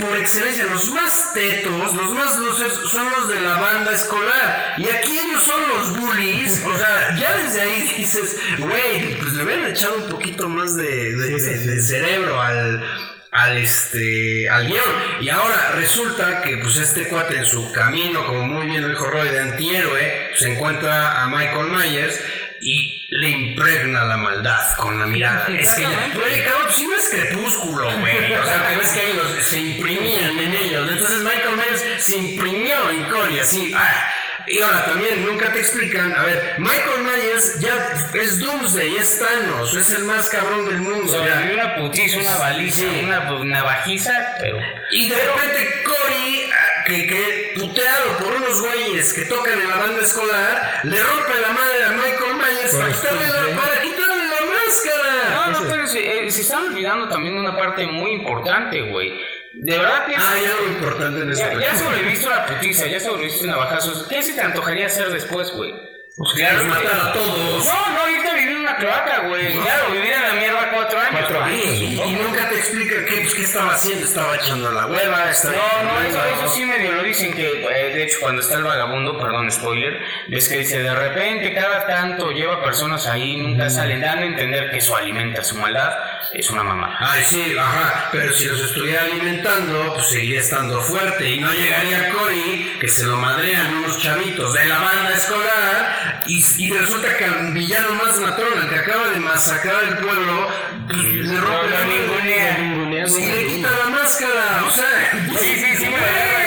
por 0.00 0.16
excelencia, 0.16 0.64
los 0.66 0.90
más 0.90 1.32
tetos, 1.34 1.94
los 1.94 2.10
más 2.14 2.38
luces, 2.38 2.72
son 2.90 3.10
los 3.10 3.28
de 3.28 3.40
la 3.40 3.58
banda 3.60 3.92
escolar. 3.92 4.74
Y 4.78 4.88
aquí 4.88 5.18
ellos 5.18 5.42
son 5.42 5.60
los 5.68 5.98
bullies, 5.98 6.62
o 6.66 6.76
sea, 6.76 7.16
ya 7.18 7.36
desde 7.36 7.60
ahí 7.60 7.94
dices, 7.98 8.36
güey, 8.58 9.16
pues 9.18 9.32
le 9.34 9.44
hubieran 9.44 9.66
echado 9.66 9.96
un 9.96 10.08
poquito 10.08 10.48
más 10.48 10.76
de, 10.76 11.14
de- 11.16 11.36
de- 11.40 11.58
de 11.58 11.80
cerebro 11.82 12.40
al 12.40 12.84
al 13.32 13.56
este 13.58 14.48
al 14.48 14.66
guion. 14.66 14.84
Y 15.20 15.28
ahora 15.28 15.72
resulta 15.76 16.42
que 16.42 16.56
pues 16.56 16.76
este 16.78 17.04
cuate 17.08 17.36
en 17.36 17.46
su 17.46 17.70
camino 17.72 18.26
como 18.26 18.42
muy 18.44 18.66
bien 18.66 18.82
lo 18.82 18.88
dijo 18.88 19.06
Roy 19.06 19.28
de 19.28 19.38
antihéroe 19.38 20.30
se 20.36 20.52
encuentra 20.54 21.22
a 21.22 21.28
Michael 21.28 21.68
Myers 21.68 22.18
y 22.60 23.06
le 23.10 23.28
impregna 23.30 24.04
la 24.04 24.16
maldad 24.16 24.76
con 24.76 24.98
la 24.98 25.06
mirada 25.06 25.46
es 25.48 25.70
que 25.74 25.86
oye 25.86 26.44
cabrón 26.44 26.62
pues 26.64 26.76
si 26.76 26.86
no 26.86 26.96
es 26.96 27.08
crepúsculo 27.08 27.98
güey 27.98 28.32
o 28.34 28.44
sea 28.44 28.68
que 28.68 28.76
ves 28.76 28.88
que 28.92 29.10
ellos 29.10 29.44
se 29.44 29.60
imprimían 29.60 30.38
en 30.38 30.54
ellos 30.54 30.88
entonces 30.90 31.18
Michael 31.18 31.56
Myers 31.56 31.84
se 32.04 32.16
imprimió 32.16 32.90
en 32.90 33.04
Cory 33.04 33.38
así 33.40 33.72
ah, 33.74 34.10
y 34.46 34.60
ahora 34.60 34.84
también 34.84 35.24
nunca 35.26 35.52
te 35.52 35.60
explican, 35.60 36.12
a 36.12 36.24
ver, 36.24 36.56
Michael 36.58 37.04
Myers 37.04 37.60
ya 37.60 37.92
es 38.14 38.40
Doomsday, 38.40 38.96
es 38.96 39.20
Thanos, 39.20 39.76
es 39.76 39.90
el 39.90 40.04
más 40.04 40.28
cabrón 40.28 40.66
del 40.66 40.78
mundo. 40.78 41.12
Sobrevivió 41.12 41.54
una 41.54 41.76
putiza, 41.76 42.18
una 42.18 42.36
baliza, 42.36 42.80
Sí. 42.80 43.00
una 43.04 43.44
navajiza, 43.44 44.12
pero... 44.40 44.58
Y 44.90 45.08
de 45.08 45.14
repente 45.14 45.82
Cory, 45.84 46.50
ah, 46.52 46.84
que, 46.84 47.06
que 47.06 47.52
puteado 47.60 48.16
por 48.18 48.32
unos 48.34 48.60
güeyes 48.60 49.12
que 49.12 49.22
tocan 49.26 49.60
en 49.60 49.68
la 49.68 49.76
banda 49.76 50.02
escolar, 50.02 50.80
le 50.82 51.00
rompe 51.00 51.40
la 51.40 51.52
madre 51.52 51.84
a 51.84 51.90
Michael 51.92 52.29
Quitarle, 52.70 53.26
la, 53.26 53.60
para 53.60 53.82
quitarle 53.82 54.24
la 54.24 54.46
máscara. 54.46 55.50
No, 55.52 55.60
no, 55.60 55.68
pero 55.70 55.86
se, 55.86 56.26
eh, 56.26 56.30
se 56.30 56.42
están 56.42 56.66
olvidando 56.66 57.08
también 57.08 57.34
de 57.34 57.40
una 57.40 57.56
parte 57.56 57.86
muy 57.86 58.12
importante, 58.12 58.80
güey. 58.82 59.20
De 59.54 59.76
verdad 59.76 60.06
que... 60.06 60.14
Hay 60.16 60.44
algo 60.44 60.66
importante 60.68 61.22
en 61.22 61.30
esa 61.30 61.52
Ya, 61.54 61.60
ya 61.60 61.76
sobreviviste 61.76 62.26
una 62.26 62.46
putiza, 62.46 62.86
ya 62.86 63.00
sobreviviste 63.00 63.44
una 63.44 63.56
bajazos. 63.56 64.06
¿Qué 64.08 64.22
se 64.22 64.34
te 64.34 64.40
antojaría 64.40 64.86
hacer 64.86 65.10
después, 65.10 65.52
güey? 65.52 65.89
Pues 66.20 66.34
matar 66.66 67.00
a 67.00 67.12
todos. 67.14 67.64
No, 67.64 67.90
no, 67.94 68.10
irte 68.10 68.28
a 68.28 68.34
vivir 68.34 68.50
en 68.50 68.56
una 68.58 68.76
cloaca, 68.76 69.20
güey. 69.26 69.54
Claro, 69.54 69.90
vivir 69.90 70.12
en 70.12 70.22
la 70.22 70.32
mierda 70.34 70.70
cuatro 70.70 71.00
años. 71.00 71.12
Cuatro 71.12 71.42
años, 71.42 71.64
Y, 71.64 71.98
y 71.98 72.12
nunca 72.12 72.46
te 72.50 72.56
explican 72.56 73.06
qué, 73.06 73.20
pues, 73.22 73.34
qué 73.36 73.42
estaba 73.44 73.72
haciendo, 73.72 74.04
estaba 74.04 74.36
echando 74.36 74.70
la 74.70 74.84
hueva, 74.84 75.30
estaba... 75.30 75.54
No, 75.54 75.82
no, 75.84 76.02
eso, 76.02 76.22
eso 76.26 76.48
sí 76.54 76.66
medio 76.66 76.92
lo 76.92 77.04
dicen 77.04 77.32
que, 77.32 77.62
eh, 77.62 77.94
de 77.94 78.02
hecho, 78.02 78.18
cuando 78.20 78.42
está 78.42 78.58
el 78.58 78.64
vagabundo, 78.64 79.18
perdón, 79.18 79.50
spoiler, 79.50 79.98
ves 80.28 80.46
que 80.46 80.58
dice, 80.58 80.82
de 80.82 80.94
repente, 80.94 81.54
cada 81.54 81.86
tanto 81.86 82.32
lleva 82.32 82.62
personas 82.62 83.06
ahí, 83.06 83.38
nunca 83.38 83.70
salen, 83.70 84.02
dan 84.02 84.18
a 84.18 84.26
entender 84.26 84.70
que 84.70 84.76
eso 84.76 84.94
alimenta 84.94 85.42
su 85.42 85.56
maldad, 85.56 85.90
es 86.32 86.50
una 86.50 86.62
mamá. 86.62 86.96
Ay, 87.00 87.24
sí, 87.24 87.56
ajá, 87.58 88.08
pero 88.12 88.32
si 88.32 88.46
los 88.46 88.60
estuviera 88.60 89.02
alimentando, 89.02 89.94
pues 89.94 90.06
seguiría 90.06 90.40
estando 90.40 90.80
fuerte 90.80 91.28
y 91.28 91.40
no 91.40 91.52
llegaría 91.52 92.10
Cory, 92.10 92.76
que 92.80 92.88
se 92.88 93.06
lo 93.06 93.16
madrean 93.16 93.74
unos 93.74 93.98
chavitos 94.00 94.54
de 94.54 94.64
la 94.66 94.78
banda 94.78 95.14
escolar, 95.14 96.20
y, 96.26 96.44
y 96.58 96.70
resulta 96.70 97.16
que 97.16 97.24
al 97.24 97.52
villano 97.52 97.94
más 97.94 98.20
matón, 98.20 98.46
al 98.60 98.68
que 98.68 98.76
acaba 98.76 99.08
de 99.08 99.20
masacrar 99.20 99.84
el 99.84 99.98
pueblo, 99.98 100.48
pues, 100.86 100.98
le 101.02 101.40
rompe 101.40 101.70
la 101.70 101.84
ningunea. 101.84 103.08
Sí, 103.08 103.14
güey. 103.14 103.34
le 103.34 103.46
quita 103.46 103.70
la 103.70 103.90
máscara, 103.90 104.64
o 104.66 104.70
sea... 104.70 105.10
Sí, 105.38 105.56
sí, 105.56 105.76
sí 105.76 105.86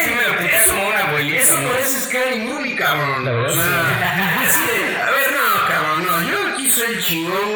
sí 0.03 0.11
me 0.11 0.37
puse 0.37 0.67
como 0.67 0.87
una 0.87 0.99
abuelita. 0.99 1.41
Eso 1.41 1.55
parece 1.69 1.99
Scary 2.01 2.39
Movie, 2.39 2.75
cabrón. 2.75 3.25
La 3.25 3.31
verdad, 3.31 3.51
o 3.51 3.55
sea, 3.55 3.65
de, 4.67 4.97
a 5.01 5.11
ver, 5.11 5.33
no, 5.33 5.67
cabrón, 5.67 6.05
no, 6.05 6.29
yo 6.29 6.53
aquí 6.53 6.62
soy 6.73 6.95
el 6.95 7.01
chingón. 7.01 7.53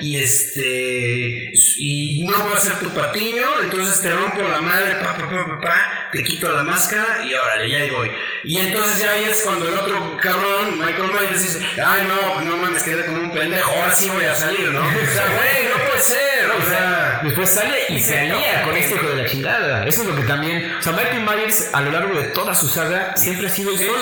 Y 0.00 0.16
este. 0.16 1.52
Y 1.80 2.24
no 2.24 2.34
a 2.36 2.58
ser 2.58 2.74
tu 2.80 2.90
patiño, 2.90 3.46
entonces 3.62 4.00
te 4.00 4.10
rompo 4.10 4.42
la 4.42 4.60
madre, 4.60 4.96
pa, 4.96 5.16
pa, 5.16 5.28
pa, 5.28 5.46
pa, 5.46 5.60
pa, 5.60 6.08
te 6.10 6.24
quito 6.24 6.50
la 6.50 6.64
máscara 6.64 7.24
y 7.24 7.32
órale, 7.34 7.70
ya 7.70 7.78
ahí 7.78 7.90
voy. 7.90 8.10
Y 8.42 8.58
entonces 8.58 9.00
ya 9.00 9.12
ahí 9.12 9.24
es 9.24 9.42
cuando 9.42 9.68
el 9.68 9.74
otro 9.74 10.16
cabrón, 10.16 10.78
Michael 10.78 11.12
Myers, 11.12 11.40
dice: 11.40 11.66
Ay, 11.84 12.08
no, 12.08 12.40
no 12.40 12.56
mames, 12.56 12.82
quedé 12.82 13.06
como 13.06 13.18
un 13.18 13.30
pendejo, 13.30 13.70
ahora 13.70 13.94
sí 13.94 14.10
voy 14.10 14.24
a 14.24 14.34
salir, 14.34 14.70
¿no? 14.70 14.80
O 14.80 15.12
sea, 15.12 15.26
güey, 15.26 15.68
no 15.68 15.84
puede 15.86 16.00
ser, 16.00 16.50
o 16.50 16.68
sea. 16.68 17.20
Después 17.22 17.50
sale 17.50 17.78
y 17.88 18.00
se 18.00 18.18
alía 18.18 18.62
con 18.64 18.76
este 18.76 18.94
hijo 18.94 19.08
de 19.08 19.22
la 19.22 19.28
chingada. 19.28 19.86
Eso 19.86 20.02
es 20.02 20.08
lo 20.08 20.16
que 20.16 20.22
también. 20.22 20.74
O 20.78 20.82
sea, 20.82 20.92
Michael 20.92 21.22
Myers 21.22 21.70
a 21.72 21.80
lo 21.80 21.92
largo 21.92 22.18
de 22.18 22.24
toda 22.28 22.54
su 22.54 22.68
saga 22.68 23.16
siempre 23.16 23.46
ha 23.46 23.50
sido 23.50 23.70
el 23.70 23.78
solo. 23.78 23.98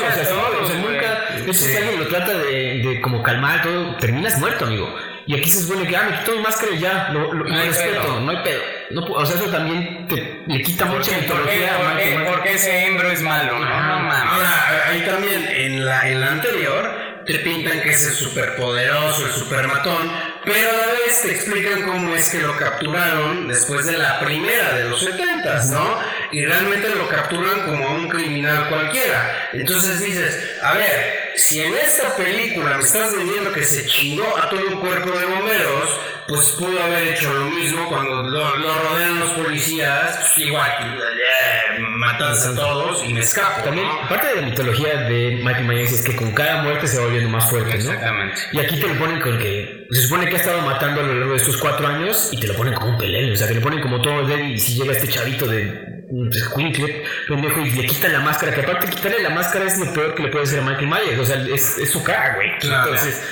O 0.62 0.66
sea, 0.66 0.76
nunca. 0.76 1.24
Eso 1.46 1.64
si 1.66 1.76
alguien 1.76 2.00
lo 2.00 2.08
trata 2.08 2.38
de, 2.38 2.80
de 2.82 3.00
como 3.02 3.22
calmar 3.22 3.62
todo, 3.62 3.96
terminas 3.96 4.38
muerto, 4.38 4.64
amigo. 4.64 4.94
Y 5.26 5.34
aquí 5.36 5.50
se 5.50 5.62
supone 5.62 5.88
que, 5.88 5.96
ah, 5.96 6.08
me 6.08 6.18
quito 6.18 6.32
mi 6.32 6.38
máscara 6.42 6.72
y 6.72 6.78
ya, 6.78 7.08
lo, 7.12 7.32
lo, 7.32 7.44
No 7.44 7.62
respeto, 7.64 8.00
pedo. 8.02 8.20
no 8.20 8.30
hay 8.30 8.36
pedo. 8.44 8.60
No, 8.90 9.02
o 9.06 9.26
sea, 9.26 9.36
eso 9.36 9.50
también 9.50 10.06
te, 10.06 10.42
le 10.46 10.62
quita 10.62 10.86
¿Por 10.86 10.98
mucha 10.98 11.16
mitología 11.18 11.74
a 11.74 11.78
por 11.78 11.86
Michael 11.88 12.08
qué, 12.10 12.16
Myers. 12.18 12.30
por 12.32 12.42
qué 12.44 12.52
ese 12.54 12.86
hembro 12.86 13.10
es 13.10 13.22
malo? 13.22 13.58
No, 13.58 13.64
no 13.64 13.98
mames. 14.00 14.32
Ahora, 14.32 14.84
ahí 14.88 15.00
también, 15.02 15.48
en 15.52 15.84
la, 15.84 16.08
en 16.08 16.20
la 16.20 16.30
anterior, 16.32 17.22
te 17.26 17.34
pintan 17.40 17.80
que 17.80 17.90
es 17.90 18.06
el 18.06 18.14
superpoderoso, 18.14 19.26
el 19.26 19.32
supermatón, 19.32 20.12
pero 20.46 20.70
a 20.70 20.86
la 20.86 20.92
vez 20.92 21.22
te 21.22 21.32
explican 21.32 21.82
cómo 21.82 22.14
es 22.14 22.30
que 22.30 22.38
lo 22.38 22.56
capturaron 22.56 23.48
después 23.48 23.84
de 23.84 23.98
la 23.98 24.20
primera 24.20 24.74
de 24.74 24.84
los 24.84 25.00
70, 25.00 25.64
¿no? 25.72 25.98
Y 26.30 26.44
realmente 26.44 26.88
lo 26.90 27.08
capturan 27.08 27.62
como 27.64 27.88
a 27.88 27.94
un 27.96 28.08
criminal 28.08 28.68
cualquiera. 28.68 29.48
Entonces 29.52 30.00
dices, 30.00 30.56
a 30.62 30.74
ver, 30.74 31.32
si 31.34 31.62
en 31.62 31.74
esta 31.74 32.14
película 32.14 32.76
me 32.76 32.84
estás 32.84 33.12
diciendo 33.18 33.52
que 33.52 33.64
se 33.64 33.86
chingó 33.86 34.38
a 34.38 34.48
todo 34.48 34.64
un 34.68 34.80
cuerpo 34.80 35.18
de 35.18 35.26
bomberos, 35.26 36.00
pues 36.28 36.50
pudo 36.58 36.82
haber 36.82 37.08
hecho 37.08 37.32
lo 37.32 37.46
mismo 37.50 37.88
cuando 37.88 38.22
lo, 38.22 38.56
lo 38.56 38.74
rodean 38.74 39.20
los 39.20 39.30
policías, 39.30 40.16
pues 40.16 40.46
igual, 40.46 40.70
eh, 40.70 41.66
a 42.08 42.54
todos 42.54 43.04
y 43.04 43.12
me 43.12 43.20
escapo. 43.20 43.62
También, 43.62 43.86
¿no? 43.86 44.08
parte 44.08 44.28
de 44.28 44.36
la 44.36 44.42
mitología 44.42 44.96
de 45.02 45.40
Michael 45.42 45.66
Myers 45.66 45.92
es 45.92 46.02
que 46.02 46.16
con 46.16 46.32
cada 46.32 46.62
muerte 46.62 46.86
se 46.86 46.98
va 46.98 47.04
volviendo 47.04 47.30
más 47.30 47.48
fuerte, 47.48 47.78
¿no? 47.78 47.92
Exactamente. 47.92 48.40
Y 48.52 48.58
aquí 48.60 48.80
te 48.80 48.88
lo 48.88 48.98
ponen 48.98 49.20
con 49.20 49.38
que 49.38 49.86
se 49.90 50.02
supone 50.02 50.28
que 50.28 50.36
ha 50.36 50.38
estado 50.38 50.60
matando 50.62 51.00
a 51.00 51.04
lo 51.04 51.14
largo 51.14 51.32
de 51.32 51.38
estos 51.38 51.56
cuatro 51.56 51.86
años 51.86 52.30
y 52.32 52.40
te 52.40 52.46
lo 52.46 52.54
ponen 52.54 52.74
como 52.74 52.90
un 52.90 52.98
pelele, 52.98 53.32
o 53.32 53.36
sea, 53.36 53.46
te 53.46 53.54
lo 53.54 53.60
ponen 53.60 53.80
como 53.80 54.00
todo 54.00 54.26
débil 54.26 54.54
y 54.54 54.58
si 54.58 54.74
llega 54.74 54.92
este 54.92 55.08
chavito 55.08 55.46
de 55.46 55.96
escuincle, 56.32 57.04
pendejo, 57.28 57.60
y 57.60 57.70
le 57.70 57.86
quitan 57.86 58.12
la 58.12 58.20
máscara, 58.20 58.54
que 58.54 58.60
aparte 58.60 58.88
quitarle 58.88 59.22
la 59.22 59.30
máscara 59.30 59.66
es 59.66 59.78
lo 59.78 59.92
peor 59.92 60.14
que 60.14 60.22
le 60.22 60.28
puede 60.28 60.44
hacer 60.44 60.60
a 60.60 60.62
Michael 60.62 60.88
Myers, 60.88 61.18
o 61.20 61.26
sea, 61.26 61.36
es, 61.52 61.78
es 61.78 61.90
su 61.90 62.02
cara, 62.02 62.36
güey. 62.36 62.58
Claro. 62.58 62.90
Entonces, 62.90 63.22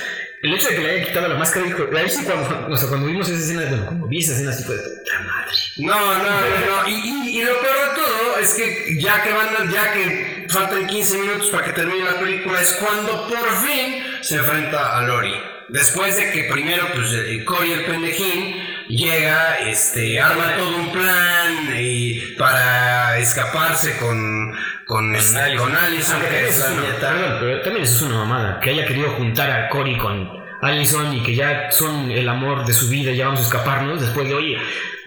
el 0.45 0.53
hecho 0.53 0.69
de 0.69 0.75
que 0.75 0.81
le 0.81 0.91
haya 0.91 1.05
quitado 1.07 1.27
la 1.27 1.39
máscara, 1.39 1.65
dijo, 1.65 1.87
ahí 1.97 2.07
sí 2.07 2.23
cuando, 2.23 2.67
cuando 2.87 3.07
vimos 3.07 3.27
esa 3.27 3.39
escena, 3.39 3.65
bueno, 3.67 3.85
cuando 3.87 4.07
vi 4.07 4.19
esa 4.19 4.33
escena 4.33 4.51
así 4.51 4.63
fue 4.63 4.75
de 4.75 4.83
puta 4.83 5.19
madre. 5.21 5.51
No, 5.77 6.17
no, 6.17 6.23
no, 6.23 6.83
no. 6.83 6.87
Y, 6.87 7.41
lo 7.41 7.59
peor 7.59 7.89
de 7.89 7.95
todo 7.95 8.37
es 8.39 8.53
que 8.53 8.97
ya 8.99 9.23
que 9.23 9.33
van, 9.33 9.71
ya 9.71 9.91
que 9.93 10.45
faltan 10.47 10.85
15 10.85 11.17
minutos 11.17 11.49
para 11.49 11.65
que 11.65 11.71
termine 11.71 12.03
la 12.05 12.19
película, 12.19 12.61
es 12.61 12.73
cuando 12.73 13.27
por 13.27 13.49
fin 13.65 14.03
se 14.21 14.35
enfrenta 14.35 14.97
a 14.97 15.01
Lori. 15.07 15.33
Después 15.69 16.15
de 16.15 16.31
que 16.31 16.43
primero, 16.43 16.85
pues, 16.93 17.11
eh, 17.11 17.43
Cory 17.43 17.71
el 17.71 17.85
pendejín 17.85 18.55
llega, 18.87 19.57
este, 19.67 20.21
arma 20.21 20.55
todo 20.57 20.77
un 20.77 20.91
plan 20.91 21.73
y 21.75 22.19
para 22.37 23.17
escaparse 23.17 23.97
con, 23.97 24.55
con, 24.85 25.15
este, 25.15 25.39
Allison. 25.39 25.67
con 25.67 25.77
Allison, 25.77 26.15
Aunque 26.15 26.29
que 26.29 26.47
es 26.47 26.63
perdón, 26.99 27.37
pero 27.39 27.61
también 27.61 27.83
eso 27.83 27.95
es 27.95 28.01
una 28.03 28.19
mamada, 28.19 28.59
que 28.59 28.69
haya 28.71 28.85
querido 28.85 29.09
juntar 29.11 29.49
a 29.49 29.69
Cory 29.69 29.97
con 29.97 30.45
Allison 30.61 31.13
y 31.13 31.23
que 31.23 31.35
ya 31.35 31.71
son 31.71 32.11
el 32.11 32.27
amor 32.29 32.65
de 32.65 32.73
su 32.73 32.87
vida 32.89 33.11
y 33.11 33.17
ya 33.17 33.25
vamos 33.25 33.41
a 33.41 33.43
escaparnos 33.43 34.01
después 34.01 34.27
de, 34.27 34.33
oye, 34.35 34.57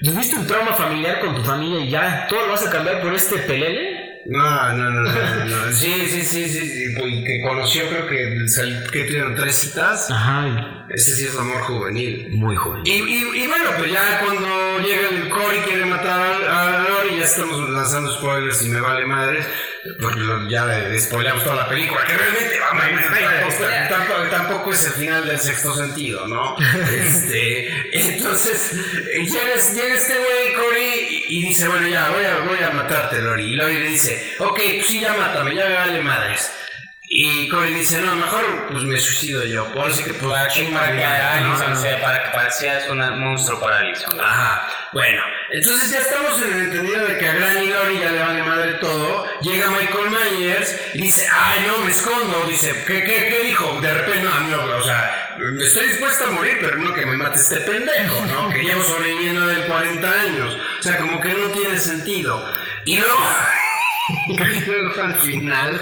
¿tuviste 0.02 0.36
un 0.36 0.46
trauma 0.46 0.74
familiar 0.74 1.20
con 1.20 1.34
tu 1.34 1.42
familia 1.42 1.80
y 1.80 1.90
ya 1.90 2.26
todo 2.28 2.46
lo 2.46 2.52
vas 2.52 2.66
a 2.66 2.70
cambiar 2.70 3.00
por 3.00 3.14
este 3.14 3.38
pelele? 3.38 3.97
No, 4.30 4.72
no, 4.74 4.90
no, 4.90 5.02
no, 5.02 5.44
no. 5.46 5.72
Sí, 5.72 5.92
sí, 6.06 6.22
sí, 6.22 6.48
sí, 6.48 6.68
sí, 6.68 6.94
que 7.24 7.40
conoció, 7.42 7.88
creo 7.88 8.06
que, 8.06 8.46
sal- 8.48 8.86
que 8.92 9.04
tuvieron 9.04 9.34
tres 9.34 9.54
citas. 9.56 10.10
Ajá, 10.10 10.86
Ese 10.90 11.14
sí 11.16 11.24
es 11.26 11.36
amor 11.38 11.62
juvenil. 11.62 12.28
muy 12.32 12.54
joven. 12.54 12.82
Y, 12.84 12.90
y, 12.90 13.42
y 13.42 13.46
bueno, 13.46 13.70
pues 13.78 13.90
ya 13.90 14.20
cuando 14.24 14.78
llega 14.80 15.08
el 15.08 15.28
Cory 15.30 15.58
quiere 15.66 15.86
matar 15.86 16.20
a 16.44 16.82
Lori, 16.82 17.18
ya 17.18 17.24
estamos 17.24 17.70
lanzando 17.70 18.12
spoilers 18.12 18.62
y 18.66 18.68
me 18.68 18.80
vale 18.80 19.06
madres, 19.06 19.46
porque 20.00 20.20
ya 20.48 20.66
le 20.66 20.98
spoilamos 20.98 21.44
toda 21.44 21.56
la 21.56 21.68
película, 21.68 22.04
que 22.04 22.16
realmente 22.16 22.58
vamos, 22.60 22.84
tampoco, 23.18 23.88
tampoco, 23.88 24.28
tampoco 24.30 24.72
es 24.72 24.84
el 24.86 24.92
final 24.92 25.26
del 25.26 25.38
sexto 25.38 25.74
sentido, 25.74 26.26
¿no? 26.26 26.56
Este, 26.98 27.68
entonces, 27.92 28.72
eh, 28.72 29.26
llega, 29.26 29.54
este 29.54 30.14
güey 30.14 30.54
Cory 30.54 31.24
y, 31.28 31.42
dice, 31.48 31.68
bueno, 31.68 31.86
ya, 31.88 32.10
voy 32.10 32.24
a, 32.24 32.38
voy 32.40 32.58
a 32.62 32.70
matarte, 32.70 33.20
Lori. 33.20 33.52
Y 33.52 33.56
Lori 33.56 33.78
le 33.78 33.88
dice, 33.88 34.34
ok, 34.38 34.60
pues 34.76 34.86
sí, 34.86 35.00
ya 35.00 35.14
mátame, 35.14 35.54
ya 35.54 35.66
me 35.66 35.74
vale 35.74 36.02
madres. 36.02 36.52
Y 37.10 37.48
Cory 37.48 37.72
dice, 37.72 38.00
no, 38.02 38.14
mejor 38.16 38.68
pues 38.70 38.82
me 38.84 38.98
suicido 38.98 39.44
yo, 39.44 39.72
por 39.72 39.90
así 39.90 40.04
que 40.04 40.12
pues 40.12 40.32
Para 40.32 40.48
que, 40.48 40.64
para 40.64 42.22
que 42.22 42.30
para 42.32 42.44
que 42.46 42.52
seas 42.52 42.88
un 42.90 42.98
monstruo 43.20 43.60
para 43.60 43.78
Allison. 43.78 44.20
Ajá, 44.20 44.68
bueno, 44.92 45.22
entonces 45.50 45.90
ya 45.90 46.00
estamos 46.00 46.42
en 46.42 46.52
el 46.52 46.60
entendido 46.64 47.06
de 47.06 47.18
que 47.18 47.26
a 47.26 47.34
Gran 47.34 47.62
y 47.62 47.66
Lori 47.68 47.98
ya 47.98 48.10
le 48.10 48.20
vale 48.20 48.42
madre 48.42 48.72
todo. 48.74 49.26
Llega 49.40 49.70
Michael 49.70 50.10
Myers 50.10 50.76
y 50.94 51.02
dice, 51.02 51.26
ay, 51.32 51.66
no, 51.66 51.84
me 51.84 51.90
escondo. 51.90 52.46
Dice, 52.46 52.84
¿qué, 52.86 53.02
qué, 53.02 53.28
qué 53.30 53.46
dijo? 53.46 53.80
De 53.80 53.94
repente, 53.94 54.22
no, 54.24 54.66
no, 54.66 54.76
o 54.76 54.82
sea, 54.82 55.36
estoy 55.60 55.88
dispuesto 55.88 56.24
a 56.24 56.30
morir, 56.32 56.58
pero 56.60 56.76
no 56.76 56.92
que 56.92 57.06
me 57.06 57.16
mate 57.16 57.38
este 57.38 57.60
pendejo, 57.60 58.26
¿no? 58.26 58.48
Que 58.52 58.62
llevo 58.62 58.82
sobreviviendo 58.82 59.46
de 59.46 59.66
40 59.66 60.20
años. 60.20 60.56
O 60.80 60.82
sea, 60.82 60.98
como 60.98 61.20
que 61.20 61.32
no 61.32 61.48
tiene 61.48 61.78
sentido. 61.78 62.52
Y 62.84 62.98
luego 62.98 63.18
al 65.02 65.14
final. 65.16 65.80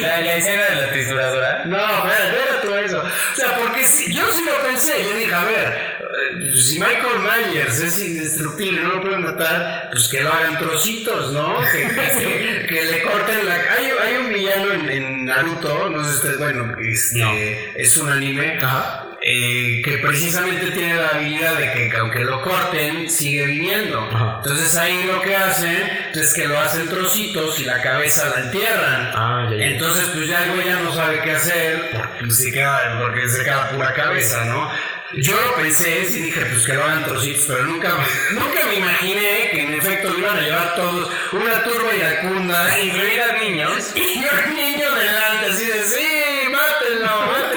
La, 0.00 0.20
la 0.20 0.36
escena 0.36 0.62
de 0.64 0.74
la 0.86 0.92
trituradora. 0.92 1.64
No, 1.66 1.78
espera, 1.78 2.26
espera 2.28 2.60
todo 2.62 2.78
eso. 2.78 2.98
O 3.02 3.36
sea, 3.36 3.56
porque 3.58 3.86
si, 3.86 4.12
yo 4.12 4.22
sí 4.32 4.42
lo 4.44 4.62
pensé, 4.66 5.04
yo 5.04 5.16
dije, 5.16 5.34
a 5.34 5.44
ver, 5.44 5.68
eh, 6.00 6.52
si 6.56 6.78
Michael 6.80 7.20
Myers 7.20 7.80
es 7.80 7.98
indestructible, 8.00 8.80
no 8.82 8.94
lo 8.94 9.00
pueden 9.02 9.22
matar, 9.22 9.88
pues 9.92 10.08
que 10.08 10.20
lo 10.20 10.32
hagan 10.32 10.58
trocitos, 10.58 11.32
¿no? 11.32 11.58
Que, 11.72 11.88
que- 11.88 12.66
que 12.68 12.84
le 12.84 13.02
corten 13.02 13.46
la... 13.46 13.54
Hay, 13.54 13.90
hay 14.02 14.16
un 14.16 14.32
villano 14.32 14.72
en, 14.72 14.90
en 14.90 15.24
Naruto, 15.26 15.90
no 15.90 16.02
sé 16.04 16.10
si 16.10 16.16
ustedes, 16.16 16.38
bueno, 16.38 16.74
este, 16.80 17.80
es 17.80 17.96
un 17.96 18.10
anime, 18.10 18.58
Ajá. 18.60 19.08
Eh, 19.34 19.82
que 19.82 19.98
precisamente 19.98 20.70
tiene 20.72 20.96
la 20.96 21.08
habilidad 21.08 21.56
de 21.58 21.72
que 21.72 21.96
aunque 21.96 22.20
lo 22.20 22.42
corten, 22.42 23.08
sigue 23.08 23.46
viviendo. 23.46 24.00
Ajá. 24.12 24.40
Entonces 24.44 24.76
ahí 24.76 25.04
lo 25.04 25.22
que 25.22 25.34
hacen 25.34 25.88
es 26.14 26.34
que 26.34 26.46
lo 26.46 26.58
hacen 26.58 26.88
trocitos 26.88 27.58
y 27.60 27.64
la 27.64 27.80
cabeza 27.80 28.28
la 28.28 28.42
entierran. 28.44 29.10
Ah, 29.14 29.48
ya, 29.50 29.56
ya. 29.56 29.64
Entonces, 29.64 30.10
pues 30.14 30.28
ya 30.28 30.44
ya 30.64 30.80
no 30.80 30.94
sabe 30.94 31.20
qué 31.22 31.30
hacer 31.32 31.90
porque 31.92 32.30
se 32.30 32.52
queda, 32.52 32.98
porque 33.00 33.28
se 33.28 33.42
queda 33.42 33.70
pura 33.70 33.94
cabeza, 33.94 34.44
¿no? 34.44 34.70
Yo 35.14 35.34
lo 35.34 35.54
pensé, 35.56 36.06
sí 36.06 36.22
dije, 36.22 36.40
pues 36.46 36.64
que 36.64 36.72
lo 36.72 36.84
hagan 36.84 37.04
trocitos, 37.04 37.44
pero 37.46 37.64
nunca 37.64 37.90
me, 37.96 38.40
nunca 38.40 38.66
me 38.66 38.76
imaginé 38.76 39.50
que 39.50 39.62
en 39.62 39.74
efecto 39.74 40.08
lo 40.08 40.18
iban 40.18 40.38
a 40.38 40.40
llevar 40.40 40.74
todos 40.74 41.10
una 41.32 41.62
turba 41.64 41.94
iracunda, 41.94 42.80
Incluir 42.80 43.20
a 43.20 43.38
niños. 43.38 43.92
y 43.94 44.18
un 44.24 44.54
niño 44.54 44.94
delante, 44.94 45.46
así 45.52 45.66
de, 45.66 45.82
sí, 45.84 46.48
mátenlo, 46.50 47.26
mátenlo. 47.26 47.51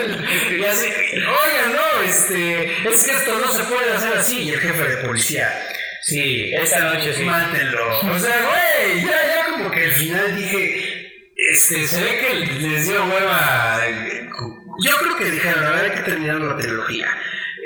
Y 0.66 0.70
así, 0.70 0.88
oigan, 1.14 1.74
no, 1.76 2.02
este, 2.04 2.66
es 2.90 3.04
que 3.06 3.12
esto 3.12 3.40
no 3.40 3.52
se 3.52 3.64
puede 3.66 3.92
hacer 3.94 4.14
así. 4.18 4.42
Y 4.44 4.50
el 4.52 4.60
jefe 4.60 4.84
de 4.84 4.98
policía, 4.98 5.52
sí, 6.04 6.52
Esta 6.54 6.80
noche 6.94 7.14
sí. 7.14 7.24
mátenlo. 7.24 8.00
O 8.00 8.20
sea, 8.20 8.42
güey, 8.50 9.06
ya, 9.06 9.36
ya 9.36 9.46
como 9.52 9.72
que 9.72 9.84
al 9.86 9.92
final 9.92 10.36
dije, 10.36 11.12
este, 11.36 11.88
se 11.88 12.02
ve 12.04 12.18
que 12.20 12.34
les 12.62 12.88
dio 12.88 13.04
hueva. 13.06 13.82
Yo 14.84 14.98
creo 14.98 15.18
que 15.18 15.26
dijeron, 15.32 15.66
a 15.66 15.72
ver, 15.72 15.92
hay 15.92 15.98
que 15.98 16.04
terminar 16.04 16.36
la 16.42 16.58
trilogía. 16.58 17.08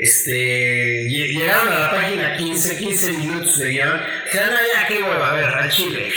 Este, 0.01 1.07
lle- 1.09 1.27
llegaron 1.37 1.67
a 1.73 1.79
la 1.79 1.91
página 1.91 2.37
15, 2.37 2.77
15 2.77 3.11
minutos 3.13 3.57
de 3.59 3.69
guion. 3.69 4.01
Dijeron, 4.25 4.49
"Ah, 4.53 4.61
ya, 4.73 4.87
qué 4.87 5.03
hueva, 5.03 5.31
a 5.31 5.33
ver, 5.35 5.45
al 5.45 5.69
chile. 5.69 6.09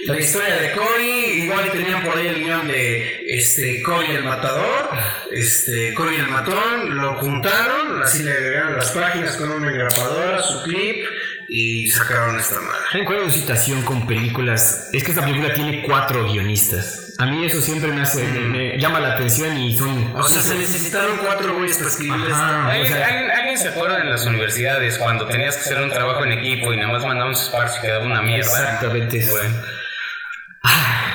La 0.00 0.20
historia 0.20 0.56
de 0.56 0.72
Cory, 0.72 1.42
igual 1.44 1.70
tenían 1.72 2.02
por 2.04 2.16
ahí 2.18 2.26
el 2.26 2.44
guion 2.44 2.68
de 2.68 3.24
este, 3.28 3.80
Cory 3.82 4.10
el 4.10 4.24
matador, 4.24 4.90
este, 5.32 5.94
Cory 5.94 6.16
el 6.16 6.28
matón, 6.28 6.96
lo 7.00 7.14
juntaron, 7.14 8.02
así 8.02 8.22
le 8.22 8.32
agregaron 8.32 8.76
las 8.76 8.90
páginas 8.90 9.36
con 9.36 9.50
una 9.50 9.70
grapadora, 9.70 10.42
su 10.42 10.62
clip, 10.64 11.06
y 11.48 11.88
sacaron 11.90 12.38
esta 12.38 12.60
madre. 12.60 12.80
¿Saben 12.92 13.06
cuál 13.06 13.18
es 13.20 13.24
mi 13.26 13.40
citación 13.40 13.82
con 13.82 14.06
películas? 14.06 14.90
Es 14.92 15.04
que 15.04 15.12
esta 15.12 15.24
película 15.24 15.54
tiene 15.54 15.82
cuatro 15.86 16.24
guionistas. 16.30 17.14
A 17.18 17.26
mí 17.26 17.46
eso 17.46 17.60
siempre 17.62 17.92
me 17.92 18.02
hace, 18.02 18.24
me, 18.24 18.40
me 18.48 18.78
llama 18.78 18.98
la 18.98 19.12
atención 19.14 19.56
y 19.56 19.78
son... 19.78 20.14
O 20.16 20.26
sea, 20.28 20.40
se 20.42 20.56
necesitaron 20.56 21.16
cuatro 21.18 21.54
güeyes 21.54 21.76
para 21.78 21.88
escribir 21.90 22.20
esto. 22.22 22.34
Ajá, 22.34 22.66
o 22.66 22.70
¿Alguien, 22.70 22.92
sea, 22.92 23.06
alguien- 23.06 23.30
alguien 23.30 23.58
se 23.58 23.68
acuerda 23.68 24.00
en 24.00 24.10
las 24.10 24.26
universidades 24.26 24.98
cuando 24.98 25.26
tenías 25.28 25.54
que 25.54 25.60
hacer 25.62 25.80
un 25.80 25.90
trabajo 25.90 26.24
en 26.24 26.32
equipo 26.32 26.72
y 26.72 26.76
nada 26.76 26.92
más 26.92 27.04
mandabas 27.06 27.38
un 27.38 27.44
espacio 27.44 27.78
y 27.78 27.82
quedaba 27.86 28.04
una 28.04 28.20
mierda? 28.22 28.50
exactamente. 28.50 29.24
Bueno, 29.30 29.62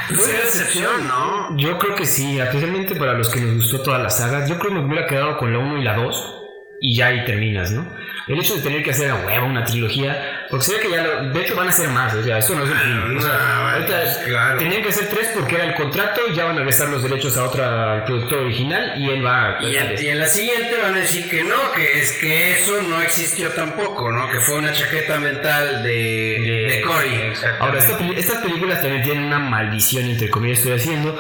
Fue 0.08 0.30
una 0.30 0.40
excepción, 0.40 1.08
¿no? 1.08 1.56
Yo 1.58 1.78
creo 1.78 1.96
que 1.96 2.06
sí, 2.06 2.40
especialmente 2.40 2.96
para 2.96 3.14
los 3.14 3.30
que 3.30 3.42
nos 3.42 3.56
gustó 3.56 3.82
toda 3.82 4.00
la 4.00 4.10
saga. 4.10 4.48
Yo 4.48 4.58
creo 4.58 4.74
que 4.74 4.80
me 4.80 4.86
hubiera 4.86 5.08
quedado 5.08 5.38
con 5.38 5.54
la 5.54 5.60
1 5.60 5.78
y 5.78 5.84
la 5.84 5.96
2 5.96 6.39
y 6.82 6.96
ya 6.96 7.08
ahí 7.08 7.26
terminas, 7.26 7.72
¿no? 7.72 7.94
El 8.28 8.40
hecho 8.40 8.56
de 8.58 8.62
tener 8.62 8.84
que 8.84 8.92
hacer 8.92 9.10
a 9.10 9.16
huevo 9.16 9.48
una 9.48 9.64
trilogía, 9.64 10.46
porque 10.52 10.66
se 10.68 10.74
ve 10.76 10.80
que 10.82 10.92
ya 10.92 11.02
lo, 11.02 11.30
de 11.34 11.42
hecho 11.42 11.56
van 11.56 11.68
a 11.68 11.72
ser 11.72 11.90
más, 11.90 12.14
o 12.14 12.24
sea, 12.24 12.38
eso 12.38 12.54
no 12.54 12.64
es 12.64 12.70
el 12.70 12.78
fin. 12.78 13.18
O 13.18 13.22
sea, 13.22 13.32
No, 13.32 13.70
ahorita 13.72 14.02
claro. 14.28 14.60
tenían 14.60 14.84
que 14.84 14.90
hacer 14.90 15.08
tres 15.10 15.32
porque 15.34 15.56
era 15.56 15.64
el 15.66 15.74
contrato 15.74 16.22
y 16.32 16.36
ya 16.36 16.44
van 16.46 16.54
a 16.56 16.60
regresar 16.60 16.90
los 16.90 17.02
derechos 17.02 17.36
a 17.38 17.46
otra 17.46 17.94
al 17.96 18.04
productor 18.06 18.40
original 18.44 18.94
y 18.98 19.10
él 19.10 19.26
va 19.26 19.58
a... 19.58 19.64
Y 19.64 19.76
en, 19.76 19.96
y 20.00 20.08
en 20.10 20.20
la 20.20 20.28
siguiente 20.28 20.78
van 20.80 20.94
a 20.94 21.00
decir 21.00 21.28
que 21.28 21.44
no, 21.44 21.72
que 21.76 22.00
es 22.00 22.12
que 22.20 22.52
eso 22.52 22.80
no 22.84 23.02
existió 23.02 23.50
tampoco, 23.50 24.12
¿no? 24.12 24.30
Que 24.30 24.40
fue 24.40 24.60
una 24.60 24.74
chaqueta 24.74 25.20
mental 25.20 25.82
de, 25.82 26.68
de 26.70 26.82
Cory. 26.86 27.16
Exacto. 27.30 27.64
Ahora, 27.64 27.80
esta 27.80 27.98
estas 28.16 28.44
películas 28.44 28.80
también 28.84 29.02
tienen 29.04 29.24
una 29.24 29.40
maldición, 29.40 30.06
entre 30.06 30.30
comillas, 30.30 30.60
estoy 30.60 30.74
haciendo, 30.74 31.18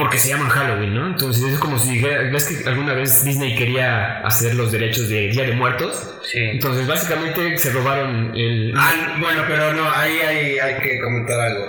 porque 0.00 0.18
se 0.18 0.30
llaman 0.30 0.48
Halloween, 0.48 0.94
¿no? 0.94 1.06
Entonces 1.08 1.52
es 1.52 1.58
como 1.58 1.78
si 1.78 1.90
dijera, 1.90 2.22
¿ves 2.22 2.46
que 2.46 2.66
alguna 2.66 2.94
vez 2.94 3.22
Disney 3.22 3.54
quería 3.54 4.20
hacer 4.20 4.54
los 4.54 4.72
derechos 4.72 5.10
de 5.10 5.28
Día 5.28 5.44
de 5.44 5.52
Muertos? 5.52 6.18
Sí. 6.24 6.38
Entonces 6.38 6.86
básicamente 6.86 7.58
se 7.58 7.70
robaron 7.70 8.34
el... 8.34 8.72
Ah, 8.74 9.18
bueno, 9.20 9.44
pero 9.46 9.74
no, 9.74 9.90
ahí 9.90 10.18
hay, 10.20 10.58
hay 10.58 10.80
que 10.80 11.00
comentar 11.00 11.38
algo. 11.38 11.66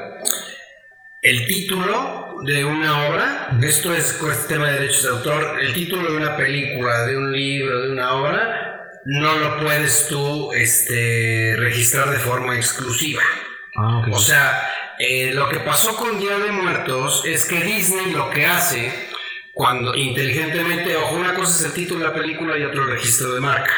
El 1.21 1.45
título 1.45 2.37
de 2.45 2.63
una 2.63 3.09
obra, 3.09 3.49
esto 3.61 3.93
es 3.93 4.17
tema 4.47 4.67
de 4.67 4.79
derechos 4.79 5.03
de 5.03 5.09
autor, 5.09 5.59
el 5.59 5.73
título 5.73 6.09
de 6.09 6.17
una 6.17 6.37
película, 6.37 7.05
de 7.05 7.17
un 7.17 7.33
libro, 7.33 7.81
de 7.81 7.91
una 7.91 8.13
obra, 8.13 8.91
no 9.03 9.35
lo 9.39 9.59
puedes 9.59 10.07
tú 10.07 10.53
este, 10.53 11.55
registrar 11.57 12.09
de 12.11 12.17
forma 12.17 12.55
exclusiva. 12.55 13.23
Ah, 13.75 13.99
ok. 13.99 14.07
O 14.15 14.19
sea, 14.19 14.69
eh, 15.03 15.31
lo 15.33 15.49
que 15.49 15.59
pasó 15.59 15.95
con 15.95 16.19
Día 16.19 16.37
de 16.37 16.51
Muertos 16.51 17.23
es 17.25 17.45
que 17.45 17.59
Disney 17.59 18.11
lo 18.11 18.29
que 18.29 18.45
hace 18.45 19.09
cuando 19.51 19.95
inteligentemente, 19.95 20.95
ojo, 20.95 21.15
una 21.15 21.33
cosa 21.33 21.59
es 21.59 21.65
el 21.65 21.73
título 21.73 22.01
de 22.01 22.05
la 22.05 22.13
película 22.13 22.57
y 22.57 22.63
otro 22.63 22.83
el 22.83 22.91
registro 22.91 23.33
de 23.33 23.41
marca. 23.41 23.71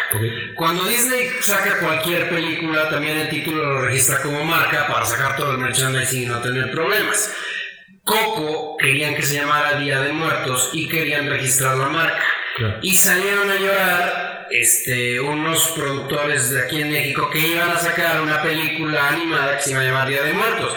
Cuando 0.56 0.86
Disney 0.86 1.30
saca 1.42 1.80
cualquier 1.80 2.30
película, 2.30 2.90
también 2.90 3.18
el 3.18 3.30
título 3.30 3.64
lo 3.64 3.82
registra 3.82 4.22
como 4.22 4.44
marca 4.44 4.86
para 4.88 5.06
sacar 5.06 5.38
todo 5.38 5.52
el 5.52 5.60
merchandising 5.60 6.24
y 6.24 6.26
no 6.26 6.42
tener 6.42 6.72
problemas. 6.72 7.34
Coco 8.04 8.76
querían 8.78 9.16
que 9.16 9.24
se 9.24 9.36
llamara 9.36 9.80
Día 9.80 10.02
de 10.02 10.12
Muertos 10.12 10.72
y 10.74 10.90
querían 10.90 11.30
registrar 11.30 11.78
la 11.78 11.88
marca. 11.88 12.24
Y 12.82 12.96
salieron 12.96 13.50
a 13.50 13.56
llorar 13.56 14.48
este, 14.52 15.20
unos 15.20 15.70
productores 15.70 16.52
de 16.52 16.62
aquí 16.62 16.82
en 16.82 16.92
México 16.92 17.30
que 17.32 17.40
iban 17.40 17.72
a 17.72 17.80
sacar 17.80 18.22
una 18.22 18.44
película 18.44 19.10
animada 19.10 19.58
que 19.58 19.64
se 19.64 19.72
iba 19.72 19.82
a 19.82 19.86
llamar 19.86 20.08
Día 20.08 20.22
de 20.22 20.34
Muertos. 20.34 20.74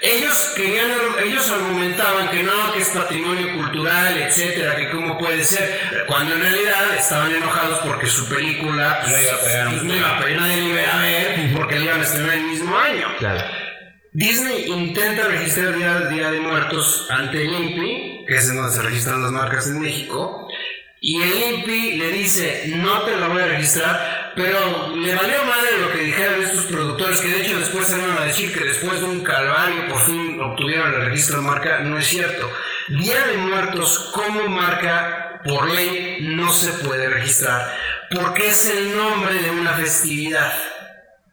Ellos 0.00 0.52
querían, 0.54 0.90
ellos 1.24 1.50
argumentaban 1.50 2.28
que 2.28 2.42
no, 2.42 2.72
que 2.72 2.80
es 2.80 2.88
patrimonio 2.90 3.54
cultural, 3.54 4.18
etcétera, 4.18 4.76
que 4.76 4.90
cómo 4.90 5.16
puede 5.18 5.42
ser, 5.42 6.04
cuando 6.06 6.34
en 6.34 6.42
realidad 6.42 6.94
estaban 6.96 7.34
enojados 7.34 7.78
porque 7.80 8.06
su 8.06 8.28
película 8.28 9.02
no 9.06 9.18
iba 9.18 9.32
a 9.32 9.40
pegar, 9.40 9.72
no 9.72 9.94
iba 9.94 10.16
a 10.16 10.20
pegar, 10.20 10.40
nadie 10.40 10.64
iba 10.64 10.82
a 10.82 11.00
ver 11.00 11.52
porque 11.56 11.78
le 11.78 11.84
iban 11.86 12.00
a 12.00 12.02
estrenar 12.02 12.34
el 12.34 12.44
mismo 12.44 12.76
año. 12.76 13.06
Claro. 13.18 13.42
Disney 14.12 14.64
intenta 14.68 15.28
registrar 15.28 15.76
día, 15.76 16.00
día 16.08 16.30
de 16.30 16.40
Muertos 16.40 17.06
ante 17.10 17.44
el 17.44 17.52
INPI, 17.52 18.24
que 18.26 18.34
es 18.34 18.54
donde 18.54 18.72
se 18.72 18.80
registran 18.82 19.22
las 19.22 19.30
marcas 19.30 19.66
en 19.66 19.80
México, 19.80 20.45
y 21.00 21.20
el 21.20 21.54
INPI 21.54 21.96
le 21.98 22.10
dice, 22.10 22.72
no 22.76 23.02
te 23.02 23.16
lo 23.16 23.28
voy 23.28 23.42
a 23.42 23.46
registrar, 23.46 24.32
pero 24.34 24.96
le 24.96 25.14
valió 25.14 25.44
madre 25.44 25.78
lo 25.80 25.92
que 25.92 25.98
dijeron 25.98 26.42
estos 26.42 26.64
productores, 26.66 27.20
que 27.20 27.28
de 27.28 27.42
hecho 27.42 27.58
después 27.58 27.96
van 27.96 28.18
a 28.18 28.24
decir 28.24 28.52
que 28.52 28.64
después 28.64 29.00
de 29.00 29.06
un 29.06 29.22
calvario 29.22 29.88
por 29.88 30.00
fin 30.06 30.40
obtuvieron 30.40 30.94
el 30.94 31.06
registro 31.06 31.40
de 31.40 31.46
marca, 31.46 31.80
no 31.80 31.98
es 31.98 32.06
cierto. 32.06 32.50
Día 32.88 33.26
de 33.26 33.36
Muertos 33.36 34.10
como 34.14 34.48
marca 34.48 35.40
por 35.44 35.70
ley 35.70 36.18
no 36.20 36.50
se 36.50 36.72
puede 36.84 37.08
registrar, 37.08 37.76
porque 38.10 38.50
es 38.50 38.66
el 38.66 38.96
nombre 38.96 39.34
de 39.34 39.50
una 39.50 39.74
festividad. 39.74 40.52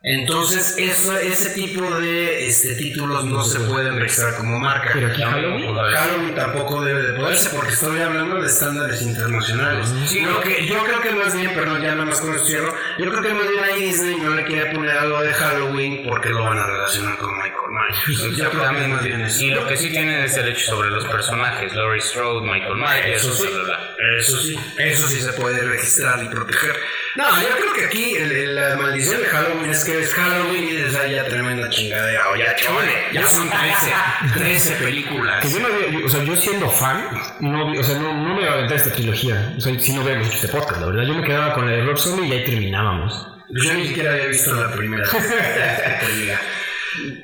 Entonces, 0.06 0.76
eso, 0.80 1.18
ese 1.18 1.52
tipo 1.52 1.82
de 1.82 2.46
este, 2.46 2.76
títulos 2.76 3.24
no 3.24 3.42
se 3.42 3.62
pueden 3.62 3.98
registrar 3.98 4.36
como 4.36 4.60
marca. 4.60 4.90
Pero 4.94 5.08
aquí 5.08 5.22
Halloween, 5.22 5.74
Halloween 5.74 6.36
tampoco 6.36 6.84
debe 6.84 7.04
de 7.04 7.14
poderse 7.14 7.50
porque 7.56 7.72
estoy 7.72 8.02
hablando 8.02 8.42
de 8.42 8.48
estándares 8.48 9.02
internacionales. 9.02 9.88
Sí, 10.06 10.20
Lo 10.20 10.42
que, 10.42 10.66
yo 10.66 10.84
creo 10.84 11.00
que 11.00 11.12
más 11.12 11.34
bien, 11.34 11.54
perdón, 11.54 11.82
ya 11.82 11.92
nada 11.96 12.04
más 12.04 12.20
con 12.20 12.36
esto 12.36 12.46
cierro, 12.46 12.76
yo 13.00 13.12
creo 13.12 13.22
que 13.22 13.34
más 13.34 13.50
bien 13.50 13.64
ahí 13.64 13.82
Disney 13.86 14.18
no 14.18 14.32
le 14.32 14.44
quiere 14.44 14.74
poner 14.74 14.98
algo 14.98 15.22
de 15.22 15.34
Halloween 15.34 16.04
porque 16.06 16.32
lo 16.32 16.44
van 16.44 16.60
a 16.60 16.68
relacionar 16.68 17.18
con 17.18 17.38
Michael 17.38 17.54
Myers. 17.72 18.38
Yo 18.38 18.50
creo 18.50 18.62
que 18.72 18.88
más 18.88 19.04
bien 19.04 19.22
es 19.22 19.40
Y 19.40 19.52
lo 19.52 19.66
que 19.68 19.78
sí 19.78 19.90
tienen 19.90 20.20
es 20.20 20.36
derecho 20.36 20.72
sobre 20.72 20.90
los 20.90 21.06
personajes, 21.06 21.74
Laurie 21.74 22.02
Strode, 22.02 22.46
Michael 22.46 22.76
Myers, 22.76 23.24
Eso 23.24 23.34
sí. 23.34 23.44
bla, 23.44 23.64
bla, 23.64 23.64
bla. 23.64 23.96
Eso 24.20 24.38
sí, 24.38 24.60
eso 24.80 25.08
sí 25.08 25.22
se 25.22 25.32
puede 25.32 25.62
registrar 25.62 26.22
y 26.22 26.28
proteger. 26.28 26.76
No, 27.16 27.42
yo 27.42 27.50
creo 27.58 27.74
que 27.74 27.86
aquí 27.86 28.16
el- 28.16 28.32
el- 28.32 28.56
la 28.56 28.76
maldición 28.76 29.22
de 29.22 29.28
Halloween 29.28 29.70
es 29.70 29.84
que 29.84 30.00
es 30.00 30.14
Halloween 30.14 30.64
y 30.64 30.76
es 30.78 30.94
ya 30.94 31.26
tremenda 31.26 31.70
chingadera. 31.70 32.30
O 32.32 32.36
ya, 32.36 32.56
chavales, 32.56 32.94
ya 33.12 33.28
son 33.28 33.50
13, 33.50 33.94
13 34.34 34.76
películas. 34.78 35.42
Que 35.46 35.52
yo 35.52 35.60
no 35.60 35.68
había- 35.68 36.06
o 36.06 36.10
sea, 36.10 36.24
yo 36.24 36.36
siendo 36.36 36.70
fan, 36.72 37.08
no, 37.40 37.72
o 37.72 37.84
sea, 37.84 38.00
no, 38.00 38.14
no 38.14 38.36
me 38.36 38.42
iba 38.42 38.52
a 38.52 38.54
aventar 38.56 38.78
esta 38.78 38.92
trilogía. 38.92 39.54
O 39.58 39.62
sea, 39.62 39.78
si 39.80 39.94
no 39.94 40.04
vemos 40.04 40.28
este 40.34 40.48
podcast, 40.48 40.82
la 40.82 40.88
verdad. 40.88 41.04
Yo 41.04 41.14
me 41.14 41.24
quedaba 41.24 41.54
con 41.54 41.68
la 41.70 41.74
de 41.78 41.84
Rob 41.84 41.98
Zombie 41.98 42.28
y 42.28 42.32
ahí 42.32 42.44
terminábamos. 42.46 43.28
Yo 43.50 43.74
ni 43.76 43.88
siquiera 43.90 44.14
había 44.14 44.26
visto 44.26 44.52
la 44.56 44.72
primera. 44.72 45.04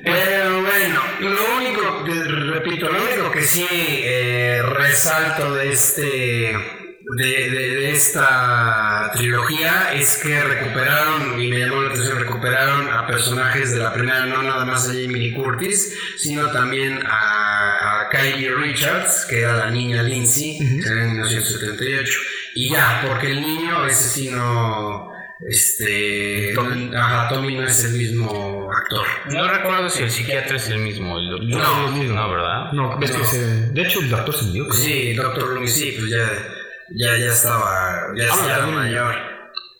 Pero 0.04 0.62
bueno, 0.62 1.00
lo 1.20 1.56
único, 1.56 2.04
que- 2.04 2.24
repito, 2.24 2.88
lo 2.90 3.02
único 3.02 3.30
que 3.30 3.42
sí 3.42 3.66
eh, 3.70 4.60
resalto 4.62 5.54
de 5.54 5.70
este. 5.72 6.79
De, 7.16 7.50
de- 7.50 7.76
de 7.76 7.90
esta 7.90 9.10
trilogía 9.14 9.92
es 9.94 10.18
que 10.22 10.40
recuperaron, 10.42 11.40
y 11.40 11.48
me 11.48 11.58
llamó 11.60 11.82
la 11.82 11.90
atención, 11.90 12.18
recuperaron 12.20 12.88
a 12.88 13.06
personajes 13.06 13.72
de 13.72 13.78
la 13.80 13.92
primera, 13.92 14.26
no 14.26 14.42
nada 14.42 14.64
más 14.64 14.84
a 14.88 14.92
Jamie 14.92 15.08
Lee 15.16 15.34
Curtis, 15.34 15.96
sino 16.18 16.50
también 16.50 17.00
a, 17.06 18.02
a 18.02 18.08
Kylie 18.10 18.54
Richards, 18.54 19.26
que 19.28 19.40
era 19.40 19.54
la 19.56 19.70
niña 19.70 20.02
Lindsay, 20.02 20.58
que 20.58 20.88
era 20.88 21.02
en 21.04 21.12
1978. 21.12 22.18
Y 22.54 22.70
ya, 22.70 23.02
porque 23.06 23.30
el 23.30 23.40
niño, 23.40 23.86
ese 23.86 24.08
sí 24.08 24.28
no. 24.30 25.08
Este. 25.48 26.52
Tommy. 26.54 26.90
Ajá, 26.94 27.28
Tommy 27.30 27.54
no 27.56 27.64
es 27.66 27.82
el 27.84 27.92
mismo 27.92 28.70
actor. 28.70 29.06
No 29.30 29.48
recuerdo 29.48 29.88
si 29.88 30.02
el 30.02 30.10
psiquiatra 30.10 30.56
es 30.56 30.68
el 30.68 30.78
mismo, 30.80 31.18
el 31.18 31.30
doctor. 31.30 31.48
No, 31.48 31.88
mismo. 31.92 32.14
No, 32.14 32.30
¿verdad? 32.30 32.72
No, 32.72 32.98
ves 32.98 33.10
que 33.12 33.24
se. 33.24 33.38
De 33.70 33.82
hecho, 33.82 34.00
el 34.00 34.10
doctor 34.10 34.34
se 34.36 34.44
murió. 34.44 34.70
Sí, 34.72 35.14
Doctor 35.14 35.48
Loomis, 35.54 35.72
sí, 35.72 35.94
pues 35.98 36.10
ya, 36.10 36.28
ya, 36.96 37.16
ya 37.16 37.26
estaba, 37.32 38.06
ya 38.16 38.24
Ah, 38.24 38.26
estaba 38.34 38.56
también. 38.58 38.74
mayor. 38.78 39.14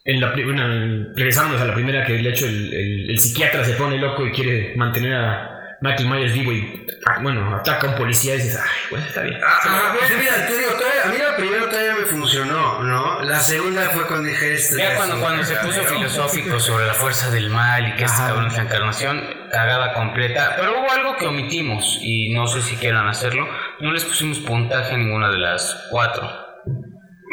En 0.04 0.20
la, 0.20 0.32
en- 0.34 1.12
regresamos 1.16 1.60
a 1.60 1.64
la 1.64 1.74
primera 1.74 2.04
que 2.06 2.14
de 2.14 2.28
hecho 2.30 2.46
el, 2.46 2.72
el- 2.74 3.10
el 3.10 3.18
psiquiatra 3.18 3.64
se 3.64 3.74
pone 3.74 3.98
loco 3.98 4.26
y 4.26 4.32
quiere 4.32 4.74
mantener 4.76 5.14
a 5.14 5.56
Michael 5.82 6.08
Myers 6.10 6.32
vivo 6.34 6.52
y 6.52 6.86
ah, 7.06 7.18
bueno, 7.22 7.54
ataca 7.54 7.86
a 7.86 7.90
un 7.90 7.96
policía 7.96 8.34
y 8.34 8.38
dices, 8.38 8.58
ay, 8.62 8.68
bueno, 8.90 9.06
está 9.06 9.22
bien. 9.22 9.38
Ah, 9.42 9.58
ah, 9.64 9.96
pues 9.98 10.10
mira, 10.18 10.46
te 10.46 10.56
digo, 10.58 10.70
todavía- 10.72 11.04
a 11.04 11.06
mí 11.08 11.16
la 11.18 11.36
primera 11.36 11.68
todavía 11.70 11.94
me 11.96 12.04
funcionó, 12.06 12.82
¿no? 12.82 13.22
La 13.22 13.40
segunda 13.40 13.82
fue 13.90 14.06
cuando 14.06 14.28
dije 14.28 14.54
este. 14.54 14.76
Ya 14.78 14.96
cuando, 14.96 15.20
cuando 15.20 15.42
se 15.44 15.54
puso 15.56 15.82
filosófico 15.84 16.58
sobre 16.60 16.86
la 16.86 16.94
fuerza 16.94 17.30
del 17.30 17.48
mal 17.50 17.86
y 17.88 17.96
que 17.96 18.04
este 18.04 18.16
cabrón 18.18 18.46
es 18.46 18.56
la 18.56 18.62
encarnación, 18.64 19.22
cagada 19.50 19.92
completa. 19.94 20.54
Pero 20.58 20.80
hubo 20.80 20.90
algo 20.90 21.16
que 21.16 21.26
omitimos 21.26 21.98
y 22.02 22.32
no 22.34 22.46
sé 22.46 22.60
si 22.62 22.76
quieran 22.76 23.06
hacerlo. 23.08 23.48
No 23.80 23.92
les 23.92 24.04
pusimos 24.04 24.38
puntaje 24.40 24.94
a 24.94 24.98
ninguna 24.98 25.30
de 25.30 25.38
las 25.38 25.86
cuatro. 25.90 26.49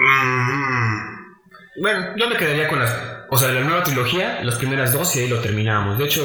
Mm, 0.08 1.82
Bueno, 1.82 2.16
yo 2.16 2.28
me 2.30 2.38
quedaría 2.38 2.68
con 2.68 2.80
las. 2.80 2.96
O 3.30 3.38
sea, 3.38 3.50
la 3.50 3.62
nueva 3.62 3.84
trilogía, 3.84 4.40
las 4.44 4.56
primeras 4.56 4.94
dos 4.94 5.16
y 5.16 5.20
ahí 5.20 5.28
lo 5.28 5.40
terminábamos. 5.42 5.98
De 6.00 6.06
hecho, 6.06 6.24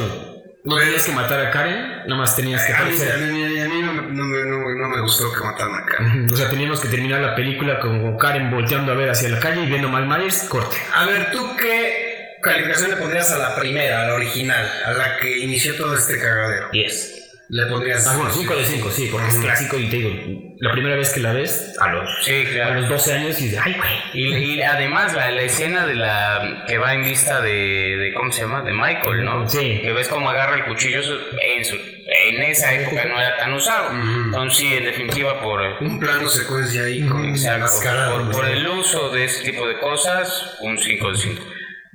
no 0.64 0.76
tenías 0.78 1.04
que 1.04 1.12
matar 1.12 1.40
a 1.44 1.50
Karen, 1.50 2.02
nada 2.06 2.14
más 2.16 2.36
tenías 2.36 2.64
que 2.64 2.72
a 2.72 2.84
mí, 2.84 2.92
a 2.92 3.16
mí- 3.16 3.60
a 3.60 3.68
mí 3.68 3.82
no, 3.82 3.92
me- 3.92 4.02
no 4.14 4.24
no- 4.24 4.74
no 4.78 4.88
me 4.88 5.00
gustó 5.02 5.32
que 5.32 5.44
mataran 5.44 5.74
a 5.74 5.84
Karen. 5.84 6.26
O 6.32 6.36
sea, 6.36 6.48
teníamos 6.48 6.80
que 6.80 6.88
terminar 6.88 7.20
la 7.20 7.34
película 7.34 7.80
con 7.80 8.16
Karen 8.16 8.50
volteando 8.50 8.92
a 8.92 8.94
ver 8.94 9.10
hacia 9.10 9.28
la 9.28 9.40
calle 9.40 9.64
y 9.64 9.66
viendo 9.66 9.88
Mike 9.88 10.06
Myers, 10.06 10.44
corte. 10.48 10.76
A 10.94 11.04
ver, 11.06 11.30
¿tú 11.32 11.56
qué 11.56 12.36
calificación 12.42 12.90
le 12.90 12.96
pondrías 12.96 13.32
a 13.32 13.38
la 13.38 13.56
primera, 13.56 14.02
a 14.02 14.06
la 14.08 14.14
original, 14.14 14.66
a 14.86 14.92
la 14.92 15.16
que 15.18 15.38
inició 15.40 15.76
todo 15.76 15.94
este 15.96 16.18
cagadero? 16.18 16.68
10. 16.72 17.21
Le 17.54 17.66
pondrías. 17.66 18.06
Ah, 18.08 18.16
bueno, 18.16 18.32
5 18.32 18.56
de 18.56 18.64
5, 18.64 18.90
sí, 18.90 19.08
porque 19.12 19.28
es 19.28 19.36
clásico 19.36 19.78
y 19.78 19.90
te 19.90 19.96
digo, 19.98 20.10
la 20.58 20.72
primera 20.72 20.96
vez 20.96 21.12
que 21.12 21.20
la 21.20 21.34
ves, 21.34 21.76
a 21.78 21.92
los, 21.92 22.08
Sí, 22.24 22.46
a 22.46 22.50
claro. 22.50 22.80
los 22.80 22.88
12 22.88 23.12
años 23.12 23.38
y 23.42 23.44
dices, 23.44 23.60
ay, 23.62 23.74
güey. 23.76 23.90
Y, 24.14 24.54
y 24.54 24.62
además 24.62 25.12
la, 25.12 25.30
la 25.30 25.42
escena 25.42 25.86
de 25.86 25.94
la 25.96 26.64
que 26.66 26.78
va 26.78 26.94
en 26.94 27.04
vista 27.04 27.42
de, 27.42 27.50
de 27.98 28.14
¿cómo 28.14 28.32
se 28.32 28.40
llama? 28.40 28.62
De 28.62 28.72
Michael, 28.72 29.22
¿no? 29.26 29.46
Sí. 29.46 29.80
Que 29.82 29.92
ves 29.92 30.08
cómo 30.08 30.30
agarra 30.30 30.56
el 30.56 30.64
cuchillo 30.64 31.00
en, 31.00 31.62
su, 31.66 31.76
en 31.76 32.42
esa 32.42 32.72
época 32.72 33.04
no 33.04 33.20
era 33.20 33.36
tan 33.36 33.52
usado. 33.52 33.90
Entonces 33.90 34.58
sí, 34.58 34.72
en 34.74 34.84
definitiva 34.84 35.38
por, 35.42 35.60
Un 35.82 36.00
plano 36.00 36.30
secuencia 36.30 36.84
ahí 36.84 37.06
con 37.06 37.22
exacto, 37.28 37.64
mascarado. 37.66 38.16
por, 38.24 38.32
por 38.32 38.48
el 38.48 38.66
uso 38.66 39.10
de 39.10 39.24
ese 39.24 39.44
tipo 39.50 39.68
de 39.68 39.78
cosas, 39.78 40.56
un 40.62 40.78
5 40.78 41.12
de 41.12 41.18
5. 41.18 41.42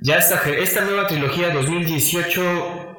Ya 0.02 0.18
esta, 0.18 0.40
esta 0.50 0.82
nueva 0.84 1.08
trilogía 1.08 1.50
2018, 1.50 2.96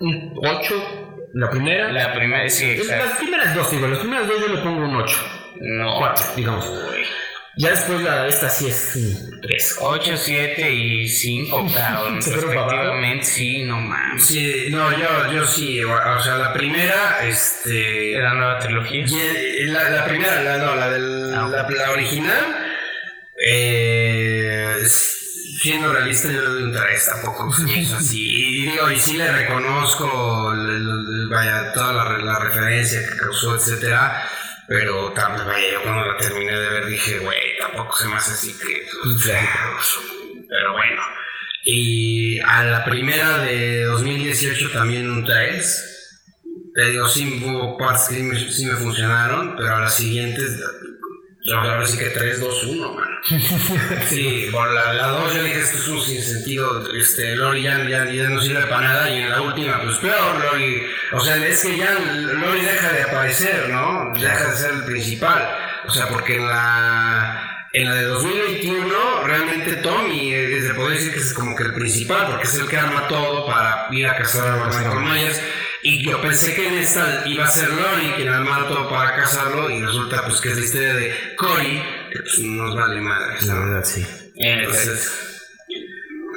un 0.00 0.34
8, 0.36 1.03
la 1.34 1.50
primera. 1.50 1.92
La 1.92 2.14
primera, 2.14 2.48
sí, 2.48 2.70
exacto. 2.70 3.04
las 3.06 3.18
primeras 3.18 3.54
dos, 3.54 3.70
digo, 3.70 3.86
las 3.88 3.98
primeras 3.98 4.26
dos 4.28 4.40
yo 4.40 4.48
le 4.48 4.62
pongo 4.62 4.84
un 4.86 4.96
8, 4.96 5.16
No. 5.60 5.98
4, 5.98 6.26
digamos. 6.36 6.70
Ya 7.56 7.70
después 7.70 8.00
la 8.00 8.26
esta 8.26 8.48
sí 8.48 8.66
es 8.68 8.96
un 8.96 9.40
3. 9.40 9.76
8, 9.80 10.16
7 10.16 10.70
y 10.72 11.08
5, 11.08 11.68
cabrón. 11.72 12.20
Se 12.20 12.32
fueron 12.32 12.50
para 12.50 12.60
abajo. 12.62 12.70
Respectivamente, 12.72 13.24
sí, 13.26 13.62
no 13.62 13.80
mames. 13.80 14.24
Sí, 14.24 14.66
no, 14.70 14.90
yo, 14.98 15.32
yo 15.32 15.46
sí, 15.46 15.80
o 15.84 16.20
sea, 16.22 16.36
la 16.36 16.52
primera, 16.52 17.20
este... 17.22 17.68
¿De 17.70 18.18
la 18.20 18.34
nueva 18.34 18.58
trilogía? 18.58 19.04
y- 19.06 19.66
La, 19.66 19.88
la 19.90 20.04
primera, 20.04 20.40
la, 20.42 20.56
no, 20.58 20.74
la, 20.74 20.90
del, 20.90 21.32
Ah, 21.32 21.48
la, 21.48 21.68
la 21.70 21.90
original, 21.92 22.44
eh, 23.46 24.74
siendo 25.64 25.90
realista, 25.90 26.30
yo 26.30 26.42
le 26.42 26.48
doy 26.48 26.62
un 26.64 26.72
3, 26.72 27.06
tampoco 27.06 27.54
es 27.74 27.92
así. 27.92 28.20
Y 28.20 28.66
digo, 28.66 28.90
y 28.90 29.00
sí 29.00 29.16
le 29.16 29.32
reconozco, 29.32 30.52
vaya, 31.30 31.72
toda 31.72 31.92
la, 31.94 32.18
la 32.18 32.38
referencia 32.38 33.00
que 33.00 33.16
causó, 33.16 33.56
etcétera. 33.56 34.28
Pero 34.68 35.12
también, 35.12 35.46
vaya, 35.46 35.72
yo 35.72 35.82
cuando 35.82 36.04
la 36.04 36.18
terminé 36.18 36.52
de 36.52 36.68
ver 36.68 36.86
dije, 36.86 37.18
güey, 37.18 37.38
tampoco 37.58 37.96
se 37.96 38.08
me 38.08 38.16
hace 38.16 38.32
así 38.32 38.52
que. 38.52 38.86
Pero 40.48 40.72
bueno. 40.72 41.02
Y 41.64 42.40
a 42.40 42.62
la 42.64 42.84
primera 42.84 43.38
de 43.38 43.84
2018 43.84 44.70
también 44.70 45.10
un 45.10 45.24
3. 45.24 45.90
Te 46.74 46.90
digo, 46.90 47.08
sí 47.08 47.42
hubo 47.42 47.78
partes 47.78 48.08
que 48.08 48.52
sí 48.52 48.66
me 48.66 48.76
funcionaron, 48.76 49.54
pero 49.56 49.76
a 49.76 49.80
las 49.80 49.96
siguientes 49.96 50.60
Ahora 51.52 51.84
sí 51.84 51.98
que 51.98 52.06
3, 52.06 52.40
2, 52.40 52.64
1, 52.64 52.92
man. 52.94 53.08
Sí, 54.08 54.48
por 54.50 54.72
la, 54.72 54.94
la 54.94 55.08
2 55.08 55.34
yo 55.34 55.42
dije 55.42 55.60
esto 55.60 55.76
es 55.76 55.88
un 55.88 56.00
sinsentido, 56.00 56.90
este, 56.94 57.36
Lori 57.36 57.62
ya, 57.62 57.86
ya, 57.86 58.10
ya, 58.10 58.30
no 58.30 58.40
sirve 58.40 58.62
para 58.62 58.80
nada 58.80 59.10
y 59.10 59.20
en 59.20 59.28
la 59.28 59.42
última 59.42 59.82
pues 59.82 59.98
peor, 59.98 60.42
Lori, 60.42 60.86
o 61.12 61.20
sea, 61.20 61.36
es 61.46 61.62
que 61.62 61.76
ya 61.76 61.92
Lori 61.98 62.62
deja 62.62 62.92
de 62.92 63.02
aparecer, 63.02 63.68
¿no? 63.68 64.10
Deja 64.18 64.50
de 64.50 64.56
ser 64.56 64.70
el 64.72 64.84
principal, 64.84 65.46
o 65.86 65.90
sea, 65.90 66.08
porque 66.08 66.36
en 66.36 66.48
la... 66.48 67.50
En 67.76 67.88
la 67.88 67.96
de 67.96 68.04
2021, 68.04 69.24
realmente 69.24 69.74
Tommy, 69.78 70.32
eh, 70.32 70.62
se 70.62 70.74
puede 70.74 70.94
decir 70.94 71.12
que 71.12 71.18
es 71.18 71.34
como 71.34 71.56
que 71.56 71.64
el 71.64 71.74
principal, 71.74 72.28
porque 72.28 72.44
es 72.44 72.54
el 72.54 72.68
que 72.68 72.76
arma 72.76 73.08
todo 73.08 73.46
para 73.46 73.88
ir 73.90 74.06
a 74.06 74.16
cazar 74.16 74.46
a 74.46 74.66
Michael 74.66 75.00
Myers. 75.00 75.40
Y 75.86 76.02
yo 76.02 76.18
pensé 76.22 76.54
que 76.54 76.66
en 76.66 76.78
esta 76.78 77.24
iba 77.26 77.44
a 77.44 77.50
ser 77.50 77.68
Lori 77.68 78.12
quien 78.16 78.28
armara 78.28 78.68
todo 78.68 78.88
para 78.88 79.14
casarlo 79.16 79.68
y 79.68 79.82
resulta 79.82 80.24
pues 80.24 80.40
que 80.40 80.48
es 80.48 80.56
la 80.56 80.64
historia 80.64 80.94
de 80.94 81.14
Cory, 81.36 81.82
que 82.10 82.20
pues 82.20 82.38
nos 82.38 82.74
vale 82.74 83.02
madre. 83.02 83.34
La 83.46 83.54
verdad, 83.54 83.84
sí. 83.84 84.02
Entonces, 84.34 85.12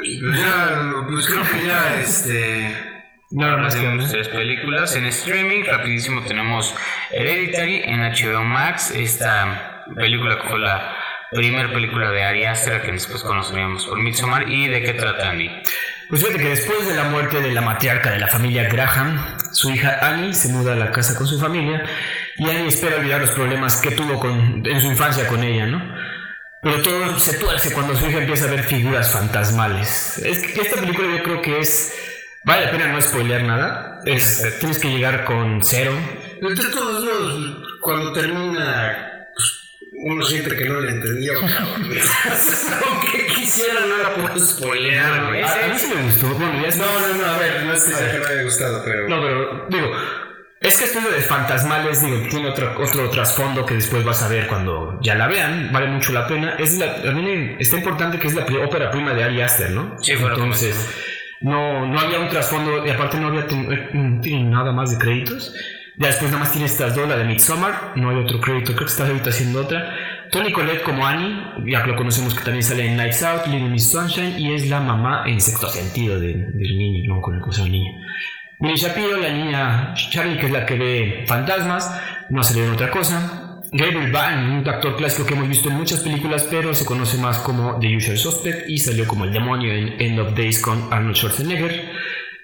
ya, 0.03 1.01
pues 1.09 1.27
creo 1.27 1.43
que 1.43 1.65
ya 1.65 2.01
este... 2.01 2.97
Más 3.31 3.73
que 3.73 3.81
Tenemos 3.81 4.11
tres 4.11 4.27
películas 4.27 4.95
en 4.97 5.05
streaming. 5.05 5.63
Rapidísimo 5.63 6.23
tenemos 6.23 6.75
Hereditary 7.11 7.83
en 7.85 8.01
HBO 8.01 8.43
Max. 8.43 8.91
Esta 8.91 9.85
película 9.95 10.41
que 10.41 10.47
fue 10.49 10.59
la 10.59 10.93
primera 11.31 11.71
película 11.71 12.11
de 12.11 12.23
Ari 12.23 12.45
Aster 12.45 12.81
que 12.81 12.91
después 12.91 13.23
conoceríamos 13.23 13.85
por 13.85 13.97
Midsommar. 13.97 14.49
¿Y 14.49 14.67
de 14.67 14.81
qué 14.81 14.93
trata 14.93 15.29
Andy? 15.29 15.49
Pues 16.09 16.21
fíjate 16.21 16.41
que 16.41 16.49
después 16.49 16.87
de 16.87 16.95
la 16.95 17.05
muerte 17.05 17.41
de 17.41 17.51
la 17.51 17.61
matriarca 17.61 18.11
de 18.11 18.19
la 18.19 18.27
familia 18.27 18.69
Graham, 18.69 19.37
su 19.51 19.69
hija 19.71 19.99
Annie 20.01 20.33
se 20.33 20.49
muda 20.49 20.73
a 20.73 20.75
la 20.75 20.91
casa 20.91 21.15
con 21.15 21.27
su 21.27 21.39
familia 21.39 21.83
y 22.37 22.49
Annie 22.49 22.67
espera 22.69 22.95
olvidar 22.97 23.19
los 23.21 23.31
problemas 23.31 23.75
que 23.81 23.91
tuvo 23.91 24.23
en 24.25 24.81
su 24.81 24.87
infancia 24.87 25.27
con 25.27 25.43
ella, 25.43 25.65
¿no? 25.65 25.81
Pero 26.61 26.81
todo 26.81 27.19
se 27.19 27.37
tuerce 27.37 27.73
cuando 27.73 27.95
su 27.95 28.07
hija 28.07 28.19
empieza 28.19 28.45
a 28.45 28.51
ver 28.51 28.63
figuras 28.63 29.11
fantasmales. 29.11 30.17
Es 30.19 30.39
que 30.39 30.61
esta 30.61 30.79
película 30.79 31.17
yo 31.17 31.23
creo 31.23 31.41
que 31.41 31.59
es... 31.59 31.93
Vale 32.43 32.65
la 32.65 32.71
pena 32.71 32.87
no 32.87 33.01
spoilear 33.01 33.43
nada. 33.43 33.99
Es, 34.05 34.57
tienes 34.59 34.79
que 34.79 34.89
llegar 34.89 35.25
con 35.25 35.61
cero. 35.61 35.93
De 36.41 36.55
todos 36.55 37.03
modos, 37.03 37.57
cuando 37.81 38.13
termina, 38.13 39.16
uno 39.99 40.23
siente 40.23 40.55
que 40.55 40.65
no 40.65 40.79
le 40.81 40.91
entendió, 40.91 41.33
cabrón. 41.39 41.91
Aunque 42.87 43.25
quisiera, 43.27 43.79
no 43.85 43.97
la 43.97 44.13
puedo 44.15 44.39
spoilear, 44.45 45.27
güey. 45.27 45.41
A, 45.41 45.65
a 45.65 45.67
mí 45.67 45.73
sí 45.77 45.93
me 45.93 46.03
gustó. 46.03 46.27
Bueno, 46.35 46.61
ya 46.61 46.67
es- 46.67 46.77
No, 46.77 46.85
no, 46.85 47.13
no, 47.15 47.25
a 47.25 47.37
ver, 47.37 47.63
no 47.63 47.73
es 47.73 47.83
que 47.83 48.19
no 48.19 48.25
haya 48.27 48.43
gustado, 48.43 48.81
pero... 48.85 49.07
No, 49.09 49.21
pero 49.21 49.65
digo, 49.69 49.91
es 50.59 50.77
que 50.77 50.85
esto 50.85 50.99
de 51.01 51.21
fantasmales, 51.21 52.01
digo, 52.01 52.17
tiene 52.29 52.49
otro, 52.49 52.73
otro 52.81 53.09
trasfondo 53.09 53.65
que 53.65 53.75
después 53.75 54.03
vas 54.03 54.23
a 54.23 54.27
ver 54.27 54.47
cuando 54.47 54.99
ya 55.01 55.15
la 55.15 55.27
vean, 55.27 55.71
vale 55.71 55.87
mucho 55.87 56.11
la 56.13 56.27
pena. 56.27 56.55
Es 56.57 56.77
la, 56.77 57.01
también 57.01 57.57
está 57.59 57.77
importante 57.77 58.17
que 58.19 58.27
es 58.27 58.33
la 58.35 58.43
ópera 58.65 58.89
prima 58.91 59.13
de 59.13 59.23
Ari 59.23 59.41
Aster, 59.41 59.71
¿no? 59.71 59.95
Sí, 59.99 60.15
que 60.15 60.23
Entonces, 60.23 60.75
no, 61.41 61.85
no 61.85 61.99
había 61.99 62.19
un 62.19 62.29
trasfondo, 62.29 62.85
y 62.85 62.89
aparte 62.89 63.17
no 63.19 63.27
había 63.27 63.41
eh, 63.41 63.89
no 63.93 64.19
tiene 64.21 64.49
nada 64.49 64.71
más 64.71 64.91
de 64.91 64.97
créditos. 64.97 65.53
Ya 65.99 66.07
después 66.07 66.29
nada 66.31 66.43
más 66.43 66.51
tiene 66.51 66.67
estas 66.67 66.95
dos, 66.95 67.09
la 67.09 67.17
de 67.17 67.23
Midsommar, 67.25 67.93
no 67.95 68.09
hay 68.11 68.17
otro 68.17 68.39
crédito, 68.39 68.73
creo 68.73 68.85
que 68.85 68.91
está 68.91 69.07
ahorita 69.07 69.29
haciendo 69.31 69.61
otra. 69.61 69.95
Tony 70.31 70.51
Collette 70.51 70.83
como 70.83 71.05
Annie, 71.07 71.35
ya 71.71 71.85
lo 71.87 71.95
conocemos 71.95 72.35
que 72.35 72.43
también 72.43 72.63
sale 72.63 72.85
en 72.85 72.97
Nights 72.97 73.23
Out, 73.23 73.47
Little 73.47 73.69
Miss 73.69 73.89
Sunshine, 73.89 74.37
y 74.39 74.53
es 74.53 74.69
la 74.69 74.79
mamá 74.79 75.23
en 75.25 75.41
sexto 75.41 75.67
sentido 75.69 76.19
de- 76.19 76.33
del 76.53 76.77
niño, 76.77 77.15
no 77.15 77.21
con 77.21 77.35
el 77.35 77.41
cosa 77.41 77.63
del 77.63 77.71
niño. 77.71 77.91
Millie 78.59 78.75
Shapiro, 78.77 79.17
la 79.17 79.29
niña 79.31 79.93
Charlie, 80.11 80.37
que 80.37 80.45
es 80.47 80.51
la 80.51 80.65
que 80.65 80.75
ve 80.75 81.23
fantasmas, 81.27 81.89
no 82.29 82.41
ha 82.41 82.43
salido 82.43 82.67
en 82.67 82.73
otra 82.73 82.91
cosa. 82.91 83.43
Gabriel 83.71 84.11
Byrne, 84.11 84.59
un 84.59 84.67
actor 84.69 84.95
clásico 84.95 85.25
que 85.27 85.33
hemos 85.33 85.47
visto 85.49 85.69
en 85.69 85.75
muchas 85.75 85.99
películas, 86.01 86.47
pero 86.49 86.73
se 86.73 86.85
conoce 86.85 87.17
más 87.17 87.39
como 87.39 87.79
The 87.79 87.97
Usual 87.97 88.17
Suspect 88.17 88.69
y 88.69 88.77
salió 88.77 89.05
como 89.07 89.25
el 89.25 89.33
demonio 89.33 89.73
en 89.73 89.99
End 89.99 90.19
of 90.19 90.33
Days 90.35 90.61
con 90.61 90.91
Arnold 90.91 91.15
Schwarzenegger. 91.17 91.89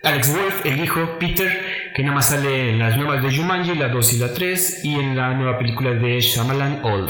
Alex 0.06 0.34
Wolf, 0.34 0.66
el 0.66 0.84
hijo 0.84 1.18
Peter, 1.18 1.92
que 1.96 2.04
nada 2.04 2.16
más 2.16 2.30
sale 2.30 2.72
en 2.72 2.80
las 2.80 2.98
nuevas 2.98 3.24
de 3.24 3.34
Jumanji, 3.34 3.74
la 3.76 3.88
2 3.88 4.14
y 4.14 4.18
la 4.18 4.34
3, 4.34 4.84
y 4.84 4.96
en 4.96 5.16
la 5.16 5.34
nueva 5.34 5.58
película 5.58 5.92
de 5.92 6.20
Shyamalan 6.20 6.84
Old. 6.84 7.10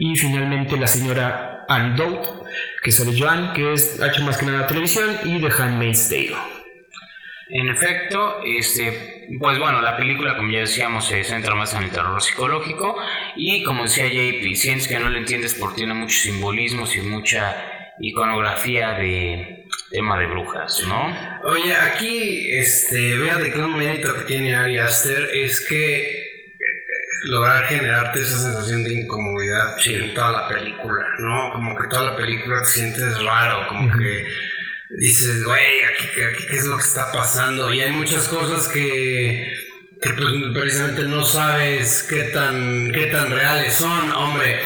Y 0.00 0.16
finalmente 0.16 0.76
la 0.76 0.88
señora 0.88 1.64
Anne 1.68 1.94
Dowd, 1.96 2.48
que 2.82 2.90
sale 2.90 3.16
Joan, 3.16 3.52
que 3.52 3.74
es, 3.74 4.02
ha 4.02 4.08
hecho 4.08 4.24
más 4.24 4.38
que 4.38 4.46
nada 4.46 4.66
televisión, 4.66 5.08
y 5.22 5.40
The 5.40 5.52
Handmaid's 5.56 6.08
Tale. 6.08 6.34
En 7.50 7.68
efecto, 7.68 8.40
este, 8.44 9.28
pues 9.38 9.60
bueno, 9.60 9.80
la 9.80 9.96
película, 9.96 10.36
como 10.36 10.50
ya 10.50 10.60
decíamos, 10.60 11.06
se 11.06 11.22
centra 11.22 11.54
más 11.54 11.74
en 11.74 11.84
el 11.84 11.90
terror 11.90 12.20
psicológico 12.20 12.96
y 13.36 13.62
como 13.62 13.84
decía 13.84 14.08
JP, 14.08 14.56
sientes 14.56 14.88
que 14.88 14.98
no 14.98 15.10
lo 15.10 15.18
entiendes 15.18 15.54
porque 15.54 15.76
tiene 15.76 15.94
muchos 15.94 16.22
simbolismos 16.22 16.96
y 16.96 17.02
mucha 17.02 17.73
iconografía 18.00 18.94
de 18.94 19.66
tema 19.90 20.18
de 20.18 20.26
brujas, 20.26 20.82
¿no? 20.88 21.16
Oye, 21.44 21.74
aquí, 21.74 22.50
este, 22.50 23.16
fíjate 23.16 23.52
que 23.52 23.58
un 23.60 23.76
mérito 23.76 24.14
que 24.14 24.22
tiene 24.22 24.54
Ari 24.54 24.78
Aster 24.78 25.30
es 25.32 25.60
que 25.68 26.02
eh, 26.02 26.54
lograr 27.26 27.64
generarte 27.66 28.20
esa 28.20 28.38
sensación 28.38 28.82
de 28.82 28.94
incomodidad 28.94 29.76
en 29.86 30.14
toda 30.14 30.32
la 30.32 30.48
película, 30.48 31.06
¿no? 31.18 31.52
Como 31.52 31.76
que 31.76 31.88
toda 31.88 32.10
la 32.10 32.16
película 32.16 32.60
te 32.60 32.66
sientes 32.70 33.22
raro, 33.22 33.68
como 33.68 33.96
que 33.96 34.26
dices, 34.98 35.44
güey, 35.44 35.84
aquí, 35.84 36.06
aquí 36.22 36.46
qué 36.48 36.56
es 36.56 36.64
lo 36.64 36.76
que 36.76 36.82
está 36.82 37.12
pasando. 37.12 37.72
Y 37.72 37.80
hay 37.80 37.92
muchas 37.92 38.26
cosas 38.28 38.68
que, 38.68 39.54
que 40.02 40.10
pues, 40.10 40.32
precisamente 40.54 41.02
no 41.04 41.24
sabes 41.24 42.04
qué 42.08 42.24
tan, 42.24 42.90
qué 42.92 43.06
tan 43.06 43.30
reales 43.30 43.74
son, 43.74 44.10
hombre. 44.12 44.60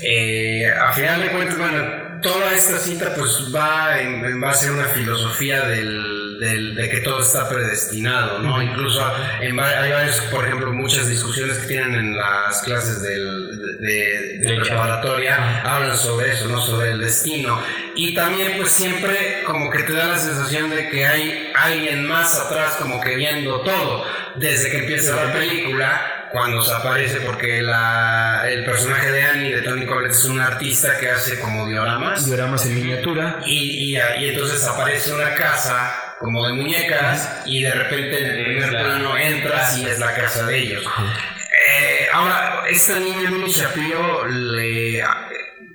Eh, 0.00 0.68
a 0.68 0.92
final 0.92 1.22
de 1.22 1.28
cuentas, 1.30 1.56
bueno, 1.56 2.01
toda 2.22 2.52
esta 2.56 2.78
cita 2.78 3.14
pues 3.16 3.52
va 3.54 4.00
en, 4.00 4.24
en 4.24 4.40
base 4.40 4.68
a 4.68 4.72
una 4.72 4.84
filosofía 4.86 5.66
del, 5.66 6.38
del- 6.40 6.74
de 6.74 6.88
que 6.88 7.00
todo 7.00 7.20
está 7.20 7.48
predestinado, 7.48 8.38
¿no? 8.38 8.62
Incluso 8.62 9.04
en, 9.40 9.58
hay 9.60 9.92
varios, 9.92 10.16
por 10.30 10.44
ejemplo, 10.46 10.72
muchas 10.72 11.08
discusiones 11.08 11.58
que 11.58 11.66
tienen 11.68 11.94
en 11.94 12.16
las 12.16 12.62
clases 12.62 13.02
del, 13.02 13.58
de, 13.80 13.86
de- 13.86 14.38
de 14.38 14.54
De 14.54 14.60
preparatoria, 14.60 15.60
hablan 15.62 15.96
sobre 15.96 16.30
eso, 16.32 16.48
¿no? 16.48 16.60
Sobre 16.60 16.92
el 16.92 17.00
destino. 17.00 17.60
Y 17.94 18.14
también 18.14 18.54
pues 18.56 18.70
siempre 18.72 19.42
como 19.44 19.70
que 19.70 19.82
te 19.82 19.92
da 19.92 20.06
la 20.06 20.18
sensación 20.18 20.70
de 20.70 20.88
que 20.88 21.06
hay 21.06 21.52
alguien 21.54 22.06
más 22.06 22.38
atrás 22.38 22.76
como 22.78 23.00
que 23.00 23.16
viendo 23.16 23.60
todo, 23.60 24.04
desde 24.36 24.70
que 24.70 24.78
empieza 24.78 25.14
la 25.26 25.32
película 25.32 26.00
cuando 26.32 26.62
se 26.62 26.72
aparece 26.72 27.20
porque 27.20 27.62
la, 27.62 28.42
el 28.48 28.64
personaje 28.64 29.10
de 29.12 29.22
Annie 29.22 29.54
de 29.54 29.62
Tony 29.62 29.86
Collette 29.86 30.12
es 30.12 30.24
un 30.24 30.40
artista 30.40 30.98
que 30.98 31.10
hace 31.10 31.38
como 31.38 31.68
dioramas 31.68 32.24
Dioramas 32.24 32.66
en 32.66 32.74
miniatura. 32.74 33.40
y, 33.46 33.94
y, 33.94 33.96
y 33.96 34.28
entonces 34.28 34.64
aparece 34.66 35.12
una 35.12 35.34
casa 35.34 36.16
como 36.18 36.46
de 36.46 36.54
muñecas 36.54 37.42
y 37.44 37.62
de 37.62 37.72
repente 37.72 38.18
en 38.20 38.30
el 38.30 38.44
primer 38.44 38.72
la 38.72 38.80
plano 38.82 39.18
entras 39.18 39.76
y 39.76 39.86
es 39.86 39.98
la 39.98 40.14
casa 40.14 40.46
de 40.46 40.58
ellos. 40.58 40.84
Eh, 40.84 42.06
ahora, 42.12 42.62
esta 42.70 42.98
niña 42.98 43.30
Millie 43.30 43.50
Shapiro 43.52 44.26
le, 44.26 45.02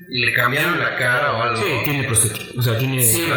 le 0.10 0.34
cambiaron 0.34 0.80
la 0.80 0.96
cara 0.96 1.34
o 1.34 1.42
algo. 1.44 1.62
Sí, 1.62 1.72
tiene 1.84 2.04
prostética. 2.06 2.46
O 2.58 2.62
sea, 2.62 2.78
tiene 2.78 3.02
Sí, 3.04 3.28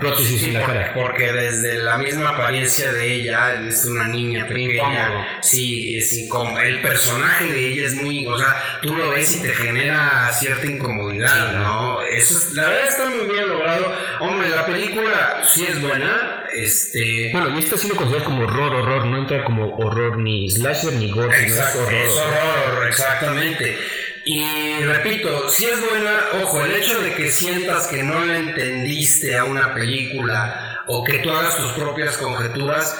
prótesis 0.00 0.40
sí, 0.40 0.46
en 0.48 0.54
la 0.54 0.60
porque, 0.60 0.78
cara. 0.78 0.92
porque 0.94 1.32
desde 1.32 1.78
la 1.82 1.96
misma 1.98 2.28
apariencia 2.30 2.92
de 2.92 3.12
ella, 3.14 3.54
es 3.68 3.84
una 3.86 4.08
niña 4.08 4.46
pequeña. 4.46 5.38
Sí, 5.40 5.96
es 5.96 6.12
incómodo. 6.12 6.60
El 6.60 6.80
personaje 6.82 7.46
de 7.52 7.68
ella 7.68 7.86
es 7.86 7.94
muy. 7.94 8.26
O 8.26 8.36
sea, 8.38 8.54
tú 8.82 8.94
lo 8.94 9.10
ves 9.10 9.36
y 9.36 9.42
te 9.42 9.48
genera 9.54 10.30
cierta 10.32 10.66
incomodidad, 10.66 11.52
¿no? 11.54 12.02
Eso 12.02 12.38
es- 12.38 12.52
la 12.52 12.68
verdad 12.68 12.88
está 12.88 13.04
muy 13.08 13.26
bien 13.32 13.48
logrado. 13.48 13.94
Hombre, 14.20 14.48
la 14.50 14.66
película 14.66 15.40
sí 15.44 15.64
es 15.68 15.80
buena. 15.80 16.42
Este. 16.54 17.30
Bueno, 17.32 17.56
y 17.56 17.58
esto 17.64 17.76
sí 17.76 17.88
lo 17.88 17.96
consideras 17.96 18.24
como 18.26 18.44
horror, 18.44 18.74
horror. 18.74 19.06
No 19.06 19.18
entra 19.18 19.42
como 19.44 19.74
horror 19.76 20.18
ni 20.18 20.48
slasher 20.48 20.92
ni 20.92 21.10
gore. 21.10 21.34
sino 21.34 21.46
es 21.46 21.52
Exacto, 21.58 21.78
horror. 21.80 21.94
es 21.94 22.16
horror, 22.16 22.88
exactamente. 22.88 23.78
Y 24.26 24.80
repito, 24.84 25.50
si 25.50 25.66
es 25.66 25.80
buena, 25.88 26.18
ojo, 26.42 26.64
el 26.64 26.72
hecho 26.72 27.00
de 27.02 27.14
que 27.14 27.30
sientas 27.30 27.86
que 27.88 28.02
no 28.02 28.24
le 28.24 28.38
entendiste 28.38 29.36
a 29.36 29.44
una 29.44 29.74
película 29.74 30.82
o 30.86 31.04
que 31.04 31.18
tú 31.18 31.30
hagas 31.30 31.56
tus 31.56 31.72
propias 31.72 32.16
conjeturas, 32.16 32.96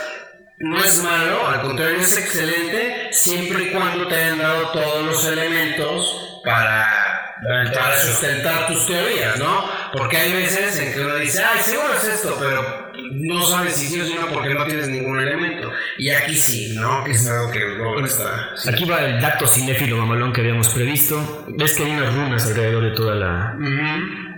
no 0.59 0.79
es 0.83 1.03
malo, 1.03 1.47
al 1.49 1.63
contrario 1.63 2.01
es 2.01 2.17
excelente, 2.17 3.09
siempre 3.13 3.65
y 3.65 3.71
cuando 3.71 4.07
te 4.07 4.17
hayan 4.17 4.39
dado 4.39 4.71
todos 4.73 5.05
los 5.05 5.27
elementos 5.27 6.41
para, 6.45 7.37
para 7.75 7.99
sustentar 7.99 8.67
tus 8.67 8.87
teorías, 8.87 9.39
¿no? 9.39 9.69
Porque 9.93 10.19
hay 10.19 10.33
veces 10.33 10.79
en 10.79 10.93
que 10.93 11.01
uno 11.01 11.17
dice, 11.17 11.43
ay, 11.43 11.61
seguro 11.61 11.95
es 11.95 12.05
esto, 12.05 12.37
pero 12.39 12.84
no 13.13 13.43
sabes 13.47 13.75
si 13.75 13.87
sí 13.87 14.01
o 14.01 14.05
si 14.05 14.15
no 14.15 14.27
porque 14.33 14.55
no 14.55 14.65
tienes 14.65 14.89
ningún 14.89 15.19
elemento. 15.21 15.71
Y 15.99 16.11
aquí 16.11 16.35
sí, 16.35 16.75
¿no? 16.75 17.05
Que 17.05 17.13
es 17.13 17.29
algo 17.29 17.51
que 17.51 17.61
luego 17.61 18.05
está. 18.05 18.51
Aquí 18.69 18.85
va 18.85 19.05
el 19.05 19.21
dato 19.21 19.47
cinéfilo 19.47 19.97
mamalón 19.97 20.33
que 20.33 20.41
habíamos 20.41 20.69
previsto. 20.69 21.47
Ves 21.57 21.75
que 21.75 21.85
hay 21.85 21.93
unas 21.93 22.15
runas 22.15 22.47
alrededor 22.47 22.85
de 22.85 22.91
toda 22.91 23.15
la, 23.15 23.57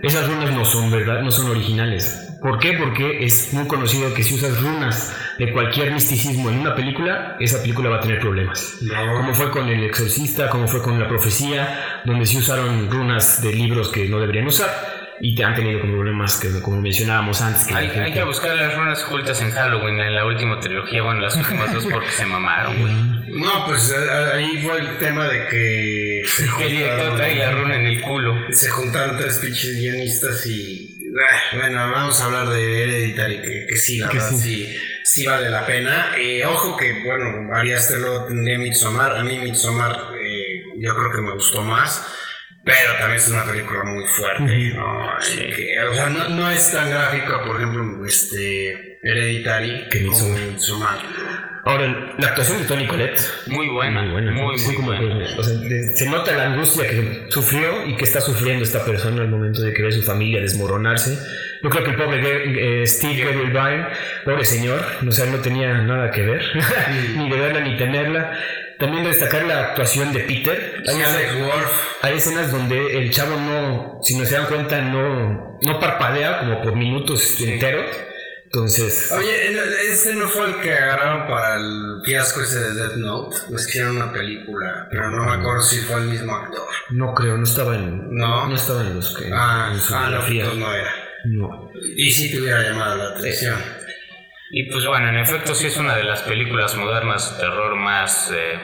esas 0.03 0.27
runas 0.27 0.51
no 0.51 0.63
son 0.63 0.91
verdad, 0.91 1.21
no 1.21 1.31
son 1.31 1.49
originales. 1.49 2.23
¿Por 2.41 2.59
qué? 2.59 2.73
Porque 2.73 3.25
es 3.25 3.51
muy 3.53 3.67
conocido 3.67 4.13
que 4.13 4.23
si 4.23 4.35
usas 4.35 4.61
runas 4.61 5.11
de 5.39 5.51
cualquier 5.51 5.91
misticismo 5.91 6.49
en 6.49 6.59
una 6.59 6.75
película, 6.75 7.35
esa 7.39 7.61
película 7.61 7.89
va 7.89 7.97
a 7.97 8.01
tener 8.01 8.19
problemas. 8.19 8.77
Como 9.17 9.33
fue 9.33 9.49
con 9.49 9.67
El 9.67 9.83
Exorcista, 9.83 10.49
como 10.49 10.67
fue 10.67 10.81
con 10.83 10.99
La 10.99 11.07
Profecía, 11.07 12.01
donde 12.05 12.27
se 12.27 12.37
usaron 12.37 12.91
runas 12.91 13.41
de 13.41 13.53
libros 13.53 13.89
que 13.89 14.07
no 14.07 14.19
deberían 14.19 14.47
usar 14.47 14.96
y 15.19 15.35
te 15.35 15.43
han 15.43 15.55
tenido 15.55 15.81
problemas 15.81 16.37
que 16.37 16.61
como 16.61 16.81
mencionábamos 16.81 17.41
antes 17.41 17.65
que 17.65 17.73
hay, 17.73 17.89
hay, 17.89 18.13
que 18.13 18.23
buscar 18.23 18.55
las 18.55 18.75
runas 18.75 19.03
ocultas 19.03 19.41
en 19.41 19.51
Halloween 19.51 19.99
en 19.99 20.15
la 20.15 20.25
última 20.25 20.59
trilogía 20.59 21.01
bueno 21.01 21.21
las 21.21 21.35
últimas 21.35 21.73
dos 21.73 21.85
porque 21.85 22.11
se 22.11 22.25
mamaron 22.25 22.79
güey 22.79 22.93
no 23.39 23.65
pues 23.65 23.93
ahí 24.33 24.61
fue 24.63 24.79
el 24.79 24.97
tema 24.97 25.27
de 25.27 25.47
que 25.47 26.21
el 26.21 26.69
director 26.69 27.15
trae 27.15 27.35
la 27.35 27.51
runa 27.51 27.75
en 27.75 27.85
el 27.85 28.01
culo 28.01 28.35
se 28.51 28.69
juntaron 28.69 29.17
tres 29.17 29.39
pinches 29.39 29.75
guionistas 29.79 30.45
y 30.45 30.97
ah, 31.31 31.57
bueno 31.57 31.91
vamos 31.91 32.21
a 32.21 32.25
hablar 32.25 32.49
de 32.49 32.83
Hereditary 32.83 33.41
que, 33.41 33.65
que 33.69 33.75
sí 33.75 33.97
la 33.97 34.07
verdad 34.09 34.29
sí. 34.29 34.77
sí. 35.03 35.25
vale 35.25 35.49
la 35.49 35.65
pena 35.65 36.15
eh, 36.17 36.45
ojo 36.45 36.77
que 36.77 37.03
bueno 37.03 37.55
harías 37.55 37.89
lo 37.91 38.27
de 38.27 38.57
Midsommar 38.57 39.17
a 39.17 39.23
mí 39.23 39.39
Midsommar 39.39 39.91
eh, 40.19 40.63
yo 40.77 40.95
creo 40.95 41.11
que 41.11 41.21
me 41.21 41.31
gustó 41.31 41.63
más 41.63 42.05
pero 42.67 42.97
también 42.99 43.17
es 43.17 43.29
una 43.29 43.45
película 43.45 43.83
muy 43.85 44.03
fuerte, 44.07 44.73
¿no? 44.75 45.07
o 45.07 45.93
sea, 45.95 46.09
no, 46.09 46.27
no, 46.27 46.51
es 46.51 46.69
tan 46.69 46.89
gráfica, 46.89 47.41
por 47.45 47.55
ejemplo, 47.55 48.05
este, 48.05 48.99
Hereditary, 49.01 49.87
que 49.89 50.05
como 50.05 50.27
Midsommar. 50.35 50.99
Ahora, 51.63 52.13
la 52.17 52.27
actuación 52.27 52.59
de 52.59 52.65
Tony 52.65 52.85
Collette. 52.85 53.21
Muy 53.47 53.67
buena. 53.67 54.01
Muy 54.01 54.11
buena. 54.11 54.31
Muy, 54.31 54.57
muy 54.57 54.75
buena. 54.77 55.25
o 55.37 55.43
sea, 55.43 55.55
se 55.95 56.09
nota 56.09 56.35
la 56.35 56.45
angustia 56.47 56.87
que 56.87 57.25
sufrió 57.29 57.85
y 57.85 57.95
que 57.95 58.03
está 58.03 58.19
sufriendo 58.21 58.63
esta 58.63 58.83
persona 58.85 59.21
al 59.21 59.29
momento 59.29 59.61
de 59.61 59.73
que 59.73 59.81
ve 59.81 59.89
a 59.89 59.91
su 59.91 60.03
familia 60.03 60.41
desmoronarse. 60.41 61.17
Yo 61.61 61.69
creo 61.69 61.83
que 61.83 61.91
el 61.91 61.97
pobre 61.97 62.81
eh, 62.83 62.87
Steve 62.87 63.15
Gerwin, 63.15 63.51
pobre 64.23 64.45
señor, 64.45 64.81
o 65.05 65.11
sea, 65.11 65.25
no 65.25 65.39
tenía 65.39 65.73
nada 65.81 66.11
que 66.11 66.21
ver, 66.21 66.41
ni 67.17 67.29
de 67.29 67.37
verla 67.37 67.59
ni 67.61 67.75
tenerla. 67.77 68.31
También 68.79 69.03
destacar 69.03 69.43
la 69.45 69.69
actuación 69.69 70.13
de 70.13 70.19
Peter. 70.21 70.83
Hay, 70.87 71.01
hay 72.01 72.17
escenas 72.17 72.51
donde 72.51 72.97
el 72.97 73.11
chavo 73.11 73.35
no, 73.35 73.99
si 74.03 74.17
no 74.17 74.25
se 74.25 74.35
dan 74.35 74.45
cuenta, 74.45 74.81
no, 74.81 75.57
no 75.61 75.79
parpadea 75.79 76.39
como 76.39 76.61
por 76.61 76.75
minutos 76.75 77.41
enteros. 77.41 77.85
Entonces. 78.45 79.11
Oye, 79.11 79.91
ese 79.91 80.15
no 80.15 80.27
fue 80.27 80.47
el 80.47 80.61
que 80.61 80.73
agarraron 80.73 81.27
para 81.27 81.55
el 81.55 82.01
fiasco 82.05 82.41
ese 82.41 82.59
de 82.59 82.73
Death 82.75 82.95
Note. 82.95 83.37
Pues 83.49 83.67
hicieron 83.67 83.97
una 83.97 84.13
película, 84.13 84.87
pero 84.89 85.11
no 85.11 85.25
me 85.25 85.33
acuerdo 85.33 85.61
si 85.61 85.79
fue 85.79 85.97
el 86.01 86.07
mismo 86.07 86.33
actor. 86.33 86.63
No 86.91 87.13
creo, 87.13 87.37
no 87.37 87.43
estaba 87.43 87.75
en. 87.75 88.15
No. 88.15 88.47
No 88.47 88.55
estaba 88.55 88.81
en 88.81 88.95
los 88.95 89.13
que. 89.17 89.29
Ah, 89.33 89.73
ah 89.91 90.09
no, 90.09 90.53
no 90.53 90.73
era. 90.73 90.93
No. 91.25 91.71
Y 91.95 92.09
sí 92.09 92.31
te 92.31 92.39
hubiera 92.41 92.61
llamado 92.63 92.95
la 92.95 93.17
atención. 93.17 93.57
Y 94.49 94.63
pues 94.71 94.85
bueno, 94.85 95.09
en 95.09 95.17
efecto 95.17 95.53
sí 95.53 95.67
es 95.67 95.77
una 95.77 95.95
de 95.95 96.03
las 96.03 96.21
películas 96.21 96.75
modernas 96.75 97.33
de 97.33 97.45
terror 97.45 97.75
más, 97.75 98.31
eh, 98.33 98.59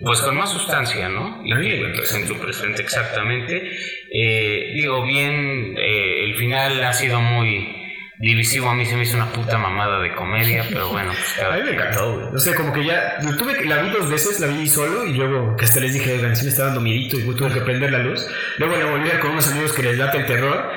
pues 0.00 0.20
con 0.20 0.36
más 0.36 0.50
sustancia, 0.50 1.08
¿no? 1.08 1.42
Y 1.44 1.52
pues, 1.94 2.12
en 2.14 2.26
su 2.26 2.36
presente 2.38 2.82
exactamente. 2.82 3.70
Eh, 4.12 4.72
digo, 4.74 5.04
bien, 5.04 5.76
eh, 5.78 6.24
el 6.24 6.34
final 6.34 6.82
ha 6.84 6.92
sido 6.92 7.20
muy 7.20 7.82
divisivo, 8.18 8.68
a 8.68 8.74
mí 8.74 8.84
se 8.84 8.96
me 8.96 9.02
hizo 9.02 9.16
una 9.16 9.32
puta 9.32 9.58
mamada 9.58 10.00
de 10.00 10.12
comedia, 10.14 10.64
pero 10.68 10.88
bueno. 10.88 11.12
Pues, 11.12 11.46
a 11.46 11.56
mí 11.56 11.62
me 11.62 11.70
encantó, 11.70 12.14
güey. 12.14 12.26
No 12.32 12.38
sé, 12.38 12.54
como 12.54 12.72
que 12.72 12.84
ya, 12.84 13.18
tuve, 13.38 13.64
la 13.64 13.82
vi 13.82 13.90
dos 13.90 14.10
veces, 14.10 14.40
la 14.40 14.48
vi 14.48 14.66
solo 14.66 15.06
y 15.06 15.14
luego 15.14 15.56
que 15.56 15.64
hasta 15.66 15.78
les 15.78 15.94
dije, 15.94 16.18
sí 16.34 16.44
me 16.44 16.50
está 16.50 16.66
dando 16.66 16.80
miedito 16.80 17.16
y 17.16 17.36
tuve 17.36 17.52
que 17.52 17.60
prender 17.60 17.92
la 17.92 17.98
luz. 17.98 18.26
Luego 18.58 18.76
la 18.76 18.86
volví 18.86 19.08
a 19.08 19.12
ver 19.12 19.20
con 19.20 19.30
unos 19.30 19.48
amigos 19.52 19.72
que 19.72 19.84
les 19.84 19.98
late 19.98 20.18
el 20.18 20.26
terror 20.26 20.68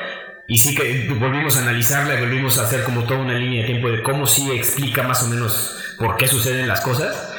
y 0.47 0.57
sí 0.57 0.75
que 0.75 1.07
volvimos 1.13 1.57
a 1.57 1.61
analizarla 1.61 2.15
y 2.15 2.21
volvimos 2.21 2.59
a 2.59 2.63
hacer 2.63 2.83
como 2.83 3.03
toda 3.05 3.19
una 3.19 3.33
línea 3.33 3.61
de 3.61 3.67
tiempo 3.67 3.89
de 3.89 4.03
cómo 4.03 4.27
sí 4.27 4.51
explica 4.51 5.03
más 5.03 5.23
o 5.23 5.27
menos 5.27 5.95
por 5.97 6.17
qué 6.17 6.27
suceden 6.27 6.67
las 6.67 6.81
cosas. 6.81 7.33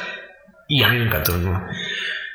Y 0.67 0.83
a 0.83 0.89
mí 0.89 0.99
me 0.99 1.05
encantó, 1.05 1.37
¿no? 1.37 1.65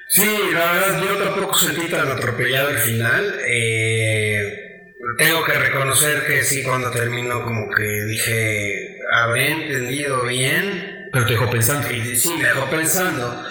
Sí, 0.08 0.28
la 0.52 0.72
verdad 0.72 1.02
yo 1.02 1.16
tampoco 1.16 1.54
sentí 1.54 1.88
tan 1.88 2.10
atropellado 2.10 2.70
el 2.70 2.78
final. 2.78 3.34
Eh, 3.46 4.92
tengo 5.18 5.44
que 5.44 5.52
reconocer 5.52 6.26
que 6.26 6.42
sí, 6.42 6.62
cuando 6.62 6.90
terminó 6.90 7.42
como 7.42 7.70
que 7.70 8.04
dije, 8.04 8.98
habré 9.12 9.50
entendido 9.50 10.24
bien. 10.24 11.08
Pero 11.12 11.26
te 11.26 11.32
dejó 11.32 11.50
pensando. 11.50 11.88
sí, 11.88 12.34
me 12.38 12.44
dejó 12.44 12.70
pensando. 12.70 13.44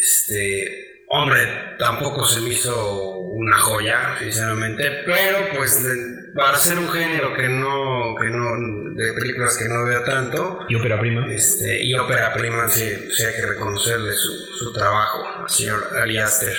Este, 0.00 0.85
hombre, 1.08 1.76
tampoco 1.78 2.24
se 2.24 2.40
me 2.40 2.50
hizo 2.50 3.18
una 3.18 3.58
joya, 3.58 4.16
sinceramente, 4.18 5.02
pero 5.04 5.38
pues 5.56 5.86
para 6.34 6.56
ser 6.58 6.78
un 6.78 6.88
género 6.88 7.34
que 7.34 7.48
no, 7.48 8.14
que 8.20 8.28
no, 8.30 8.94
de 8.94 9.12
películas 9.12 9.56
que 9.58 9.68
no 9.68 9.84
veo 9.84 10.02
tanto. 10.04 10.60
Y 10.68 10.74
ópera 10.74 10.98
prima. 10.98 11.26
Este, 11.32 11.84
y 11.84 11.94
ópera 11.94 12.32
prima, 12.32 12.68
sí, 12.68 12.84
hay 12.84 13.40
que 13.40 13.46
reconocerle 13.46 14.12
su, 14.12 14.32
su 14.58 14.72
trabajo 14.72 15.42
al 15.42 15.48
señor 15.50 15.88
Ali 16.00 16.18
Aster. 16.18 16.56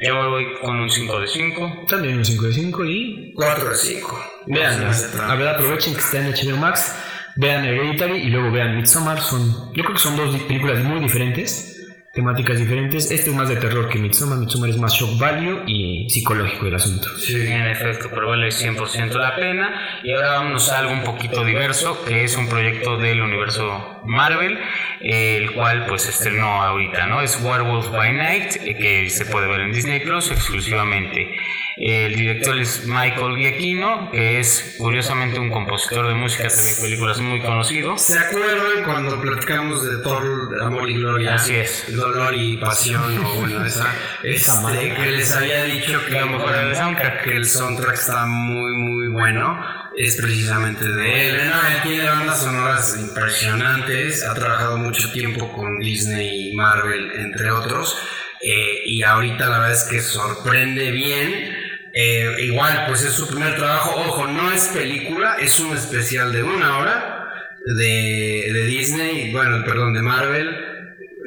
Yo 0.00 0.30
voy 0.30 0.46
con 0.62 0.80
un 0.80 0.90
5 0.90 1.20
de 1.20 1.26
5. 1.26 1.84
También 1.88 2.16
un 2.16 2.24
5 2.24 2.46
de 2.46 2.52
5 2.52 2.84
y... 2.86 3.32
4 3.34 3.70
de 3.70 3.76
5. 3.76 4.24
Vean, 4.46 4.90
a 5.20 5.34
ver, 5.34 5.48
aprovechen 5.48 5.94
que 5.94 6.00
está 6.00 6.18
en 6.18 6.32
HBO 6.32 6.56
Max, 6.56 6.94
vean 7.36 7.66
Hereditary 7.66 8.16
y 8.18 8.30
luego 8.30 8.50
vean 8.50 8.76
Midsommar. 8.76 9.20
Son, 9.20 9.74
yo 9.74 9.82
creo 9.82 9.92
que 9.92 10.00
son 10.00 10.16
dos 10.16 10.34
películas 10.44 10.82
muy 10.82 11.00
diferentes 11.00 11.77
temáticas 12.18 12.58
diferentes. 12.58 13.12
Este 13.12 13.30
es 13.30 13.36
más 13.36 13.48
de 13.48 13.54
terror 13.54 13.88
que 13.88 13.96
Midsommar. 13.96 14.38
Midsommar 14.38 14.70
es 14.70 14.76
más 14.76 14.92
shock 14.92 15.16
value 15.20 15.62
y 15.68 16.10
psicológico 16.10 16.66
el 16.66 16.74
asunto. 16.74 17.06
Sí, 17.16 17.46
en 17.46 17.68
efecto, 17.68 18.08
pero 18.12 18.30
vale 18.30 18.48
100% 18.48 19.12
la 19.12 19.36
pena. 19.36 20.00
Y 20.02 20.12
ahora 20.12 20.32
vamos 20.40 20.68
a 20.68 20.80
algo 20.80 20.94
un 20.94 21.04
poquito 21.04 21.44
diverso, 21.44 22.04
que 22.04 22.24
es 22.24 22.36
un 22.36 22.48
proyecto 22.48 22.96
del 22.96 23.20
universo 23.20 24.00
Marvel, 24.04 24.58
el 25.00 25.52
cual 25.52 25.86
pues 25.86 26.08
estrenó 26.08 26.60
ahorita, 26.60 27.06
¿no? 27.06 27.20
Es 27.20 27.40
Werewolf 27.40 27.92
by 27.92 28.12
Night, 28.12 28.56
eh, 28.62 28.76
que 28.76 29.10
se 29.10 29.24
puede 29.26 29.46
ver 29.46 29.60
en 29.60 29.72
Disney 29.72 30.00
Plus 30.00 30.32
exclusivamente. 30.32 31.36
El 31.80 32.16
director 32.16 32.58
es 32.58 32.84
Michael 32.86 33.36
Giacchino, 33.36 34.10
que 34.10 34.40
es 34.40 34.74
curiosamente 34.78 35.38
un 35.38 35.48
compositor 35.48 36.08
de 36.08 36.14
música 36.14 36.48
de 36.48 36.82
películas 36.82 37.20
muy 37.20 37.40
conocido. 37.40 37.96
¿Se 37.96 38.18
acuerdan 38.18 38.82
cuando 38.84 39.20
platicamos 39.20 39.84
de 39.84 40.02
Thor, 40.02 40.60
Amor 40.60 40.90
y 40.90 40.94
Gloria? 40.94 41.34
Así 41.34 41.54
es. 41.54 41.84
Dolor 42.10 42.34
y 42.34 42.56
Pasión, 42.56 43.24
o 43.24 43.34
bueno, 43.34 43.64
esa, 43.66 43.92
este, 44.22 44.94
que 44.94 45.10
les 45.10 45.34
había 45.34 45.64
dicho 45.64 46.04
que, 46.06 46.18
el 46.18 46.76
soundtrack, 46.76 47.24
que 47.24 47.36
el 47.36 47.46
soundtrack 47.46 47.94
está 47.94 48.26
muy, 48.26 48.72
muy 48.74 49.08
bueno. 49.08 49.78
Es 49.96 50.16
precisamente 50.16 50.84
de 50.88 51.28
él. 51.28 51.34
él 51.40 51.52
tiene 51.82 52.08
bandas 52.08 52.42
sonoras 52.42 52.96
impresionantes. 53.00 54.24
Ha 54.24 54.32
trabajado 54.32 54.78
mucho 54.78 55.10
tiempo 55.10 55.52
con 55.52 55.80
Disney 55.80 56.50
y 56.50 56.54
Marvel, 56.54 57.10
entre 57.16 57.50
otros. 57.50 57.98
Eh, 58.40 58.82
y 58.86 59.02
ahorita 59.02 59.48
la 59.48 59.58
verdad 59.58 59.72
es 59.72 59.84
que 59.84 60.00
sorprende 60.00 60.92
bien 60.92 61.56
eh, 62.00 62.44
igual, 62.44 62.84
pues 62.86 63.02
es 63.02 63.12
su 63.12 63.26
primer 63.26 63.56
trabajo. 63.56 64.00
Ojo, 64.06 64.26
no 64.28 64.52
es 64.52 64.68
película, 64.68 65.36
es 65.40 65.58
un 65.58 65.76
especial 65.76 66.32
de 66.32 66.44
una 66.44 66.78
hora 66.78 67.24
de, 67.64 68.50
de 68.52 68.66
Disney, 68.66 69.32
bueno, 69.32 69.64
perdón, 69.64 69.94
de 69.94 70.02
Marvel. 70.02 70.67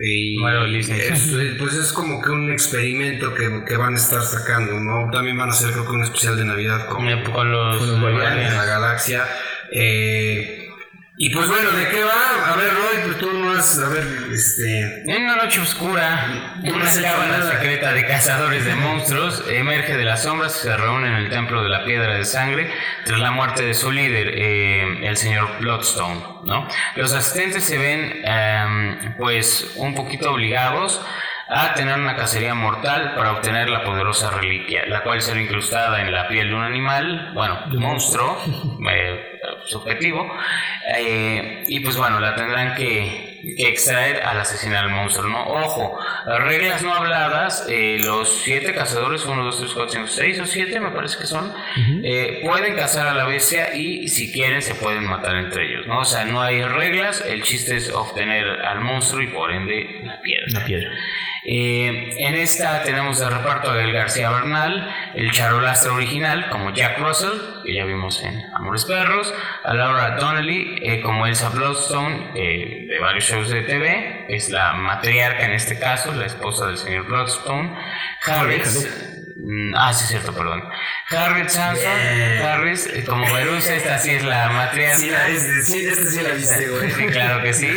Y 0.04 0.36
pues 1.60 1.74
es 1.76 1.92
como 1.94 2.22
que 2.22 2.32
un 2.32 2.52
experimento 2.52 3.34
que, 3.36 3.64
que, 3.66 3.78
van 3.78 3.94
a 3.94 3.98
estar 3.98 4.24
sacando, 4.24 4.80
¿no? 4.80 5.12
También 5.12 5.38
van 5.38 5.50
a 5.50 5.52
hacer 5.52 5.72
creo 5.72 5.86
que 5.86 5.92
un 5.92 6.04
especial 6.04 6.38
de 6.38 6.46
Navidad 6.46 6.88
con, 6.88 7.06
con 7.32 7.52
los, 7.52 7.78
con 7.78 8.02
de 8.02 8.18
la 8.18 8.66
Galaxia. 8.66 9.28
Eh, 9.72 10.61
y 11.24 11.30
pues 11.30 11.48
bueno, 11.50 11.70
¿de 11.70 11.88
qué 11.90 12.04
va? 12.04 12.52
A 12.52 12.56
ver, 12.56 12.74
Roy, 12.74 13.04
pues 13.06 13.18
tú 13.20 13.32
no 13.32 13.52
has, 13.52 13.78
a 13.78 13.90
ver, 13.90 14.08
este... 14.34 15.04
En 15.06 15.26
una 15.26 15.36
noche 15.36 15.62
oscura, 15.62 16.56
una 16.64 16.92
cámara 16.92 17.52
secreta 17.52 17.94
de 17.94 18.08
cazadores 18.08 18.66
de 18.66 18.74
monstruos 18.74 19.44
emerge 19.48 19.96
de 19.98 20.04
las 20.04 20.24
sombras 20.24 20.58
y 20.58 20.62
se 20.64 20.76
reúne 20.76 21.10
en 21.10 21.14
el 21.14 21.30
templo 21.30 21.62
de 21.62 21.70
la 21.70 21.86
piedra 21.86 22.16
de 22.16 22.26
sangre 22.26 22.72
tras 23.06 23.20
la 23.20 23.30
muerte 23.30 23.62
de 23.62 23.76
su 23.76 23.92
líder, 23.92 24.34
eh, 24.34 25.08
el 25.08 25.16
señor 25.16 25.60
Bloodstone, 25.60 26.24
¿no? 26.46 26.68
Los 26.96 27.14
asistentes 27.14 27.66
se 27.66 27.78
ven, 27.78 28.24
em, 28.26 29.16
pues, 29.16 29.74
un 29.76 29.94
poquito 29.94 30.32
obligados 30.32 31.06
a 31.54 31.74
tener 31.74 32.00
una 32.00 32.16
cacería 32.16 32.56
mortal 32.56 33.14
para 33.14 33.34
obtener 33.34 33.70
la 33.70 33.84
poderosa 33.84 34.30
reliquia, 34.32 34.86
la 34.88 35.04
cual 35.04 35.22
será 35.22 35.42
incrustada 35.42 36.02
en 36.02 36.14
la 36.14 36.30
piel 36.30 36.48
de 36.48 36.56
un 36.56 36.64
animal, 36.64 37.32
bueno, 37.34 37.60
monstruo, 37.68 38.38
eh, 38.90 39.40
subjetivo, 39.66 40.34
eh, 40.98 41.64
y 41.68 41.82
pues 41.82 41.98
bueno, 41.98 42.22
la 42.22 42.36
tendrán 42.36 42.74
que, 42.76 43.32
extraer 43.44 44.22
al 44.24 44.40
asesinar 44.40 44.86
al 44.86 44.92
monstruo, 44.92 45.28
¿no? 45.28 45.44
Ojo, 45.44 45.98
reglas 46.40 46.84
no 46.84 46.94
habladas, 46.94 47.66
eh, 47.70 47.98
los 48.00 48.42
siete 48.44 48.74
cazadores, 48.74 49.26
uno, 49.26 49.44
dos, 49.44 49.58
tres, 49.58 49.72
cuatro, 49.74 49.94
cinco, 49.94 50.08
seis 50.08 50.40
o 50.40 50.46
siete, 50.46 50.80
me 50.80 50.92
parece 50.92 51.18
que 51.18 51.26
son, 51.26 51.52
eh, 52.04 52.40
pueden 52.44 52.76
cazar 52.76 53.08
a 53.08 53.14
la 53.14 53.26
bestia 53.26 53.74
y 53.74 54.08
si 54.10 54.32
quieren 54.32 54.62
se 54.62 54.76
pueden 54.76 55.06
matar 55.06 55.36
entre 55.38 55.66
ellos, 55.66 55.88
¿no? 55.88 56.02
O 56.02 56.06
sea, 56.06 56.24
no 56.26 56.42
hay 56.42 56.62
reglas, 56.64 57.24
el 57.28 57.42
chiste 57.42 57.78
es 57.78 57.92
obtener 57.92 58.48
al 58.64 58.82
monstruo 58.82 59.22
y 59.22 59.28
por 59.28 59.52
ende 59.52 60.02
la 60.04 60.22
piedra. 60.46 60.66
Piedra. 60.66 60.90
Eh, 61.44 62.14
en 62.20 62.36
esta 62.36 62.84
tenemos 62.84 63.20
el 63.20 63.32
reparto 63.32 63.74
del 63.74 63.92
García 63.94 64.30
Bernal, 64.30 64.94
el 65.16 65.32
charolastra 65.32 65.92
original 65.94 66.50
como 66.50 66.72
Jack 66.72 67.00
Russell, 67.00 67.32
que 67.66 67.74
ya 67.74 67.84
vimos 67.86 68.22
en 68.24 68.44
Amores 68.54 68.86
Perros, 68.86 69.34
a 69.64 69.74
Laura 69.74 70.12
Donnelly 70.18 70.78
eh, 70.84 71.02
como 71.02 71.26
Elsa 71.26 71.50
Bloodstone 71.50 72.32
eh, 72.36 72.86
de 72.88 73.00
varios 73.00 73.24
shows 73.26 73.50
de 73.50 73.62
TV, 73.64 74.26
es 74.30 74.50
la 74.52 74.74
matriarca 74.74 75.46
en 75.46 75.54
este 75.54 75.80
caso, 75.80 76.14
la 76.14 76.28
esposa 76.28 76.68
del 76.68 76.78
señor 76.78 77.06
Bloodstone, 77.08 77.76
Harris. 78.26 78.88
Mm, 79.44 79.74
Ah, 79.76 79.92
sí, 79.92 80.04
es 80.04 80.10
cierto, 80.12 80.34
perdón. 80.36 80.64
Harriet 81.10 81.50
Sanson, 81.50 81.92
Harris, 82.46 82.86
eh, 82.94 83.04
como 83.06 83.26
Verusa, 83.34 83.74
esta 83.76 83.98
sí 83.98 84.12
es 84.12 84.24
la 84.24 84.50
matriarca. 84.50 84.98
Sí, 84.98 85.10
la, 85.10 85.28
es- 85.28 85.68
sí, 85.68 85.84
esta 85.84 86.06
sí 86.12 86.22
la 86.22 86.30
viste, 86.36 86.68
güey. 86.70 86.92
Sí, 86.92 87.06
claro 87.12 87.42
que 87.42 87.52
sí. 87.54 87.68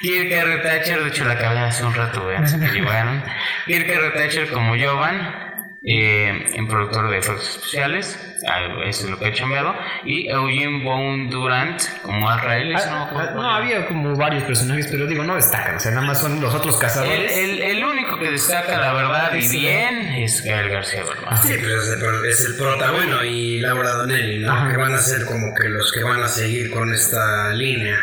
Kirk 0.00 0.30
R. 0.30 0.56
Thatcher, 0.58 1.02
de 1.02 1.08
hecho 1.08 1.24
la 1.24 1.34
acabé 1.34 1.60
hace 1.60 1.84
un 1.84 1.94
rato, 1.94 2.22
güey, 2.24 2.36
antes 2.36 2.54
que 2.54 2.66
llegaron. 2.80 3.22
Kirk 3.66 3.88
R. 3.88 4.10
Thatcher 4.10 4.48
como 4.50 4.74
Jovan, 4.76 5.44
eh, 5.88 6.44
en 6.54 6.66
productor 6.66 7.08
de 7.10 7.18
efectos 7.18 7.48
especiales, 7.56 8.18
ah, 8.48 8.60
eso 8.86 9.04
es 9.04 9.10
lo 9.10 9.18
que 9.18 9.28
he 9.28 9.32
chambeado. 9.32 9.74
Y 10.04 10.28
Eugene 10.28 10.82
Bone 10.84 11.28
Durant 11.30 11.80
como 12.02 12.28
Azrael, 12.28 12.72
no 12.72 12.78
me 12.78 12.82
Ah, 12.84 13.30
no, 13.34 13.40
era. 13.40 13.56
había 13.56 13.86
como 13.86 14.16
varios 14.16 14.42
personajes, 14.44 14.88
pero 14.90 15.06
digo, 15.06 15.22
no 15.22 15.36
destacan. 15.36 15.76
O 15.76 15.80
sea, 15.80 15.92
nada 15.92 16.06
más 16.06 16.20
son 16.20 16.40
los 16.40 16.52
otros 16.54 16.74
el, 16.74 16.80
cazadores. 16.80 17.36
el, 17.36 17.62
el 17.62 17.84
único 17.84 18.18
que 18.18 18.32
destaca 18.32 18.78
la 18.78 18.92
verdad 18.94 19.32
y 19.34 19.48
bien 19.48 19.98
es 20.16 20.42
Gael 20.44 20.68
García 20.70 21.04
Bernal. 21.04 21.38
Sí, 21.38 21.54
pero 21.60 21.80
es 21.80 21.88
el, 21.88 22.26
es 22.30 22.44
el 22.46 22.56
prota, 22.56 22.90
bueno, 22.90 23.24
y 23.24 23.60
Laura 23.60 23.90
Donnelly, 23.92 24.40
¿no? 24.40 24.52
Ajá. 24.52 24.70
Que 24.70 24.76
van 24.76 24.94
a 24.94 24.98
ser 24.98 25.24
como 25.24 25.54
que 25.54 25.68
los 25.68 25.90
que 25.92 26.02
van 26.02 26.22
a 26.22 26.28
seguir 26.28 26.70
con 26.72 26.92
esta 26.92 27.50
línea, 27.52 27.96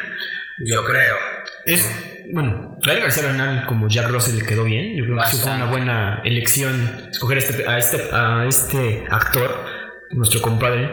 yo 0.59 0.85
creo. 0.85 1.17
Es, 1.65 2.23
bueno, 2.31 2.77
Gael 2.85 3.01
García 3.01 3.23
Bernal 3.23 3.65
como 3.65 3.87
Jack 3.87 4.09
Russell 4.09 4.37
le 4.37 4.45
quedó 4.45 4.63
bien. 4.63 4.95
Yo 4.95 5.05
creo 5.05 5.17
que 5.17 5.25
sí 5.27 5.37
fue 5.37 5.51
Bastante. 5.51 5.61
una 5.63 5.71
buena 5.71 6.21
elección 6.23 7.07
escoger 7.11 7.37
este, 7.37 7.67
a, 7.67 7.77
este, 7.77 8.09
a 8.11 8.45
este 8.47 9.03
actor, 9.09 9.65
nuestro 10.11 10.41
compadre. 10.41 10.89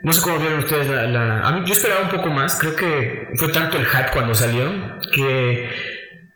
No 0.00 0.12
sé 0.12 0.22
cómo 0.22 0.38
vieron 0.38 0.60
ustedes 0.60 0.86
la, 0.88 1.02
la- 1.08 1.40
a 1.40 1.52
mí, 1.52 1.62
yo 1.66 1.72
esperaba 1.74 2.02
un 2.02 2.10
poco 2.10 2.28
más. 2.30 2.58
Creo 2.58 2.76
que 2.76 3.28
fue 3.36 3.48
tanto 3.48 3.76
el 3.78 3.84
hype 3.86 4.10
cuando 4.12 4.34
salió 4.34 4.70
que 5.12 5.68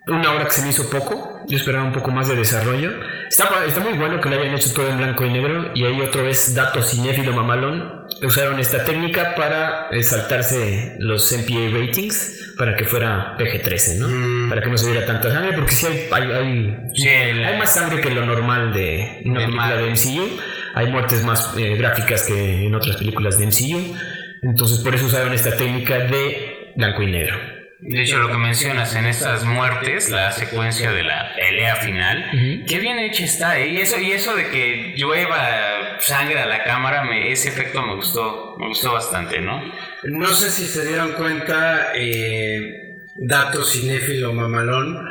una 0.07 0.33
hora 0.33 0.45
que 0.47 0.51
se 0.53 0.63
me 0.63 0.71
hizo 0.71 0.89
poco. 0.91 1.41
Yo 1.49 1.57
esperaba 1.57 1.85
un 1.85 1.93
poco 1.93 2.11
más 2.11 2.29
de 2.29 2.37
desarrollo. 2.37 2.91
Está, 3.29 3.49
está 3.67 3.81
muy 3.81 3.95
bueno 3.99 4.21
que 4.21 4.29
lo 4.29 4.41
hayan 4.41 4.55
hecho 4.55 4.73
todo 4.73 4.89
en 4.89 4.99
blanco 4.99 5.25
y 5.25 5.31
negro. 5.31 5.71
Y 5.75 5.85
ahí 5.85 6.01
otra 6.01 6.23
vez, 6.23 6.55
dato 6.55 6.83
cinéfilo 6.83 7.33
mamalón. 7.33 8.03
Usaron 8.23 8.59
esta 8.61 8.85
técnica 8.85 9.35
para 9.35 9.89
eh, 9.91 10.03
saltarse 10.03 10.97
los 10.99 11.33
MPA 11.33 11.77
ratings 11.79 12.55
para 12.59 12.77
que 12.77 12.85
fuera 12.85 13.37
PG-13, 13.39 13.99
¿no? 13.99 14.09
Mm. 14.09 14.49
Para 14.51 14.63
que 14.63 14.71
no 14.71 14.77
se 14.79 14.91
viera 14.91 15.07
tanta 15.07 15.31
sangre, 15.33 15.53
porque 15.57 15.73
sí 15.73 15.87
hay, 15.87 16.09
hay, 16.13 16.31
hay, 16.33 16.77
Sí, 16.95 17.09
el- 17.09 17.45
hay 17.45 17.59
más 17.59 17.73
sangre 17.75 18.01
que 18.01 18.11
lo 18.11 18.25
normal 18.27 18.73
de 18.73 19.23
una 19.25 19.41
De 19.41 19.47
película 19.47 19.77
de 19.77 19.91
MCU. 19.91 20.29
Hay 20.75 20.87
muertes 20.91 21.25
más 21.25 21.55
eh, 21.57 21.75
gráficas 21.77 22.23
que 22.23 22.67
en 22.67 22.75
otras 22.75 22.97
películas 22.97 23.39
de 23.39 23.47
MCU. 23.47 23.95
Entonces, 24.43 24.79
por 24.81 24.95
eso 24.95 25.07
usaron 25.07 25.33
esta 25.33 25.57
técnica 25.57 25.99
de 25.99 26.73
blanco 26.77 27.03
y 27.03 27.07
negro. 27.11 27.37
De 27.85 28.03
hecho, 28.03 28.19
lo 28.19 28.29
que 28.29 28.39
mencionas 28.39 28.95
en 28.95 29.07
estas 29.07 29.43
muertes, 29.45 30.09
la 30.09 30.31
secuencia 30.31 30.93
de 30.93 31.03
la 31.03 31.33
pelea 31.35 31.77
final, 31.77 32.65
qué 32.69 32.79
bien 32.79 32.99
hecha 33.01 33.25
está, 33.25 33.59
¿eh? 33.59 33.69
Y 33.69 33.79
eso, 33.79 33.99
y 33.99 34.13
eso 34.13 34.37
de 34.37 34.49
que 34.51 34.95
llueva 34.97 35.99
sangre 36.01 36.41
a 36.41 36.47
la 36.47 36.63
cámara, 36.63 37.03
me- 37.03 37.33
ese 37.33 37.49
efecto 37.49 37.83
me 37.83 37.95
gustó, 37.97 38.55
me 38.59 38.69
gustó 38.69 38.93
bastante, 38.93 39.41
¿no? 39.41 39.61
No 40.05 40.29
sé 40.29 40.51
si 40.51 40.65
se 40.67 40.87
dieron 40.87 41.13
cuenta, 41.15 41.89
eh, 41.97 42.99
dato 43.17 43.65
cinéfilo 43.65 44.33
mamalón, 44.33 45.05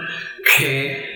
que 0.57 1.09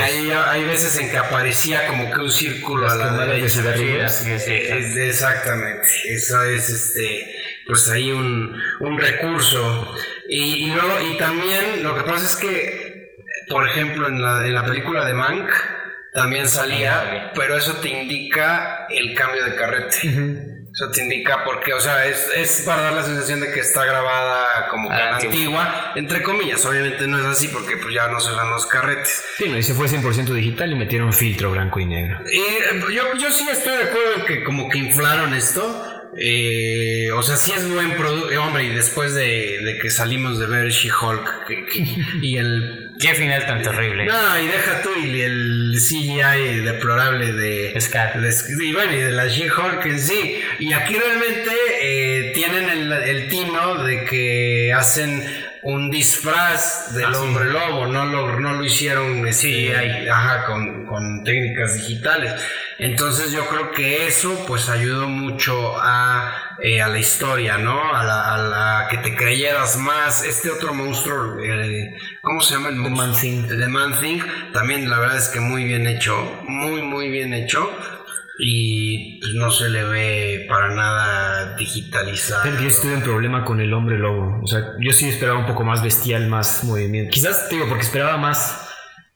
hay, 0.00 0.30
hay 0.30 0.64
veces 0.64 0.98
en 0.98 1.10
que 1.10 1.16
aparecía 1.18 1.86
como 1.86 2.10
que 2.12 2.20
un 2.20 2.30
círculo 2.30 2.90
a 2.90 2.94
la 2.94 3.10
de 3.12 3.26
derecha. 3.26 3.48
cigarrillos. 3.48 4.12
Sí, 4.12 4.50
exactamente. 4.52 5.86
Eso 6.08 6.42
es 6.44 6.68
este 6.70 7.26
pues 7.66 7.88
ahí 7.90 8.10
un, 8.10 8.56
un 8.80 8.98
recurso. 8.98 9.94
Y, 10.28 10.64
y 10.64 10.66
luego, 10.72 11.00
y 11.12 11.16
también 11.16 11.82
lo 11.82 11.94
que 11.94 12.02
pasa 12.02 12.24
es 12.24 12.36
que, 12.36 13.16
por 13.48 13.68
ejemplo, 13.68 14.08
en 14.08 14.22
la, 14.22 14.46
en 14.46 14.54
la 14.54 14.64
película 14.64 15.04
de 15.04 15.14
Mank 15.14 15.50
también 16.12 16.48
salía, 16.48 17.32
pero 17.34 17.56
eso 17.56 17.74
te 17.74 17.88
indica 17.88 18.86
el 18.88 19.14
cambio 19.14 19.44
de 19.44 19.54
carrete. 19.56 19.96
Eso 20.72 20.90
te 20.90 21.02
indica 21.02 21.44
porque, 21.44 21.72
o 21.72 21.80
sea, 21.80 22.04
es, 22.06 22.28
es 22.36 22.62
para 22.66 22.82
dar 22.82 22.92
la 22.94 23.02
sensación 23.04 23.40
de 23.40 23.52
que 23.52 23.60
está 23.60 23.84
grabada 23.84 24.66
como 24.68 24.88
que 24.88 24.94
Ah, 24.96 25.16
antigua, 25.16 25.92
entre 25.94 26.22
comillas. 26.22 26.64
Obviamente 26.66 27.06
no 27.06 27.18
es 27.18 27.26
así 27.26 27.46
porque 27.48 27.76
pues 27.76 27.94
ya 27.94 28.08
no 28.08 28.18
se 28.18 28.32
usan 28.32 28.50
los 28.50 28.66
carretes. 28.66 29.24
Sí, 29.36 29.48
no, 29.48 29.56
y 29.56 29.62
se 29.62 29.72
fue 29.74 29.86
100% 29.86 30.32
digital 30.32 30.72
y 30.72 30.74
metieron 30.74 31.12
filtro 31.12 31.52
blanco 31.52 31.78
y 31.78 31.86
negro. 31.86 32.18
Y 32.28 32.38
eh, 32.38 32.84
yo, 32.92 33.14
yo 33.16 33.30
sí 33.30 33.46
estoy 33.48 33.76
de 33.76 33.84
acuerdo 33.84 34.14
en 34.16 34.26
que 34.26 34.42
como 34.42 34.68
que 34.68 34.78
inflaron 34.78 35.32
esto. 35.34 35.93
Eh, 36.16 37.10
o 37.12 37.22
sea, 37.22 37.36
sí 37.36 37.52
es 37.56 37.68
buen 37.72 37.92
producto. 37.96 38.28
Hombre, 38.42 38.64
y 38.64 38.68
después 38.68 39.14
de, 39.14 39.58
de 39.64 39.78
que 39.80 39.90
salimos 39.90 40.38
de 40.38 40.46
ver 40.46 40.70
She-Hulk 40.70 41.28
y 42.22 42.36
el... 42.38 42.80
Qué 43.00 43.12
final 43.14 43.44
tan 43.44 43.60
terrible. 43.60 44.04
No, 44.06 44.38
y 44.40 44.46
deja 44.46 44.80
tú 44.82 44.90
y 45.04 45.20
el 45.20 45.74
CGI 45.76 46.60
deplorable 46.60 47.32
de... 47.32 47.80
Scar. 47.80 48.20
de- 48.20 48.32
y 48.64 48.72
bueno, 48.72 48.92
y 48.92 48.98
de 49.00 49.10
la 49.10 49.26
She-Hulk 49.26 49.84
en 49.86 49.98
sí. 49.98 50.40
Y 50.60 50.72
aquí 50.72 50.94
realmente 50.94 51.50
eh, 51.82 52.32
tienen 52.34 52.68
el, 52.70 52.92
el 52.92 53.28
tino 53.28 53.82
de 53.82 54.04
que 54.04 54.72
hacen 54.72 55.26
un 55.64 55.90
disfraz 55.90 56.92
del 56.94 57.14
hombre 57.14 57.46
lobo, 57.46 57.86
no 57.86 58.04
lo, 58.04 58.38
no 58.38 58.52
lo 58.52 58.64
hicieron 58.64 59.32
sí, 59.32 59.70
ajá, 59.72 60.44
con, 60.44 60.84
con 60.84 61.24
técnicas 61.24 61.74
digitales. 61.74 62.34
Entonces 62.78 63.32
yo 63.32 63.46
creo 63.46 63.70
que 63.70 64.06
eso 64.06 64.44
pues 64.46 64.68
ayudó 64.68 65.08
mucho 65.08 65.80
a, 65.80 66.56
eh, 66.60 66.82
a 66.82 66.88
la 66.88 66.98
historia, 66.98 67.56
¿no? 67.56 67.94
A 67.94 68.04
la, 68.04 68.34
a 68.34 68.38
la 68.38 68.88
que 68.90 68.98
te 68.98 69.16
creyeras 69.16 69.78
más. 69.78 70.22
Este 70.24 70.50
otro 70.50 70.74
monstruo, 70.74 71.38
eh, 71.42 71.96
¿cómo 72.20 72.42
se 72.42 72.54
llama 72.54 72.68
el 72.68 72.76
monstruo? 72.76 73.06
Man 73.06 73.18
Thing. 73.18 73.48
The 73.48 73.68
Man 73.68 73.98
Thing, 73.98 74.20
también 74.52 74.90
la 74.90 74.98
verdad 74.98 75.16
es 75.16 75.28
que 75.28 75.40
muy 75.40 75.64
bien 75.64 75.86
hecho, 75.86 76.42
muy 76.46 76.82
muy 76.82 77.08
bien 77.08 77.32
hecho 77.32 77.70
y 78.38 79.20
pues, 79.20 79.34
no 79.34 79.50
se 79.50 79.68
le 79.68 79.84
ve 79.84 80.46
para 80.48 80.68
nada 80.74 81.54
digitalizado. 81.56 82.44
Yo 82.60 82.70
sí 82.70 82.82
tuve 82.82 82.94
un 82.96 83.02
problema 83.02 83.44
con 83.44 83.60
el 83.60 83.72
hombre 83.72 83.98
lobo. 83.98 84.40
O 84.42 84.46
sea, 84.46 84.60
yo 84.80 84.92
sí 84.92 85.08
esperaba 85.08 85.38
un 85.38 85.46
poco 85.46 85.64
más 85.64 85.82
bestial, 85.82 86.28
más 86.28 86.64
movimiento. 86.64 87.12
Quizás, 87.12 87.48
te 87.48 87.56
digo, 87.56 87.68
porque 87.68 87.84
esperaba 87.84 88.16
más. 88.16 88.60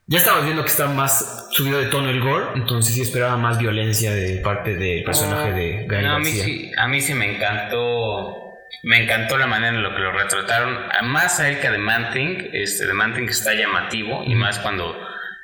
Ya 0.07 0.19
estábamos 0.19 0.47
viendo 0.47 0.63
que 0.63 0.71
estaba 0.71 0.93
más 0.95 1.49
subido 1.51 1.79
de 1.79 1.87
tono 1.87 2.09
el 2.09 2.21
gore, 2.21 2.47
entonces 2.55 2.95
sí 2.95 3.03
esperaba 3.03 3.37
más 3.37 3.59
violencia 3.59 4.11
de 4.11 4.39
parte 4.39 4.75
del 4.75 5.05
personaje 5.05 5.53
de 5.53 5.87
Gael 5.87 6.07
No, 6.07 6.15
a 6.15 6.19
mí 6.19 6.25
García. 6.25 6.45
sí, 6.45 6.71
a 6.79 6.89
mí 6.89 7.01
sí 7.01 7.13
me 7.15 7.35
encantó. 7.37 8.37
Me 8.85 9.03
encantó 9.03 9.37
la 9.37 9.47
manera 9.47 9.77
en 9.77 9.83
la 9.83 9.95
que 9.95 10.01
lo 10.01 10.13
retrataron. 10.13 10.79
Más 11.05 11.41
a 11.41 11.49
él 11.51 11.59
que 11.61 11.67
a 11.67 11.73
The 11.73 11.79
Man 11.79 12.11
Thing. 12.13 12.51
Este, 12.53 12.87
The 12.87 12.95
Man 12.95 13.13
Thing 13.15 13.25
está 13.29 13.53
llamativo. 13.53 14.23
Y 14.25 14.35
más 14.35 14.59
cuando. 14.61 14.97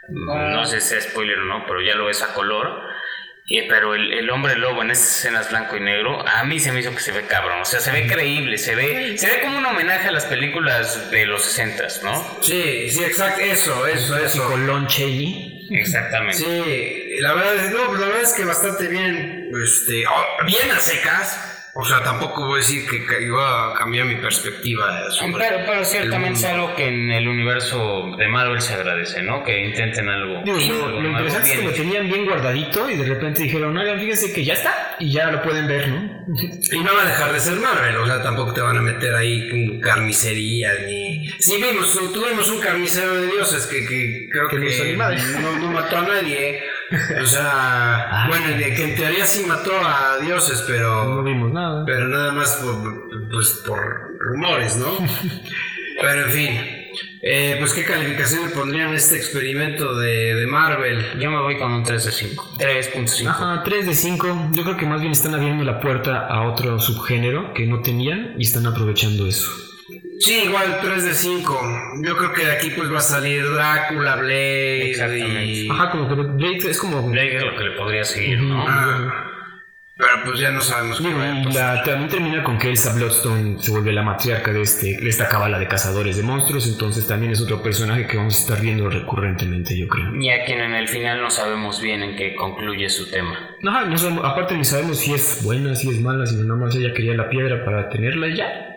No 0.09 0.65
sé 0.65 0.81
si 0.81 0.95
es 0.95 1.05
spoiler 1.05 1.39
o 1.41 1.45
no, 1.45 1.65
pero 1.67 1.83
ya 1.83 1.95
lo 1.95 2.07
ves 2.07 2.23
a 2.23 2.33
color. 2.33 2.94
Eh, 3.47 3.67
pero 3.69 3.95
el, 3.95 4.11
el 4.13 4.31
hombre 4.31 4.57
lobo 4.57 4.83
en 4.83 4.91
estas 4.91 5.19
escenas 5.19 5.51
blanco 5.51 5.77
y 5.77 5.81
negro, 5.81 6.27
a 6.27 6.45
mí 6.45 6.59
se 6.61 6.73
me 6.73 6.81
hizo 6.81 6.95
que 6.95 7.01
se 7.01 7.13
ve 7.13 7.27
cabrón. 7.27 7.61
O 7.61 7.65
sea, 7.67 7.79
se 7.81 7.91
ve 7.91 8.07
creíble, 8.07 8.57
se 8.57 8.75
ve, 8.75 9.19
se 9.19 9.27
ve 9.27 9.41
como 9.43 9.59
un 9.59 9.67
homenaje 9.67 10.09
a 10.09 10.13
las 10.13 10.25
películas 10.25 11.11
de 11.11 11.27
los 11.27 11.45
60 11.45 11.85
¿no? 12.03 12.39
Sí, 12.43 12.89
sí, 12.91 13.05
exacto, 13.05 13.41
eso, 13.43 13.87
eso, 13.87 14.17
eso. 14.19 14.47
Con 14.49 14.67
Lon 14.67 14.87
Chaney. 14.87 15.67
Exactamente. 15.73 16.39
Sí, 16.39 17.21
la 17.21 17.35
verdad, 17.35 17.57
es- 17.67 17.71
no, 17.73 17.93
la 17.95 18.07
verdad 18.07 18.23
es 18.23 18.33
que 18.33 18.45
bastante 18.45 18.89
bien, 18.89 19.51
este, 19.63 20.07
oh, 20.07 20.45
bien 20.47 20.71
a 20.71 20.81
secas. 20.81 21.54
O 21.77 21.85
sea, 21.85 22.05
tampoco 22.05 22.47
voy 22.47 22.55
a 22.55 22.57
decir 22.59 22.89
que, 22.89 23.05
que 23.05 23.25
iba 23.25 23.73
a 23.73 23.75
cambiar 23.75 24.07
mi 24.07 24.15
perspectiva 24.15 25.11
sobre 25.11 25.33
Pero, 25.33 25.57
pero 25.67 25.85
ciertamente 25.85 26.39
es 26.39 26.45
algo 26.45 26.73
que 26.77 26.87
en 26.87 27.11
el 27.11 27.27
universo 27.27 28.15
de 28.17 28.29
Marvel 28.29 28.61
se 28.61 28.75
agradece, 28.75 29.23
¿no? 29.25 29.43
Que 29.43 29.65
intenten 29.65 30.09
algo. 30.09 30.43
Digo, 30.45 30.57
lo, 30.57 30.85
algo 30.87 31.01
lo 31.01 31.01
nuevo, 31.01 31.19
interesante 31.19 31.51
es 31.51 31.59
que 31.59 31.65
lo 31.65 31.73
tenían 31.73 32.07
bien 32.09 32.27
guardadito 32.27 32.89
y 32.89 32.97
de 32.97 33.05
repente 33.05 33.43
dijeron, 33.43 33.77
oigan, 33.77 33.99
fíjense 33.99 34.33
que 34.33 34.45
ya 34.45 34.53
está 34.53 34.97
y 35.01 35.13
ya 35.13 35.33
lo 35.33 35.43
pueden 35.43 35.67
ver, 35.67 35.89
¿no? 35.89 36.25
Y 36.71 36.79
no 36.79 36.95
va 36.95 37.03
a 37.03 37.07
dejar 37.07 37.33
de 37.33 37.41
ser 37.41 37.55
Marvel, 37.57 37.97
o 37.97 38.07
sea, 38.07 38.23
tampoco 38.23 38.55
te 38.55 38.61
van 38.61 38.79
a 38.79 38.81
meter 38.81 39.13
ahí 39.13 39.51
con 39.51 39.81
carnicería 39.81 40.71
ni... 40.87 41.29
Sí, 41.41 41.57
vimos, 41.57 41.93
tuvimos 42.13 42.51
un 42.51 42.61
carnicero 42.61 43.15
de 43.17 43.27
dioses 43.27 43.67
que, 43.67 43.85
que 43.85 44.29
creo 44.31 44.49
Que 44.49 44.97
no 44.97 45.71
mató 45.73 45.99
a 45.99 46.03
nadie. 46.03 46.63
O 47.23 47.27
sea, 47.27 48.27
bueno, 48.29 48.49
de 48.57 48.75
que 48.75 48.85
en 48.85 48.95
teoría 48.97 49.25
sí 49.27 49.45
mató 49.47 49.73
a 49.79 50.19
dioses, 50.21 50.61
No 50.61 50.67
pero, 50.67 51.23
vimos 51.23 51.53
nada. 51.53 51.85
pero 51.85 52.09
nada 52.09 52.33
más 52.33 52.57
por, 52.57 53.09
pues, 53.31 53.63
por 53.67 53.79
rumores, 54.19 54.77
¿no? 54.77 54.97
Pero 56.01 56.25
en 56.27 56.31
fin, 56.33 56.51
Eh, 57.27 57.57
pues 57.59 57.73
qué 57.73 57.85
calificación 57.85 58.43
le 58.45 58.51
pondrían 58.51 58.89
a 58.93 58.97
este 58.97 59.17
experimento 59.17 59.97
de, 59.97 60.35
de 60.35 60.47
Marvel. 60.47 61.19
Yo 61.19 61.31
me 61.31 61.41
voy 61.41 61.57
con 61.57 61.73
un 61.73 61.83
3 61.83 62.05
de 62.05 62.13
5. 62.13 62.57
3.5. 62.59 63.29
Ajá, 63.29 63.63
3 63.65 63.87
de 63.87 63.95
5. 63.95 64.51
Yo 64.53 64.63
creo 64.65 64.77
que 64.77 64.85
más 64.87 65.01
bien 65.01 65.13
están 65.13 65.35
abriendo 65.35 65.65
la 65.65 65.81
puerta 65.81 66.27
a 66.27 66.43
otro 66.51 66.79
subgénero 66.79 67.55
que 67.55 67.67
no 67.67 67.81
tenían 67.81 68.35
y 68.37 68.43
están 68.43 68.67
aprovechando 68.67 69.27
eso. 69.27 69.51
Sí, 70.21 70.43
igual 70.45 70.79
3 70.83 71.05
de 71.05 71.15
5. 71.15 71.61
Yo 72.03 72.17
creo 72.17 72.33
que 72.33 72.47
de 72.47 72.53
aquí 72.53 72.71
pues 72.71 72.93
va 72.93 72.99
a 72.99 73.03
salir 73.03 73.43
Drácula, 73.53 74.17
Blade 74.17 74.91
Exactamente. 74.91 75.45
y... 75.45 75.69
Ajá, 75.71 75.91
como 75.91 76.09
que 76.09 76.15
Blade 76.15 76.71
es 76.71 76.79
como. 76.79 77.03
Blade 77.11 77.37
es 77.37 77.43
lo 77.45 77.57
que 77.57 77.65
le 77.65 77.71
podría 77.73 78.05
seguir, 78.05 78.41
¿no? 78.41 78.65
Ah, 78.69 79.31
pero 79.97 80.09
pues 80.25 80.41
ya 80.41 80.51
no 80.51 80.61
sabemos 80.61 81.01
qué 81.01 81.15
va 81.15 81.41
a 81.41 81.45
pasar. 81.45 81.85
también 81.85 82.11
termina 82.11 82.43
con 82.43 82.59
que 82.59 82.69
Elsa 82.69 82.93
Bloodstone 82.95 83.61
se 83.61 83.71
vuelve 83.71 83.93
la 83.93 84.03
matriarca 84.03 84.53
de, 84.53 84.61
este, 84.63 84.97
de 85.01 85.09
esta 85.09 85.29
cábala 85.29 85.57
de 85.61 85.69
cazadores 85.69 86.17
de 86.17 86.25
monstruos, 86.25 86.67
entonces 86.67 87.07
también 87.07 87.31
es 87.31 87.41
otro 87.41 87.63
personaje 87.63 88.05
que 88.09 88.17
vamos 88.17 88.37
a 88.37 88.41
estar 88.41 88.61
viendo 88.61 88.89
recurrentemente, 88.91 89.79
yo 89.79 89.87
creo. 89.87 90.13
Y 90.21 90.31
a 90.31 90.45
quien 90.45 90.61
en 90.61 90.75
el 90.75 90.89
final 90.89 91.21
no 91.23 91.31
sabemos 91.31 91.81
bien 91.81 92.03
en 92.03 92.17
qué 92.17 92.35
concluye 92.35 92.89
su 92.89 93.09
tema. 93.09 93.39
Ajá, 93.69 93.85
no 93.85 93.97
sabemos- 93.97 94.25
aparte 94.25 94.57
ni 94.57 94.65
sabemos 94.65 94.99
si 94.99 95.15
es 95.15 95.41
buena, 95.45 95.77
si 95.77 95.89
es 95.91 96.01
mala, 96.01 96.27
si 96.27 96.35
nada 96.37 96.57
más 96.59 96.75
ella 96.75 96.93
quería 96.93 97.15
la 97.15 97.29
piedra 97.29 97.65
para 97.65 97.89
tenerla 97.89 98.27
y 98.29 98.37
ya. 98.37 98.74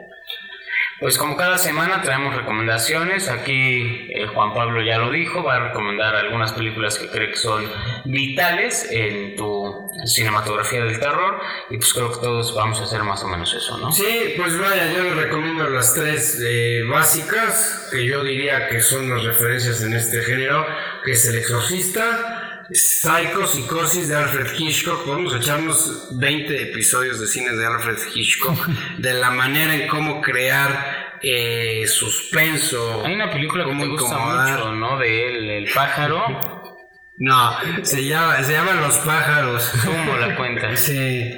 Pues 0.99 1.17
como 1.19 1.37
cada 1.37 1.59
semana 1.59 2.01
traemos 2.01 2.35
recomendaciones, 2.35 3.29
aquí 3.29 4.07
eh, 4.09 4.25
Juan 4.33 4.53
Pablo 4.53 4.81
ya 4.81 4.97
lo 4.97 5.11
dijo, 5.11 5.43
va 5.43 5.57
a 5.57 5.67
recomendar 5.67 6.15
algunas 6.15 6.53
películas 6.53 6.97
que 6.97 7.07
cree 7.07 7.29
que 7.29 7.37
son 7.37 7.69
vitales 8.05 8.87
en 8.89 9.35
tu 9.35 9.91
cinematografía 10.05 10.83
del 10.83 10.99
terror 10.99 11.39
y 11.69 11.77
pues 11.77 11.93
creo 11.93 12.11
que 12.11 12.19
todos 12.19 12.55
vamos 12.55 12.79
a 12.79 12.83
hacer 12.85 13.03
más 13.03 13.23
o 13.23 13.27
menos 13.27 13.53
eso, 13.53 13.77
¿no? 13.77 13.91
Sí, 13.91 14.33
pues 14.37 14.57
vaya, 14.59 14.91
yo 14.91 15.03
les 15.03 15.15
recomiendo 15.15 15.69
las 15.69 15.93
tres 15.93 16.41
eh, 16.43 16.81
básicas, 16.89 17.89
que 17.91 18.03
yo 18.05 18.23
diría 18.23 18.67
que 18.67 18.81
son 18.81 19.07
las 19.09 19.23
referencias 19.23 19.81
en 19.83 19.93
este 19.93 20.21
género, 20.21 20.65
que 21.05 21.11
es 21.11 21.25
El 21.27 21.35
Exorcista, 21.35 22.36
Psycho, 22.71 23.45
Psicosis 23.47 24.09
de 24.09 24.15
Alfred 24.15 24.47
Hitchcock. 24.57 25.05
Podemos 25.05 25.35
echarnos 25.35 26.09
20 26.17 26.63
episodios 26.63 27.19
de 27.19 27.27
cine 27.27 27.51
de 27.51 27.65
Alfred 27.65 27.97
Hitchcock, 28.13 28.67
de 28.97 29.13
la 29.13 29.31
manera 29.31 29.75
en 29.75 29.87
cómo 29.87 30.21
crear 30.21 31.17
eh, 31.21 31.85
suspenso. 31.87 33.03
Hay 33.05 33.13
una 33.13 33.29
película 33.31 33.65
que 33.65 33.75
te 33.75 33.87
gusta 33.87 34.17
mucho, 34.17 34.71
¿no? 34.73 34.97
De 34.99 35.27
él, 35.27 35.49
El 35.49 35.73
pájaro, 35.73 36.23
No, 37.19 37.57
se 37.81 38.05
llama, 38.05 38.43
se 38.43 38.53
llaman 38.53 38.79
Los 38.81 38.97
Pájaros. 38.99 39.71
¿cómo 39.83 40.17
la 40.17 40.35
cuentas? 40.37 40.79
Sí. 40.79 41.33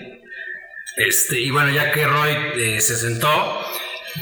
Este, 0.97 1.39
y 1.39 1.51
bueno, 1.51 1.71
ya 1.71 1.93
que 1.93 2.05
Roy 2.05 2.32
eh, 2.55 2.82
se 2.82 2.97
sentó, 2.97 3.65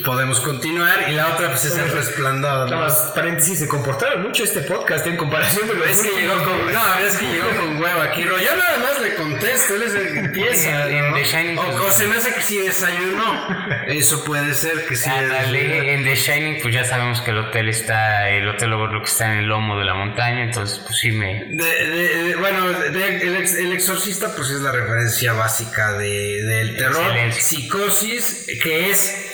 podemos 0.03 0.39
continuar. 0.41 1.05
Y 1.09 1.13
la 1.13 1.27
otra, 1.33 1.49
pues 1.49 1.65
es 1.65 1.77
el 1.77 1.89
resplandor. 1.91 2.69
¿no? 2.69 2.87
paréntesis, 3.15 3.59
se 3.59 3.67
comportaron 3.67 4.23
mucho 4.23 4.43
este 4.43 4.61
podcast 4.61 5.05
en 5.07 5.17
comparación 5.17 5.67
con 5.67 5.81
Es 5.83 6.01
que 6.01 6.09
llegó 6.21 6.43
con, 6.43 6.73
no, 6.73 6.95
es 6.99 7.17
que 7.17 7.25
llegó 7.25 7.49
con 7.59 7.81
huevo 7.81 8.01
aquí. 8.01 8.21
Yo 8.23 8.55
nada 8.55 8.77
más 8.79 8.99
le 9.01 9.15
contesto, 9.15 9.75
él 9.75 9.83
es 9.83 9.93
el 9.95 10.13
que 10.13 10.19
empieza. 10.19 10.87
En- 10.89 10.95
en 10.97 11.09
¿no? 11.11 11.15
The 11.17 11.23
Shining, 11.23 11.57
o, 11.57 11.63
pues- 11.65 11.75
o 11.79 11.91
se 11.91 12.07
me 12.07 12.15
hace 12.17 12.33
que 12.33 12.41
sí 12.41 12.57
desayunó. 12.59 13.47
Eso 13.87 14.23
puede 14.23 14.53
ser 14.53 14.85
que 14.85 14.95
sí 14.95 15.09
desayunó. 15.09 15.37
Ándale, 15.37 15.93
en 15.93 16.03
The 16.03 16.15
Shining 16.15 16.61
pues 16.61 16.73
ya 16.73 16.83
sabemos 16.83 17.21
que 17.21 17.31
el 17.31 17.37
hotel 17.39 17.69
está, 17.69 18.29
el 18.29 18.47
hotel 18.47 18.73
Overlook 18.73 19.05
está 19.05 19.31
en 19.33 19.39
el 19.39 19.45
lomo 19.45 19.77
de 19.79 19.85
la 19.85 19.93
montaña, 19.93 20.43
entonces 20.43 20.79
pues 20.85 20.99
sí 20.99 21.11
me... 21.11 21.45
De- 21.49 21.63
de- 21.87 22.23
de- 22.23 22.35
bueno, 22.35 22.69
de- 22.71 23.17
el, 23.21 23.35
ex- 23.37 23.55
el 23.55 23.71
exorcista 23.73 24.33
pues 24.35 24.49
es 24.49 24.61
la 24.61 24.71
referencia 24.71 25.33
básica 25.33 25.93
de, 25.93 26.43
del 26.43 26.77
terror. 26.77 27.01
Excelente. 27.05 27.41
Psicosis, 27.41 28.45
que 28.61 28.89
es, 28.91 29.31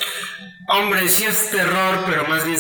hombre, 0.68 1.08
sí 1.10 1.24
es 1.26 1.50
terror, 1.52 2.04
pero 2.06 2.26
más 2.28 2.46
bien 2.46 2.60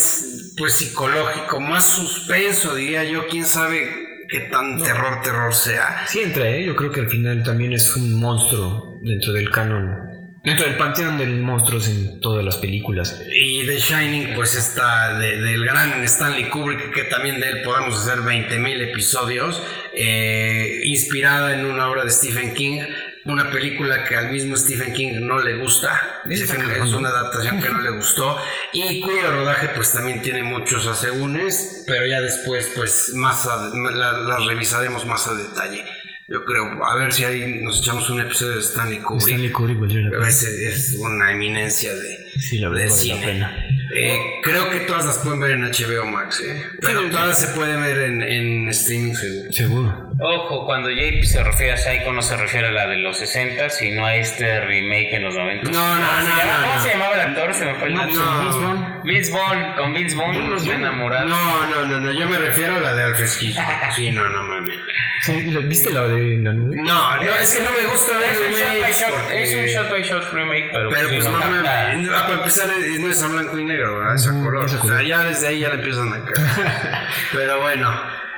pues 0.58 0.74
psicológico, 0.74 1.60
más 1.60 1.86
suspenso, 1.86 2.76
diría 2.76 3.04
yo, 3.04 3.28
quién 3.28 3.45
sabe 3.45 3.89
qué 4.30 4.39
tan 4.41 4.82
terror, 4.82 5.22
terror 5.22 5.54
sea. 5.54 6.06
Sí 6.08 6.20
entra, 6.22 6.47
¿eh? 6.49 6.64
Yo 6.66 6.76
creo 6.76 6.91
que 6.91 7.01
al 7.01 7.10
final 7.10 7.43
también 7.43 7.74
es 7.74 7.95
un 7.95 8.20
monstruo 8.20 8.99
dentro 9.04 9.34
del 9.34 9.49
canon, 9.49 9.95
dentro 10.43 10.66
del 10.66 10.76
panteón 10.78 11.18
de 11.18 11.26
monstruos 11.28 11.88
en 11.88 12.20
todas 12.20 12.43
las 12.45 12.58
películas. 12.58 13.22
Y 13.36 13.66
The 13.66 13.78
Shining, 13.78 14.34
pues 14.36 14.56
está 14.56 15.18
de- 15.18 15.41
del 15.41 15.66
gran 15.66 16.04
Stanley 16.04 16.49
Kubrick, 16.49 16.93
que 16.93 17.04
también 17.04 17.39
de 17.39 17.49
él 17.49 17.62
podemos 17.64 17.99
hacer 17.99 18.22
20.000 18.24 18.82
episodios, 18.82 19.62
eh, 19.95 20.82
inspirada 20.86 21.54
en 21.58 21.66
una 21.66 21.89
obra 21.89 22.04
de 22.04 22.12
Stephen 22.12 22.54
King, 22.54 22.82
una 23.26 23.49
película 23.51 24.03
que 24.03 24.15
al 24.15 24.32
mismo 24.32 24.57
Stephen 24.57 24.93
King 24.93 25.19
no 25.21 25.39
le 25.39 25.57
gusta, 25.57 26.21
es 26.30 26.49
una 26.93 27.09
adaptación 27.09 27.61
que 27.61 27.69
no 27.69 27.82
le 27.82 27.91
gustó, 27.91 28.38
y 28.74 28.99
cuyo 29.01 29.32
rodaje 29.32 29.69
pues 29.76 29.93
también 29.93 30.21
tiene 30.21 30.43
muchos 30.43 30.86
asegúnes, 30.88 31.84
pero 31.88 32.05
ya 32.05 32.19
después 32.21 32.71
pues 32.76 33.11
más 33.15 33.47
a- 33.47 33.69
la- 33.93 34.13
las 34.19 34.45
revisaremos 34.45 35.05
más 35.05 35.28
a 35.28 35.36
detalle. 35.36 35.86
Yo 36.28 36.45
creo, 36.45 36.84
a 36.86 36.95
ver 36.95 37.13
si 37.13 37.26
ahí 37.26 37.61
nos 37.63 37.80
echamos 37.82 38.09
un 38.09 38.21
episodio 38.21 38.53
de 38.55 38.61
Stanley 38.61 38.99
Kubrick. 38.99 39.28
Stanley 39.28 39.51
Kubrick 39.51 39.80
la 39.82 40.09
Pero 40.09 40.21
pena. 40.21 40.30
ese 40.30 40.69
es 40.69 40.95
una 40.97 41.32
eminencia 41.34 41.93
de, 41.93 42.17
Sí, 42.40 42.58
la 42.60 42.70
verdad 42.70 42.86
vale 42.86 42.96
cine. 42.98 43.20
la 43.20 43.26
pena. 43.26 43.68
Eh, 43.96 44.18
creo 44.42 44.70
que 44.72 44.80
todas 44.82 45.06
las 45.06 45.18
pueden 45.20 45.40
ver 45.40 45.52
en 45.52 45.64
HBO 45.66 46.06
Max, 46.06 46.42
¿eh? 46.42 46.64
Pero 46.82 47.02
Sí, 47.04 47.10
todas 47.12 47.38
se 47.38 47.48
pueden 47.50 47.82
ver 47.82 47.98
en, 48.00 48.22
en 48.24 48.70
streaming 48.70 49.14
seguro. 49.14 49.52
Seguro. 49.52 50.10
Ojo, 50.20 50.66
cuando 50.66 50.90
JP 50.90 51.24
se 51.24 51.44
refiere 51.44 51.74
a 51.74 51.78
Psycho 51.78 52.12
no 52.14 52.22
se 52.22 52.36
refiere 52.38 52.68
a 52.68 52.72
la 52.72 52.88
de 52.88 52.98
los 52.98 53.18
60, 53.18 53.70
sino 53.70 54.06
a 54.06 54.16
este 54.16 54.62
remake 54.62 55.14
en 55.14 55.24
los 55.26 55.36
90. 55.36 55.70
No, 55.70 55.96
no, 56.00 56.06
¿Cómo 56.08 56.22
se 56.22 56.30
no, 56.30 56.38
llama? 56.38 56.58
no, 56.58 56.64
¿Cómo 56.64 56.76
no. 56.76 56.82
se 56.84 56.90
llamaba 56.90 57.14
el 57.16 57.20
actor? 57.22 57.54
Se 57.54 57.66
me 57.66 57.76
fue 57.76 57.88
el 57.90 57.94
nombre. 57.96 58.16
No. 58.16 58.42
Vince 58.44 58.60
Vaughn. 58.60 59.02
Vince 59.04 59.32
Vaughn, 59.32 59.74
con 59.78 59.94
Vince 59.94 60.16
Vaughn, 60.16 60.54
estoy 60.56 60.72
enamorado. 60.76 61.28
No, 61.28 61.68
no, 61.68 61.86
no, 61.86 62.00
no, 62.00 62.12
yo 62.12 62.28
me 62.28 62.38
refiero 62.40 62.76
a 62.76 62.80
la 62.80 62.94
de 62.96 63.04
Alfred. 63.04 63.28
Sí, 63.28 64.12
no, 64.12 64.28
no 64.30 64.44
mames. 64.44 64.78
¿Viste 65.70 65.90
la 65.94 66.06
de 66.08 66.38
la 66.38 66.52
nube? 66.52 66.76
No, 66.84 67.16
no, 67.18 67.22
es 67.40 67.56
que 67.56 67.64
no 67.64 67.72
me 67.72 67.88
gusta 67.90 68.18
ver 68.18 68.32
Es 68.32 68.40
un, 68.40 68.52
shot 68.52 68.60
by 68.60 68.74
remakes 68.74 69.00
shot, 69.00 69.10
porque- 69.12 69.44
es 69.44 69.54
un 69.56 69.66
shot 69.66 69.90
by 69.92 70.04
shot 70.04 70.34
remake, 70.34 70.70
pero, 70.74 70.90
Pero 70.90 71.08
pues 71.10 71.24
no 71.24 71.32
no 71.32 72.18
Ah, 72.18 72.22
para 72.24 72.38
empezar, 72.39 72.67
no 72.99 73.07
es 73.09 73.24
a 73.24 73.28
blanco 73.28 73.57
y 73.59 73.65
negro, 73.65 73.99
¿verdad? 73.99 74.15
Es 74.15 74.28
a 74.28 74.32
color. 74.32 74.65
es 74.65 74.74
a 74.74 74.78
O 74.78 74.80
color. 74.80 74.97
sea, 74.97 75.07
ya 75.07 75.24
desde 75.24 75.47
ahí 75.47 75.59
ya 75.59 75.69
le 75.69 75.76
empiezan 75.76 76.07
a 76.13 76.24
caer. 76.26 76.47
Pero 77.34 77.61
bueno. 77.61 77.89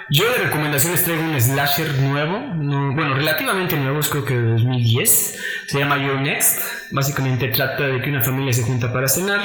Yo 0.08 0.32
de 0.32 0.38
recomendaciones 0.38 1.04
traigo 1.04 1.24
un 1.24 1.42
slasher 1.42 1.92
nuevo, 1.96 2.38
no- 2.56 2.94
bueno, 2.94 3.16
relativamente 3.16 3.76
nuevo, 3.76 4.02
es 4.02 4.10
creo 4.10 4.24
que 4.24 4.36
de 4.36 4.52
2010. 4.52 5.44
Se 5.68 5.80
llama 5.80 5.98
Your 5.98 6.20
Next. 6.22 6.62
Básicamente 6.92 7.48
trata 7.48 7.88
de 7.88 8.00
que 8.02 8.10
una 8.12 8.24
familia 8.24 8.54
se 8.54 8.62
junta 8.62 8.94
para 8.94 9.08
cenar, 9.08 9.42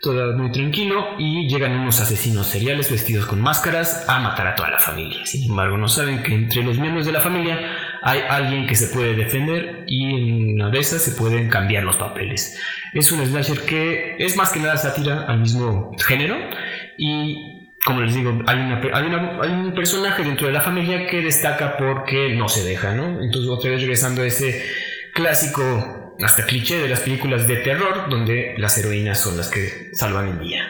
todo 0.00 0.36
muy 0.36 0.50
tranquilo, 0.50 1.10
y 1.20 1.48
llegan 1.48 1.78
unos 1.78 2.00
asesinos 2.00 2.48
seriales 2.48 2.90
vestidos 2.90 3.26
con 3.26 3.40
máscaras 3.40 4.04
a 4.08 4.18
matar 4.18 4.48
a 4.48 4.54
toda 4.56 4.70
la 4.70 4.80
familia. 4.80 5.24
Sin 5.24 5.48
embargo, 5.48 5.78
no 5.78 5.86
saben 5.86 6.20
que 6.24 6.34
entre 6.34 6.64
los 6.64 6.78
miembros 6.78 7.06
de 7.06 7.12
la 7.12 7.20
familia 7.20 7.60
hay 8.02 8.22
alguien 8.28 8.66
que 8.66 8.74
se 8.74 8.88
puede 8.88 9.14
defender 9.14 9.84
y 9.86 10.50
en 10.50 10.54
una 10.60 10.70
de 10.70 10.80
esas 10.80 11.00
se 11.02 11.12
pueden 11.12 11.48
cambiar 11.48 11.84
los 11.84 11.94
papeles. 11.94 12.58
Es 12.92 13.10
un 13.12 13.24
slasher 13.24 13.60
que 13.62 14.16
es 14.18 14.36
más 14.36 14.50
que 14.50 14.60
nada 14.60 14.76
sátira 14.76 15.24
al 15.26 15.40
mismo 15.40 15.92
género 16.06 16.36
y 16.98 17.58
como 17.84 18.02
les 18.02 18.14
digo, 18.14 18.30
hay, 18.46 18.58
una, 18.58 18.80
hay, 18.92 19.04
una- 19.06 19.40
hay 19.42 19.50
un 19.50 19.74
personaje 19.74 20.22
dentro 20.22 20.46
de 20.46 20.52
la 20.52 20.60
familia 20.60 21.06
que 21.08 21.20
destaca 21.20 21.76
porque 21.76 22.34
no 22.36 22.48
se 22.48 22.62
deja, 22.64 22.94
¿no? 22.94 23.20
Entonces 23.20 23.50
otra 23.50 23.70
vez 23.70 23.80
regresando 23.80 24.22
a 24.22 24.26
ese 24.26 24.62
clásico, 25.14 26.14
hasta 26.20 26.46
cliché 26.46 26.78
de 26.80 26.88
las 26.88 27.00
películas 27.00 27.48
de 27.48 27.56
terror, 27.56 28.08
donde 28.08 28.54
las 28.58 28.78
heroínas 28.78 29.20
son 29.20 29.36
las 29.36 29.48
que 29.48 29.90
salvan 29.94 30.28
el 30.28 30.38
día. 30.38 30.68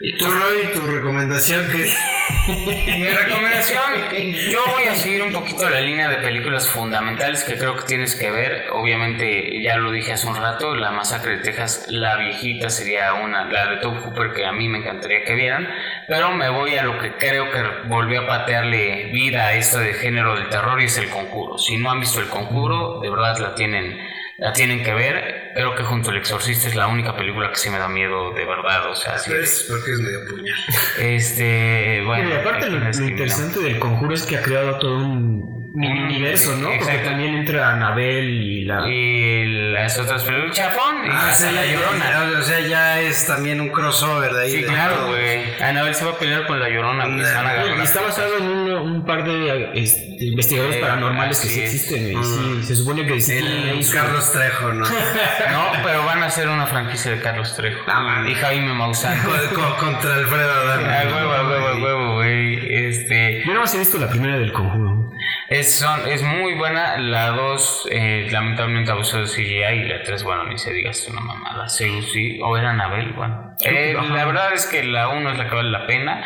¿Y 0.00 0.16
tú, 0.18 0.26
Roy, 0.26 0.72
tu 0.74 0.80
recomendación 0.86 1.64
que... 1.72 1.88
Mi 2.68 3.08
recomendación, 3.08 4.08
yo 4.50 4.60
voy 4.72 4.84
a 4.84 4.94
seguir 4.94 5.22
un 5.22 5.32
poquito 5.32 5.68
la 5.68 5.80
línea 5.80 6.08
de 6.08 6.16
películas 6.16 6.68
fundamentales 6.68 7.44
que 7.44 7.56
creo 7.56 7.76
que 7.76 7.84
tienes 7.84 8.16
que 8.16 8.30
ver. 8.30 8.66
Obviamente, 8.72 9.62
ya 9.62 9.76
lo 9.76 9.90
dije 9.90 10.12
hace 10.12 10.26
un 10.26 10.36
rato, 10.36 10.74
La 10.74 10.90
Masacre 10.90 11.36
de 11.36 11.42
Texas, 11.44 11.86
la 11.88 12.16
viejita 12.16 12.68
sería 12.68 13.14
una, 13.14 13.44
la 13.44 13.66
de 13.70 13.76
Tom 13.76 13.98
Hooper 14.02 14.32
que 14.32 14.44
a 14.44 14.52
mí 14.52 14.68
me 14.68 14.78
encantaría 14.78 15.24
que 15.24 15.34
vieran. 15.34 15.68
Pero 16.08 16.32
me 16.32 16.48
voy 16.48 16.76
a 16.76 16.82
lo 16.82 16.98
que 16.98 17.12
creo 17.12 17.50
que 17.50 17.62
volvió 17.86 18.22
a 18.22 18.26
patearle 18.26 19.10
vida 19.12 19.46
a 19.46 19.54
esto 19.54 19.78
de 19.78 19.94
género 19.94 20.34
del 20.34 20.48
terror 20.48 20.80
y 20.80 20.84
es 20.84 20.98
El 20.98 21.08
Conjuro. 21.08 21.58
Si 21.58 21.76
no 21.76 21.90
han 21.90 22.00
visto 22.00 22.20
El 22.20 22.28
Conjuro, 22.28 23.00
de 23.00 23.10
verdad 23.10 23.38
la 23.38 23.54
tienen, 23.54 23.98
la 24.38 24.52
tienen 24.52 24.82
que 24.82 24.94
ver. 24.94 25.41
Creo 25.54 25.74
que 25.74 25.82
junto 25.82 26.10
al 26.10 26.16
Exorcista 26.16 26.68
es 26.68 26.74
la 26.74 26.86
única 26.86 27.14
película 27.16 27.50
que 27.50 27.56
sí 27.56 27.70
me 27.70 27.78
da 27.78 27.88
miedo 27.88 28.32
de 28.32 28.44
verdad. 28.44 28.90
O 28.90 28.94
sea, 28.94 29.18
sí, 29.18 29.32
Es 29.32 29.66
porque 29.68 29.92
es 29.92 30.00
medio 30.00 30.20
puñal. 30.28 30.54
este, 30.98 32.02
bueno. 32.04 32.28
y 32.28 32.32
aparte 32.32 32.70
lo, 32.70 32.78
lo 32.78 33.04
interesante 33.08 33.60
del 33.60 33.78
conjuro 33.78 34.14
es 34.14 34.22
que 34.24 34.36
ha 34.36 34.42
creado 34.42 34.78
todo 34.78 34.96
un 34.96 35.61
universo, 35.74 36.56
¿no? 36.56 36.68
Porque 36.78 36.98
también 36.98 37.34
entra 37.36 37.72
Anabel 37.72 38.28
y 38.30 38.64
la. 38.64 38.86
Y 38.88 39.44
las 39.72 39.98
otras 39.98 40.22
películas. 40.24 40.54
Chafón 40.56 41.06
y 41.06 41.08
Ah, 41.10 41.28
hasta 41.30 41.48
sí, 41.48 41.54
la 41.54 41.64
ya- 41.66 41.72
llorona. 41.72 42.38
O 42.38 42.42
sea, 42.42 42.60
ya 42.60 43.00
es 43.00 43.26
también 43.26 43.60
un 43.60 43.70
crossover 43.70 44.32
de 44.32 44.42
ahí. 44.42 44.50
Sí, 44.50 44.56
de 44.62 44.66
claro, 44.66 45.06
güey. 45.08 45.62
Anabel 45.62 45.94
se 45.94 46.04
va 46.04 46.12
a 46.12 46.18
pelear 46.18 46.46
con 46.46 46.60
la 46.60 46.68
llorona, 46.68 47.04
agarrar. 47.04 47.78
Y 47.78 47.82
está 47.82 48.00
basado 48.02 48.36
en 48.38 48.44
un, 48.44 48.70
un 48.72 49.04
par 49.06 49.24
de 49.24 49.70
este, 49.74 50.16
investigadores 50.24 50.76
Eh, 50.76 50.80
paranormales 50.80 51.40
que 51.40 51.48
sí 51.48 51.60
es. 51.60 51.74
existen. 51.74 52.12
güey. 52.12 52.24
Sí, 52.24 52.62
se 52.66 52.76
supone 52.76 53.06
que 53.06 53.14
ahí 53.14 53.78
El 53.78 53.90
Carlos 53.90 54.32
Trejo, 54.32 54.72
¿no? 54.72 54.84
No, 55.52 55.72
pero 55.84 56.04
van 56.04 56.22
a 56.22 56.26
hacer 56.26 56.48
una 56.48 56.66
franquicia 56.66 57.12
de 57.12 57.20
Carlos 57.20 57.56
Trejo. 57.56 57.80
y 58.28 58.34
Jaime 58.34 58.74
Maussan. 58.74 59.18
Co- 59.24 59.54
co- 59.54 59.76
Contra 59.78 60.14
Alfredo 60.16 60.52
Adame. 60.52 60.88
A 60.96 61.02
huevo, 61.06 61.32
a 61.32 61.48
huevo, 61.48 61.66
a 61.68 61.76
huevo, 61.76 62.14
güey. 62.16 62.58
Este. 62.86 63.42
Yo 63.46 63.54
no 63.54 63.60
más 63.60 63.74
he 63.74 63.78
visto 63.78 63.98
la 63.98 64.08
primera 64.08 64.38
del 64.38 64.52
conjuro. 64.52 65.10
Es, 65.48 65.61
son, 65.62 66.06
es 66.06 66.22
muy 66.22 66.54
buena. 66.54 66.98
La 66.98 67.28
2, 67.28 67.88
eh, 67.90 68.28
lamentablemente 68.30 68.90
abusó 68.90 69.18
de 69.18 69.24
CGI. 69.24 69.80
Y 69.80 69.84
la 69.84 70.02
3, 70.02 70.22
bueno, 70.24 70.44
ni 70.44 70.58
se 70.58 70.72
diga, 70.72 70.90
es 70.90 71.08
una 71.08 71.20
mamada. 71.20 71.68
Zeus, 71.68 72.12
sí. 72.12 72.38
O 72.42 72.56
era 72.56 72.70
Anabel, 72.70 73.12
bueno. 73.12 73.54
Eh, 73.60 73.94
la 73.94 74.24
verdad 74.24 74.52
es 74.52 74.66
que 74.66 74.82
la 74.84 75.08
1 75.08 75.30
es 75.30 75.38
la 75.38 75.48
que 75.48 75.54
vale 75.54 75.70
la 75.70 75.86
pena. 75.86 76.24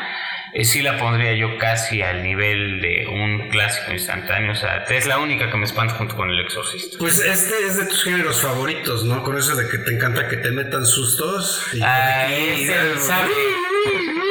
Eh, 0.53 0.65
sí 0.65 0.81
la 0.83 0.97
pondría 0.99 1.33
yo 1.35 1.59
casi 1.59 2.03
al 2.03 2.23
nivel 2.23 2.81
de 2.81 3.07
un 3.09 3.49
clásico 3.51 3.93
instantáneo. 3.93 4.53
O 4.53 4.55
sea, 4.55 4.85
es 4.89 5.07
la 5.07 5.19
única 5.19 5.51
que 5.51 5.57
me 5.57 5.65
espanta 5.67 5.95
junto 5.95 6.17
con 6.17 6.31
El 6.31 6.41
Exorcista. 6.41 6.97
Pues 6.99 7.19
este 7.19 7.55
es 7.67 7.77
de 7.77 7.87
tus 7.87 8.05
géneros 8.05 8.41
favoritos, 8.43 9.05
¿no? 9.05 9.23
Con 9.23 9.37
eso 9.37 9.55
de 9.57 9.69
que 9.69 9.79
te 9.79 9.95
encanta 9.95 10.29
que 10.29 10.37
te 10.39 10.51
metan 10.51 10.87
sustos. 10.87 11.67
Y 11.73 11.81
Ah, 11.83 12.27
y- 12.31 12.63
es 12.65 12.71
el 12.71 12.99
sabe. 13.01 13.31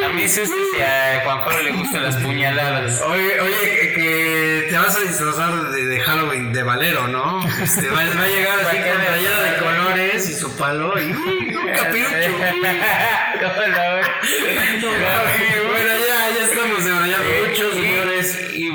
A 0.05 0.09
mí 0.09 0.28
sí, 0.28 0.45
sí, 0.45 0.82
a 0.82 1.22
Juan 1.24 1.43
Pablo 1.45 1.63
le 1.63 1.72
gustan 1.72 2.03
las 2.03 2.18
puñaladas. 2.18 3.01
Oye, 3.01 3.39
oye, 3.39 3.93
que, 3.95 4.68
te 4.70 4.78
vas 4.78 4.95
a 4.97 5.01
disfrazar 5.01 5.70
de, 5.72 5.86
de 5.86 5.99
Halloween 6.01 6.51
de 6.53 6.63
Valero, 6.63 7.07
¿no? 7.07 7.39
Este, 7.61 7.89
va, 7.89 8.03
va 8.03 8.24
a 8.24 8.28
llegar 8.28 8.59
así 8.59 8.78
con 8.78 9.05
rayada 9.05 9.51
de 9.51 9.57
colores 9.59 10.30
y 10.30 10.34
su 10.34 10.55
palo 10.57 10.93
y 11.01 11.11
un 11.11 11.72
capirucho. 11.74 12.34
¿Cómo 13.39 13.61
la 13.68 14.01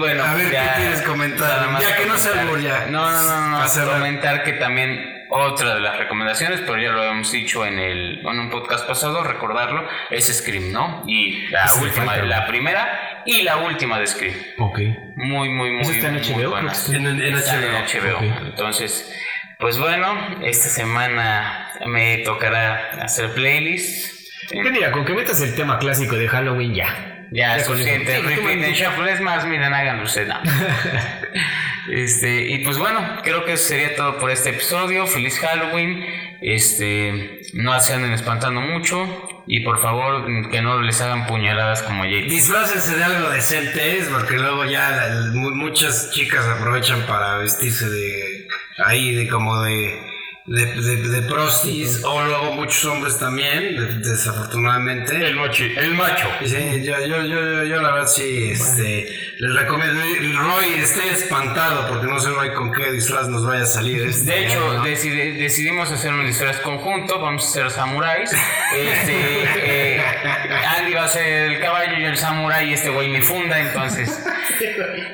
bueno, 0.00 0.24
A 0.24 0.34
ver, 0.34 0.50
ya- 0.50 0.74
¿qué 0.74 0.80
quieres 0.80 1.02
comentar? 1.02 1.70
más 1.70 1.80
Ya 1.82 1.96
que 1.96 2.06
no 2.06 2.14
albur, 2.40 2.60
ya. 2.60 2.86
No, 2.90 3.10
no, 3.10 3.22
no, 3.22 3.48
no. 3.60 3.68
Cerrar. 3.68 3.98
Comentar 3.98 4.42
que 4.42 4.54
también 4.54 5.24
otra 5.30 5.76
de 5.76 5.80
las 5.80 5.96
recomendaciones, 5.96 6.60
pero 6.66 6.76
ya 6.78 6.90
lo 6.90 7.00
habíamos 7.02 7.30
dicho 7.30 7.64
en 7.64 7.78
el 7.78 8.18
en 8.20 8.38
un 8.40 8.50
podcast 8.50 8.84
pasado, 8.86 9.22
recordarlo, 9.22 9.86
es 10.10 10.26
Scream, 10.36 10.72
¿no? 10.72 11.04
Y 11.06 11.46
la 11.50 11.66
última, 11.80 12.16
la 12.16 12.46
primera 12.48 13.22
y 13.24 13.42
la 13.42 13.58
última 13.58 14.00
de 14.00 14.06
Scream. 14.08 14.34
Ok. 14.58 14.78
Muy, 15.14 15.48
muy, 15.50 15.70
muy, 15.70 15.82
¿Esa 15.82 15.92
está 15.92 16.08
en 16.08 16.16
HBO? 16.16 16.34
Creo 16.36 16.50
buena. 16.50 16.68
que 16.72 16.76
está 16.76 16.96
En, 16.96 17.06
en 17.06 17.34
Está 17.36 17.54
en 17.56 17.84
HBO. 17.84 18.46
Entonces, 18.46 19.14
pues 19.60 19.78
bueno, 19.78 20.38
esta 20.42 20.68
semana 20.68 21.70
me 21.86 22.18
tocará 22.18 22.90
hacer 23.02 23.30
playlist. 23.32 24.18
¿Qué 24.50 24.62
mira? 24.70 24.90
Con 24.90 25.04
que 25.04 25.12
metas 25.12 25.40
el 25.42 25.54
tema 25.54 25.78
clásico 25.78 26.16
de 26.16 26.26
Halloween 26.26 26.74
ya. 26.74 27.19
Ya, 27.32 27.56
Ya 27.56 27.64
suficiente. 27.64 28.12
eso. 28.18 28.22
Repeat 28.28 28.64
and 28.64 28.74
shuffle. 28.74 29.12
Es 29.12 29.20
más, 29.20 29.44
miren, 29.46 29.72
háganlo 29.72 30.02
usted. 30.04 30.26
no. 30.26 30.40
este, 31.92 32.50
y 32.50 32.58
pues 32.64 32.78
bueno, 32.78 33.18
creo 33.22 33.44
que 33.44 33.52
eso 33.54 33.64
sería 33.68 33.94
todo 33.96 34.18
por 34.18 34.30
este 34.30 34.50
episodio. 34.50 35.06
Feliz 35.06 35.38
Halloween. 35.38 36.04
Este, 36.42 37.40
no 37.52 37.78
se 37.80 37.94
anden 37.94 38.12
espantando 38.12 38.60
mucho. 38.60 39.42
Y 39.46 39.60
por 39.60 39.80
favor, 39.80 40.24
que 40.50 40.62
no 40.62 40.80
les 40.80 41.00
hagan 41.00 41.26
puñaladas 41.26 41.82
como 41.82 42.04
Jake. 42.04 42.22
Disfrácense 42.28 42.96
de 42.96 43.04
algo 43.04 43.30
decentes, 43.30 44.08
porque 44.08 44.34
luego 44.38 44.64
ya 44.64 44.90
la- 44.90 45.30
mu- 45.32 45.50
muchas 45.54 46.10
chicas 46.12 46.46
aprovechan 46.46 47.02
para 47.06 47.36
vestirse 47.38 47.88
de 47.88 48.46
ahí, 48.84 49.14
de 49.14 49.28
como 49.28 49.60
de, 49.62 50.00
de, 50.52 50.66
de, 50.66 50.96
de 51.10 51.22
prostis, 51.28 52.02
o 52.04 52.24
luego 52.24 52.52
muchos 52.54 52.84
hombres 52.86 53.16
también, 53.20 53.76
de- 53.76 54.10
desafortunadamente. 54.10 55.14
El, 55.14 55.36
mochi, 55.36 55.72
el 55.76 55.94
macho. 55.94 56.28
Sí, 56.44 56.82
yo, 56.84 56.98
yo, 57.06 57.22
yo, 57.24 57.62
yo 57.64 57.80
la 57.80 57.92
verdad 57.92 58.08
sí, 58.08 58.50
este, 58.50 59.06
les 59.38 59.54
recomiendo, 59.54 60.00
Roy, 60.42 60.74
estoy 60.80 61.08
espantado 61.10 61.86
porque 61.88 62.08
no 62.08 62.18
sé 62.18 62.30
Roy 62.30 62.52
con 62.52 62.72
qué 62.72 62.90
disfraz 62.90 63.28
nos 63.28 63.46
vaya 63.46 63.62
a 63.62 63.66
salir. 63.66 64.02
Este 64.02 64.24
De 64.32 64.46
hecho, 64.46 64.82
decidi- 64.82 65.38
decidimos 65.38 65.88
hacer 65.92 66.12
un 66.12 66.26
disfraz 66.26 66.56
conjunto, 66.62 67.20
vamos 67.20 67.46
a 67.46 67.48
ser 67.48 67.70
samuráis. 67.70 68.30
Este, 68.72 69.44
eh, 69.96 70.04
Andy 70.78 70.94
va 70.94 71.04
a 71.04 71.08
ser 71.08 71.50
el 71.52 71.60
caballo 71.60 71.98
y 71.98 72.04
el 72.04 72.16
samurái 72.16 72.70
y 72.70 72.74
este 72.74 72.88
güey 72.90 73.08
me 73.08 73.20
funda, 73.22 73.58
entonces. 73.58 74.08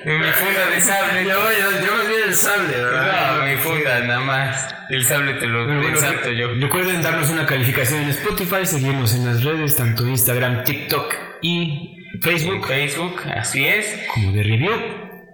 Me 0.04 0.32
funda 0.32 0.66
de 0.70 0.80
sable. 0.80 1.24
yo, 1.24 1.30
yo, 1.32 1.84
yo 1.84 1.96
más 1.96 2.06
bien 2.08 2.20
el 2.28 2.34
sable, 2.36 2.76
¿verdad? 2.76 3.36
No, 3.38 3.42
me 3.44 3.56
funda 3.58 4.00
nada 4.00 4.20
más. 4.20 4.75
El 4.88 5.04
sable 5.04 5.34
te 5.34 5.46
lo 5.46 5.64
Bueno, 5.64 5.80
bueno, 5.82 5.96
exacto 5.96 6.30
yo. 6.30 6.48
Recuerden 6.54 7.02
darnos 7.02 7.30
una 7.30 7.44
calificación 7.46 8.02
en 8.02 8.10
Spotify, 8.10 8.64
seguirnos 8.64 9.14
en 9.14 9.26
las 9.26 9.42
redes, 9.42 9.76
tanto 9.76 10.06
Instagram, 10.06 10.64
TikTok 10.64 11.14
y 11.42 11.96
En 12.14 12.22
Facebook, 12.22 12.66
Facebook, 12.66 13.20
así 13.34 13.66
es. 13.66 14.06
como 14.14 14.32
de 14.32 14.42
review. 14.42 14.72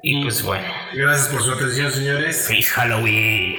Y 0.02 0.22
pues 0.22 0.42
bueno. 0.42 0.66
Gracias 0.94 1.28
por 1.28 1.42
su 1.42 1.52
atención, 1.52 1.92
señores. 1.92 2.46
¡Feliz 2.48 2.70
Halloween! 2.70 3.56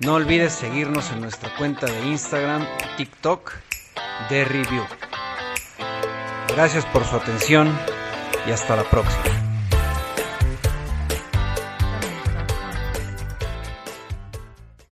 No 0.00 0.14
olvides 0.14 0.52
seguirnos 0.52 1.10
en 1.10 1.20
nuestra 1.20 1.54
cuenta 1.56 1.86
de 1.86 2.06
Instagram 2.06 2.66
TikTok 2.96 3.52
de 4.30 4.44
Review. 4.44 4.84
Gracias 6.54 6.86
por 6.86 7.04
su 7.04 7.16
atención 7.16 7.76
y 8.46 8.52
hasta 8.52 8.76
la 8.76 8.84
próxima. 8.84 9.39